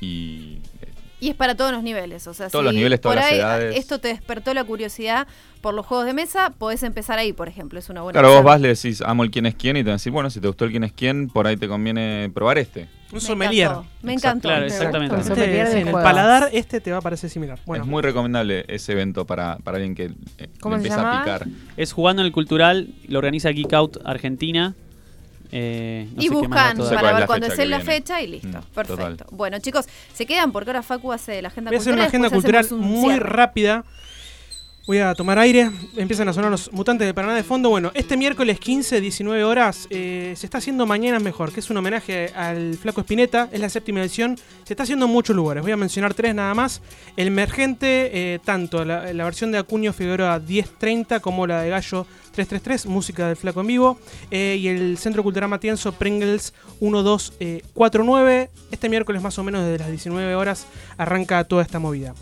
y 0.00 0.60
Y 1.20 1.28
es 1.28 1.34
para 1.36 1.54
todos 1.54 1.70
los 1.72 1.82
niveles, 1.82 2.26
o 2.26 2.34
sea, 2.34 2.48
Todos 2.48 2.62
si 2.62 2.64
los 2.66 2.74
niveles, 2.74 3.00
todas 3.00 3.16
por 3.16 3.22
las 3.22 3.32
ahí 3.32 3.38
edades. 3.38 3.76
esto 3.76 3.98
te 4.00 4.08
despertó 4.08 4.54
la 4.54 4.64
curiosidad 4.64 5.26
por 5.60 5.74
los 5.74 5.84
juegos 5.84 6.06
de 6.06 6.14
mesa, 6.14 6.54
podés 6.56 6.82
empezar 6.82 7.18
ahí, 7.18 7.34
por 7.34 7.46
ejemplo, 7.46 7.78
es 7.78 7.90
una 7.90 8.00
buena 8.00 8.18
claro, 8.18 8.28
vos 8.28 8.38
opción. 8.38 8.46
vas, 8.52 8.60
le 8.62 8.68
decís 8.68 9.02
amo 9.02 9.22
el 9.24 9.30
quién 9.30 9.44
es 9.44 9.54
quién 9.54 9.76
y 9.76 9.84
te 9.84 9.90
decís, 9.90 10.10
bueno, 10.10 10.30
si 10.30 10.40
te 10.40 10.46
gustó 10.46 10.64
el 10.64 10.70
quién 10.70 10.84
es 10.84 10.92
quién, 10.92 11.28
por 11.28 11.46
ahí 11.46 11.56
te 11.58 11.68
conviene 11.68 12.30
probar 12.32 12.56
este. 12.56 12.88
Un 13.12 13.16
Me 13.16 13.20
sommelier. 13.20 13.66
encantó, 13.68 13.88
Me 14.02 14.12
encantó. 14.14 14.48
Claro, 14.48 14.64
exactamente. 14.66 15.16
Un 15.16 15.24
sommelier 15.24 15.66
Este, 15.66 15.72
sí, 15.74 15.80
en 15.82 15.88
el 15.88 15.92
paladar 15.94 16.48
este 16.52 16.80
te 16.80 16.92
va 16.92 16.98
a 16.98 17.00
parecer 17.02 17.28
similar. 17.28 17.58
Bueno, 17.66 17.84
es 17.84 17.90
muy 17.90 18.02
recomendable 18.02 18.64
ese 18.68 18.92
evento 18.92 19.26
para, 19.26 19.58
para 19.58 19.76
alguien 19.78 19.94
que 19.94 20.12
eh, 20.38 20.48
¿Cómo 20.60 20.76
le 20.76 20.82
se 20.82 20.88
empieza 20.88 21.18
a 21.18 21.20
picar. 21.20 21.46
Es 21.76 21.92
jugando 21.92 22.22
en 22.22 22.26
el 22.26 22.32
Cultural, 22.32 22.88
lo 23.08 23.18
organiza 23.18 23.50
Geek 23.50 23.72
Out 23.74 23.98
Argentina. 24.04 24.74
Eh, 25.52 26.08
no 26.14 26.22
y 26.22 26.28
sé 26.28 26.28
qué 26.28 26.34
más 26.48 26.76
buscan 26.76 26.78
para 26.94 27.12
ver 27.18 27.26
cuándo 27.26 27.46
es 27.46 27.58
la 27.58 27.64
viene. 27.78 27.84
fecha 27.84 28.20
y 28.22 28.26
listo. 28.28 28.48
Mm, 28.48 28.74
Perfecto. 28.74 28.96
total. 29.16 29.26
Bueno, 29.32 29.58
chicos, 29.58 29.86
se 30.14 30.26
quedan 30.26 30.52
porque 30.52 30.70
ahora 30.70 30.82
Facu 30.82 31.12
hace 31.12 31.42
la 31.42 31.48
agenda 31.48 31.70
voy 31.70 31.76
a 31.76 31.80
hacer 31.80 31.92
cultural. 31.94 31.98
una 31.98 32.08
agenda 32.08 32.30
cultural 32.30 32.66
un 32.70 32.80
muy 32.80 33.10
cierre. 33.14 33.28
rápida. 33.28 33.84
Voy 34.86 34.98
a 34.98 35.14
tomar 35.14 35.38
aire. 35.38 35.70
Empiezan 35.96 36.28
a 36.28 36.32
sonar 36.32 36.50
los 36.50 36.72
mutantes 36.72 37.06
de 37.06 37.14
Paraná 37.14 37.34
de 37.36 37.44
fondo. 37.44 37.68
Bueno, 37.70 37.92
este 37.94 38.16
miércoles 38.16 38.58
15, 38.58 39.00
19 39.00 39.44
horas, 39.44 39.86
eh, 39.90 40.32
se 40.36 40.46
está 40.46 40.58
haciendo 40.58 40.84
Mañana 40.84 41.20
Mejor, 41.20 41.52
que 41.52 41.60
es 41.60 41.70
un 41.70 41.76
homenaje 41.76 42.32
al 42.34 42.74
Flaco 42.74 43.02
Espineta. 43.02 43.48
Es 43.52 43.60
la 43.60 43.68
séptima 43.68 44.00
edición. 44.00 44.36
Se 44.64 44.72
está 44.72 44.82
haciendo 44.82 45.06
en 45.06 45.12
muchos 45.12 45.36
lugares. 45.36 45.62
Voy 45.62 45.70
a 45.70 45.76
mencionar 45.76 46.14
tres 46.14 46.34
nada 46.34 46.54
más. 46.54 46.80
El 47.16 47.28
Emergente, 47.28 48.10
eh, 48.34 48.38
tanto 48.44 48.84
la, 48.84 49.12
la 49.12 49.24
versión 49.24 49.52
de 49.52 49.58
Acuño 49.58 49.92
Figueroa 49.92 50.40
1030 50.40 51.20
como 51.20 51.46
la 51.46 51.60
de 51.62 51.70
Gallo 51.70 52.06
333, 52.46 52.86
música 52.86 53.26
del 53.28 53.36
Flaco 53.36 53.60
en 53.60 53.66
vivo. 53.66 53.98
eh, 54.30 54.56
y 54.58 54.68
el 54.68 54.96
Centro 54.98 55.22
Cultural 55.22 55.48
Matienzo 55.50 55.92
Pringles 55.92 56.52
1249. 56.80 58.50
Este 58.70 58.88
miércoles, 58.88 59.22
más 59.22 59.38
o 59.38 59.44
menos 59.44 59.64
desde 59.64 59.78
las 59.78 59.88
19 59.88 60.34
horas, 60.34 60.66
arranca 60.96 61.44
toda 61.44 61.62
esta 61.62 61.78
movida. 61.78 62.14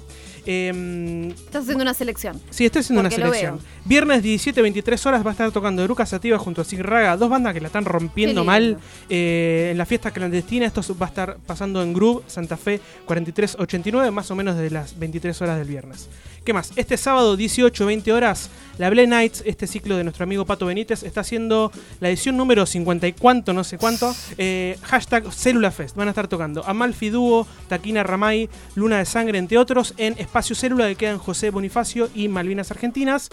Em, 0.50 1.28
Estás 1.30 1.64
haciendo 1.64 1.82
una 1.82 1.92
selección. 1.92 2.40
Sí, 2.48 2.64
estoy 2.64 2.80
haciendo 2.80 3.00
una 3.00 3.10
Porque 3.10 3.22
selección. 3.22 3.60
Viernes 3.84 4.22
17-23 4.22 5.04
horas 5.04 5.24
va 5.24 5.30
a 5.30 5.32
estar 5.32 5.50
tocando 5.52 5.84
Eruca 5.84 6.06
Sativa 6.06 6.38
junto 6.38 6.62
a 6.62 6.64
Sig 6.64 6.80
Raga, 6.80 7.18
dos 7.18 7.28
bandas 7.28 7.52
que 7.52 7.60
la 7.60 7.66
están 7.66 7.84
rompiendo 7.84 8.44
mal 8.44 8.78
eh, 9.10 9.68
en 9.72 9.76
la 9.78 9.84
fiesta 9.84 10.10
clandestina. 10.10 10.64
Esto 10.64 10.80
va 10.96 11.04
a 11.06 11.08
estar 11.10 11.36
pasando 11.46 11.82
en 11.82 11.92
Groove, 11.92 12.22
Santa 12.28 12.56
Fe 12.56 12.80
4389, 13.04 14.10
más 14.10 14.30
o 14.30 14.34
menos 14.36 14.56
de 14.56 14.70
las 14.70 14.98
23 14.98 15.42
horas 15.42 15.58
del 15.58 15.68
viernes. 15.68 16.08
¿Qué 16.44 16.54
más? 16.54 16.72
Este 16.76 16.96
sábado 16.96 17.36
18-20 17.36 18.10
horas, 18.10 18.48
la 18.78 18.90
Blue 18.90 19.06
Nights, 19.06 19.42
este 19.44 19.66
ciclo 19.66 19.96
de 19.96 20.04
nuestro 20.04 20.24
amigo 20.24 20.46
Pato 20.46 20.66
Benítez, 20.66 21.02
está 21.02 21.20
haciendo 21.20 21.70
la 22.00 22.08
edición 22.08 22.36
número 22.36 22.64
50 22.64 23.08
y 23.08 23.12
cuánto, 23.12 23.52
no 23.52 23.64
sé 23.64 23.76
cuánto. 23.76 24.14
eh, 24.38 24.78
hashtag 24.82 25.32
Célula 25.32 25.70
Fest. 25.70 25.96
Van 25.96 26.08
a 26.08 26.12
estar 26.12 26.28
tocando 26.28 26.64
Amalfi 26.64 27.10
Dúo, 27.10 27.46
Taquina 27.68 28.02
Ramay, 28.04 28.48
Luna 28.76 28.98
de 28.98 29.04
Sangre, 29.04 29.38
entre 29.38 29.58
otros, 29.58 29.94
en 29.96 30.14
Espacio 30.18 30.54
Célula 30.54 30.86
que 30.88 30.94
queda 30.94 31.10
en 31.10 31.18
José 31.18 31.50
Bonifacio 31.50 32.08
y 32.14 32.28
Malvinas 32.28 32.70
Argentinas. 32.70 33.30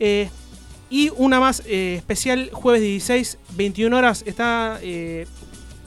Eh, 0.00 0.28
y 0.90 1.10
una 1.16 1.38
más 1.38 1.62
eh, 1.66 1.94
especial, 1.96 2.50
jueves 2.52 2.82
16, 2.82 3.38
21 3.56 3.96
horas, 3.96 4.24
está 4.26 4.80
eh, 4.82 5.26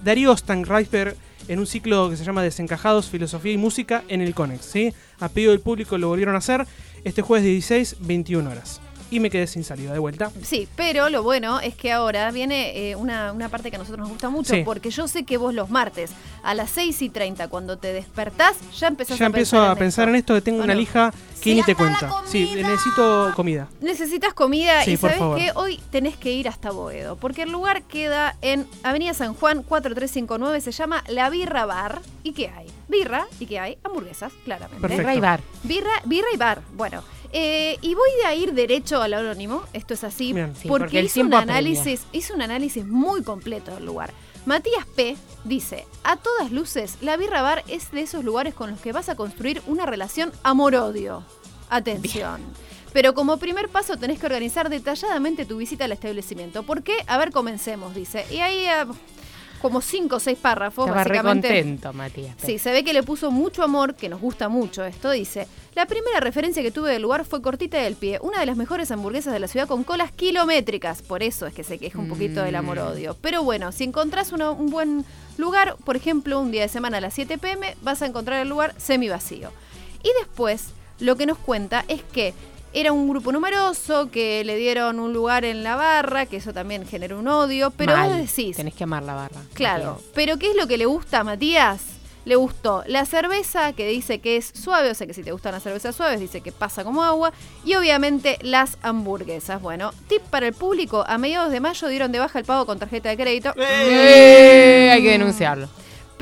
Darío 0.01 0.35
Stanreisberg 0.35 1.17
en 1.49 1.59
un 1.59 1.67
ciclo 1.67 2.09
que 2.09 2.15
se 2.15 2.23
llama 2.23 2.41
Desencajados, 2.41 3.09
Filosofía 3.09 3.51
y 3.51 3.57
Música 3.57 4.03
en 4.07 4.21
el 4.21 4.33
Conex. 4.33 4.65
¿sí? 4.65 4.93
A 5.19 5.27
pedido 5.27 5.51
del 5.51 5.59
público 5.59 5.97
lo 5.97 6.07
volvieron 6.07 6.35
a 6.35 6.37
hacer 6.37 6.65
este 7.03 7.21
jueves 7.21 7.45
16, 7.45 7.97
21 7.99 8.49
horas. 8.49 8.79
Y 9.13 9.19
me 9.19 9.29
quedé 9.29 9.45
sin 9.47 9.63
salida 9.63 9.93
de 9.93 9.99
vuelta. 9.99 10.31
Sí, 10.41 10.67
pero 10.75 11.09
lo 11.09 11.21
bueno 11.23 11.59
es 11.59 11.75
que 11.75 11.91
ahora 11.91 12.31
viene 12.31 12.89
eh, 12.91 12.95
una, 12.95 13.31
una 13.31 13.49
parte 13.49 13.69
que 13.69 13.75
a 13.75 13.79
nosotros 13.79 13.99
nos 13.99 14.09
gusta 14.09 14.29
mucho, 14.29 14.53
Sí. 14.55 14.63
porque 14.65 14.89
yo 14.89 15.07
sé 15.07 15.23
que 15.23 15.37
vos 15.37 15.53
los 15.53 15.69
martes 15.69 16.11
a 16.41 16.53
las 16.55 16.71
6 16.71 17.01
y 17.03 17.09
30, 17.09 17.47
cuando 17.47 17.77
te 17.77 17.93
despertás, 17.93 18.55
ya 18.77 18.87
empezás 18.87 19.17
Ya 19.19 19.25
a 19.25 19.27
empiezo 19.27 19.51
pensar 19.57 19.69
a 19.69 19.71
en 19.73 19.77
pensar 19.77 20.03
esto. 20.05 20.09
en 20.09 20.15
esto 20.15 20.33
que 20.35 20.41
tengo 20.41 20.63
una 20.63 20.73
lija 20.75 21.13
que 21.41 21.53
ni 21.55 21.61
te 21.63 21.75
cuenta. 21.75 22.09
Sí, 22.25 22.51
necesito 22.55 23.31
comida. 23.35 23.67
Necesitas 23.81 24.33
comida 24.33 24.81
Sí, 24.83 24.93
y 24.93 24.97
por 24.97 25.11
sabes 25.11 25.43
que 25.43 25.51
hoy 25.55 25.79
tenés 25.91 26.17
que 26.17 26.31
ir 26.31 26.47
hasta 26.47 26.71
Boedo, 26.71 27.15
porque 27.17 27.43
el 27.43 27.51
lugar 27.51 27.83
queda 27.83 28.35
en 28.41 28.65
Avenida 28.81 29.13
San 29.13 29.33
Juan 29.35 29.61
4359, 29.63 30.61
se 30.61 30.71
llama 30.71 31.03
La 31.07 31.29
Birra 31.29 31.65
Bar. 31.65 32.01
¿Y 32.23 32.31
qué 32.33 32.49
hay? 32.49 32.67
Birra 32.87 33.27
y 33.39 33.45
qué 33.45 33.59
hay? 33.59 33.77
Hamburguesas, 33.83 34.31
claramente. 34.45 34.87
Birra 34.87 35.13
y 35.15 35.19
bar. 35.19 35.41
Birra, 35.63 35.91
birra 36.05 36.27
y 36.33 36.37
bar. 36.37 36.61
Bueno, 36.73 37.03
eh, 37.33 37.77
y 37.81 37.95
voy 37.95 38.11
a 38.25 38.35
ir 38.35 38.53
derecho 38.53 39.01
al 39.01 39.13
anónimo, 39.13 39.63
esto 39.73 39.95
es 39.95 40.03
así, 40.03 40.33
Bien. 40.33 40.55
Sí, 40.55 40.67
porque, 40.67 40.85
porque 40.85 41.01
hizo 41.01 41.21
un 41.21 41.33
análisis, 41.33 42.05
hizo 42.11 42.35
un 42.35 42.43
análisis 42.43 42.85
muy 42.85 43.23
completo 43.23 43.73
del 43.73 43.85
lugar. 43.85 44.13
Matías 44.45 44.85
P. 44.95 45.15
dice, 45.43 45.85
a 46.03 46.17
todas 46.17 46.51
luces, 46.51 46.97
la 47.01 47.17
birra 47.17 47.41
bar 47.41 47.63
es 47.67 47.91
de 47.91 48.01
esos 48.01 48.23
lugares 48.23 48.53
con 48.53 48.69
los 48.69 48.79
que 48.79 48.91
vas 48.91 49.09
a 49.09 49.15
construir 49.15 49.61
una 49.67 49.85
relación 49.85 50.31
amor-odio. 50.43 51.23
Atención. 51.69 52.41
Pero 52.93 53.15
como 53.15 53.37
primer 53.37 53.69
paso 53.69 53.97
tenés 53.97 54.19
que 54.19 54.27
organizar 54.27 54.69
detalladamente 54.69 55.45
tu 55.45 55.57
visita 55.57 55.85
al 55.85 55.91
establecimiento. 55.91 56.61
¿Por 56.63 56.83
qué? 56.83 56.93
A 57.07 57.17
ver, 57.17 57.31
comencemos, 57.31 57.95
dice. 57.95 58.25
Y 58.29 58.37
ahí 58.37 58.65
eh, 58.65 58.85
como 59.63 59.81
cinco 59.81 60.17
o 60.17 60.19
seis 60.19 60.37
párrafos, 60.37 60.85
Estaba 60.85 61.03
re 61.03 61.09
básicamente. 61.09 61.47
contento, 61.47 61.93
Matías. 61.93 62.35
Sí, 62.45 62.59
se 62.59 62.71
ve 62.71 62.83
que 62.83 62.93
le 62.93 63.01
puso 63.01 63.31
mucho 63.31 63.63
amor, 63.63 63.95
que 63.95 64.09
nos 64.09 64.21
gusta 64.21 64.47
mucho 64.49 64.85
esto. 64.85 65.09
Dice: 65.09 65.47
La 65.73 65.87
primera 65.87 66.19
referencia 66.19 66.61
que 66.61 66.69
tuve 66.69 66.91
del 66.91 67.01
lugar 67.01 67.25
fue 67.25 67.41
cortita 67.41 67.79
del 67.79 67.95
pie, 67.95 68.19
una 68.21 68.39
de 68.39 68.45
las 68.45 68.57
mejores 68.57 68.91
hamburguesas 68.91 69.33
de 69.33 69.39
la 69.39 69.47
ciudad 69.47 69.67
con 69.67 69.83
colas 69.83 70.11
kilométricas. 70.11 71.01
Por 71.01 71.23
eso 71.23 71.47
es 71.47 71.53
que 71.55 71.63
se 71.63 71.79
queja 71.79 71.97
un 71.97 72.09
poquito 72.09 72.43
del 72.43 72.55
amor-odio. 72.55 73.17
Pero 73.21 73.41
bueno, 73.43 73.71
si 73.71 73.85
encontrás 73.85 74.31
uno- 74.33 74.51
un 74.53 74.69
buen 74.69 75.05
lugar, 75.37 75.77
por 75.83 75.95
ejemplo, 75.95 76.39
un 76.39 76.51
día 76.51 76.61
de 76.61 76.67
semana 76.69 76.97
a 76.97 77.01
las 77.01 77.13
7 77.15 77.37
pm, 77.39 77.75
vas 77.81 78.01
a 78.03 78.05
encontrar 78.05 78.39
el 78.41 78.49
lugar 78.49 78.75
semi 78.77 79.09
vacío. 79.09 79.49
Y 80.03 80.09
después, 80.19 80.65
lo 80.99 81.15
que 81.15 81.25
nos 81.25 81.37
cuenta 81.37 81.85
es 81.87 82.03
que 82.03 82.33
era 82.73 82.91
un 82.91 83.07
grupo 83.09 83.31
numeroso, 83.31 84.09
que 84.11 84.43
le 84.43 84.55
dieron 84.57 84.99
un 84.99 85.13
lugar 85.13 85.45
en 85.45 85.63
la 85.63 85.75
barra, 85.75 86.25
que 86.25 86.37
eso 86.37 86.53
también 86.53 86.85
generó 86.87 87.19
un 87.19 87.27
odio. 87.27 87.71
Pero 87.71 87.95
Mal. 87.95 88.09
vos 88.09 88.17
decís, 88.17 88.57
Tenés 88.57 88.73
que 88.73 88.83
amar 88.83 89.03
la 89.03 89.13
barra. 89.13 89.41
Claro, 89.53 89.93
Matías. 89.93 90.09
pero 90.13 90.37
¿qué 90.37 90.49
es 90.51 90.55
lo 90.55 90.67
que 90.67 90.77
le 90.77 90.85
gusta 90.85 91.19
a 91.19 91.23
Matías? 91.23 91.81
Le 92.25 92.37
gustó 92.37 92.83
la 92.87 93.05
cerveza, 93.05 93.73
que 93.73 93.85
dice 93.85 94.19
que 94.19 94.37
es 94.37 94.49
suave, 94.55 94.89
o 94.89 94.95
sea 94.95 95.05
que 95.05 95.13
si 95.13 95.23
te 95.23 95.33
gustan 95.33 95.51
las 95.51 95.61
cervezas 95.63 95.93
suaves, 95.93 96.21
dice 96.21 96.39
que 96.39 96.53
pasa 96.53 96.85
como 96.85 97.03
agua. 97.03 97.33
Y 97.65 97.75
obviamente 97.75 98.37
las 98.41 98.77
hamburguesas. 98.81 99.61
Bueno, 99.61 99.91
tip 100.07 100.21
para 100.21 100.47
el 100.47 100.53
público, 100.53 101.03
a 101.05 101.17
mediados 101.17 101.51
de 101.51 101.59
mayo 101.59 101.87
dieron 101.89 102.13
de 102.13 102.19
baja 102.19 102.39
el 102.39 102.45
pago 102.45 102.65
con 102.65 102.79
tarjeta 102.79 103.09
de 103.09 103.17
crédito, 103.17 103.53
Eh, 103.57 104.89
hay 104.93 105.03
que 105.03 105.11
denunciarlo. 105.11 105.67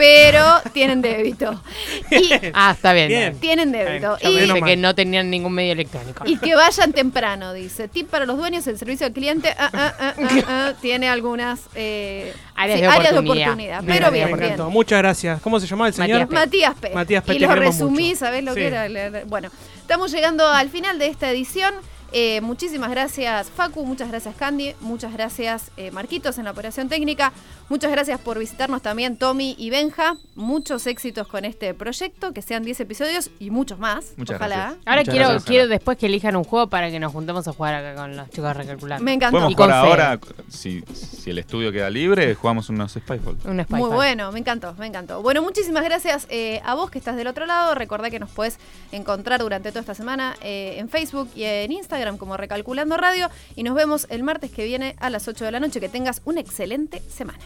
Pero 0.01 0.43
tienen 0.73 0.99
débito. 1.03 1.61
Y 2.09 2.31
Ah, 2.53 2.71
está 2.75 2.91
bien. 2.91 3.07
Bien. 3.07 3.39
tienen 3.39 3.71
débito. 3.71 4.17
Ya 4.19 4.29
Y- 4.29 4.39
Dice 4.39 4.61
que 4.63 4.75
no 4.75 4.95
tenían 4.95 5.29
ningún 5.29 5.53
medio 5.53 5.73
electrónico. 5.73 6.23
Y 6.25 6.37
que 6.37 6.55
vayan 6.55 6.91
temprano, 6.91 7.53
dice. 7.53 7.87
Tip 7.87 8.09
para 8.09 8.25
los 8.25 8.35
dueños, 8.37 8.65
el 8.65 8.79
servicio 8.79 9.05
al 9.05 9.13
cliente 9.13 9.53
ah, 9.59 9.69
ah, 9.71 10.13
ah, 10.47 10.73
tiene 10.81 11.07
algunas 11.07 11.59
eh, 11.75 12.33
Áreas 12.55 12.79
sí, 12.79 12.81
de 12.85 12.87
áreas 12.91 13.13
de 13.13 13.19
oportunidad. 13.19 13.83
Bien, 13.83 13.85
Pero 13.85 14.11
bien, 14.11 14.27
bien, 14.35 14.55
bien. 14.57 14.69
Muchas 14.69 14.97
gracias. 14.97 15.39
¿Cómo 15.41 15.59
se 15.59 15.67
llamaba 15.67 15.87
el 15.89 15.93
señor? 15.93 16.27
Matías 16.29 16.29
P. 16.29 16.35
Matías 16.35 16.75
P. 16.75 16.89
Matías 16.95 17.23
P, 17.23 17.35
Y 17.35 17.39
lo 17.39 17.53
resumí, 17.55 18.07
mucho. 18.09 18.19
¿sabés 18.19 18.43
lo 18.43 18.53
Sí. 18.55 18.59
que 18.59 18.67
era? 18.67 18.87
Bueno, 19.27 19.49
estamos 19.79 20.11
llegando 20.11 20.47
al 20.47 20.69
final 20.71 20.97
de 20.97 21.07
esta 21.07 21.29
edición. 21.29 21.73
Eh, 22.13 22.41
muchísimas 22.41 22.89
gracias 22.91 23.49
Facu, 23.49 23.85
muchas 23.85 24.09
gracias 24.09 24.35
Candy, 24.35 24.75
muchas 24.81 25.13
gracias 25.13 25.71
eh, 25.77 25.91
Marquitos 25.91 26.37
en 26.37 26.43
la 26.43 26.51
operación 26.51 26.89
técnica, 26.89 27.31
muchas 27.69 27.89
gracias 27.89 28.19
por 28.19 28.37
visitarnos 28.37 28.81
también 28.81 29.15
Tommy 29.15 29.55
y 29.57 29.69
Benja, 29.69 30.17
muchos 30.35 30.87
éxitos 30.87 31.25
con 31.27 31.45
este 31.45 31.73
proyecto, 31.73 32.33
que 32.33 32.41
sean 32.41 32.63
10 32.63 32.81
episodios 32.81 33.29
y 33.39 33.49
muchos 33.49 33.79
más, 33.79 34.11
Muchas 34.17 34.35
ojalá. 34.35 34.55
gracias. 34.55 34.79
Ahora 34.85 35.01
Muchas 35.01 35.13
quiero, 35.13 35.29
gracias, 35.29 35.43
quiero 35.45 35.67
después 35.69 35.97
que 35.97 36.07
elijan 36.07 36.35
un 36.35 36.43
juego 36.43 36.67
para 36.67 36.91
que 36.91 36.99
nos 36.99 37.13
juntemos 37.13 37.47
a 37.47 37.53
jugar 37.53 37.75
acá 37.75 37.95
con 37.95 38.17
los 38.17 38.29
chicos 38.29 38.57
recalculando. 38.57 39.05
Me 39.05 39.13
encantó. 39.13 39.37
Podemos 39.37 39.53
Y 39.53 39.55
con 39.55 39.65
jugar 39.67 39.85
ahora, 39.85 40.19
si, 40.49 40.83
si 40.93 41.29
el 41.29 41.37
estudio 41.37 41.71
queda 41.71 41.89
libre, 41.89 42.35
jugamos 42.35 42.67
unos 42.67 42.91
Spyfall. 42.91 43.37
Un 43.45 43.63
Spy 43.63 43.75
Muy 43.75 43.89
bueno, 43.89 44.33
me 44.33 44.39
encantó, 44.39 44.73
me 44.77 44.87
encantó. 44.87 45.21
Bueno, 45.21 45.41
muchísimas 45.41 45.85
gracias 45.85 46.27
eh, 46.29 46.61
a 46.65 46.75
vos 46.75 46.91
que 46.91 46.97
estás 46.97 47.15
del 47.15 47.27
otro 47.27 47.45
lado. 47.45 47.73
Recordá 47.73 48.09
que 48.09 48.19
nos 48.19 48.31
puedes 48.31 48.59
encontrar 48.91 49.39
durante 49.39 49.69
toda 49.69 49.79
esta 49.79 49.95
semana 49.95 50.35
eh, 50.41 50.75
en 50.77 50.89
Facebook 50.89 51.29
y 51.35 51.43
en 51.45 51.71
Instagram. 51.71 52.00
Instagram 52.01 52.17
como 52.17 52.35
Recalculando 52.35 52.97
Radio 52.97 53.29
y 53.55 53.61
nos 53.61 53.75
vemos 53.75 54.07
el 54.09 54.23
martes 54.23 54.49
que 54.51 54.65
viene 54.65 54.95
a 54.99 55.11
las 55.11 55.27
8 55.27 55.45
de 55.45 55.51
la 55.51 55.59
noche. 55.59 55.79
Que 55.79 55.89
tengas 55.89 56.21
una 56.25 56.39
excelente 56.39 56.99
semana. 57.01 57.39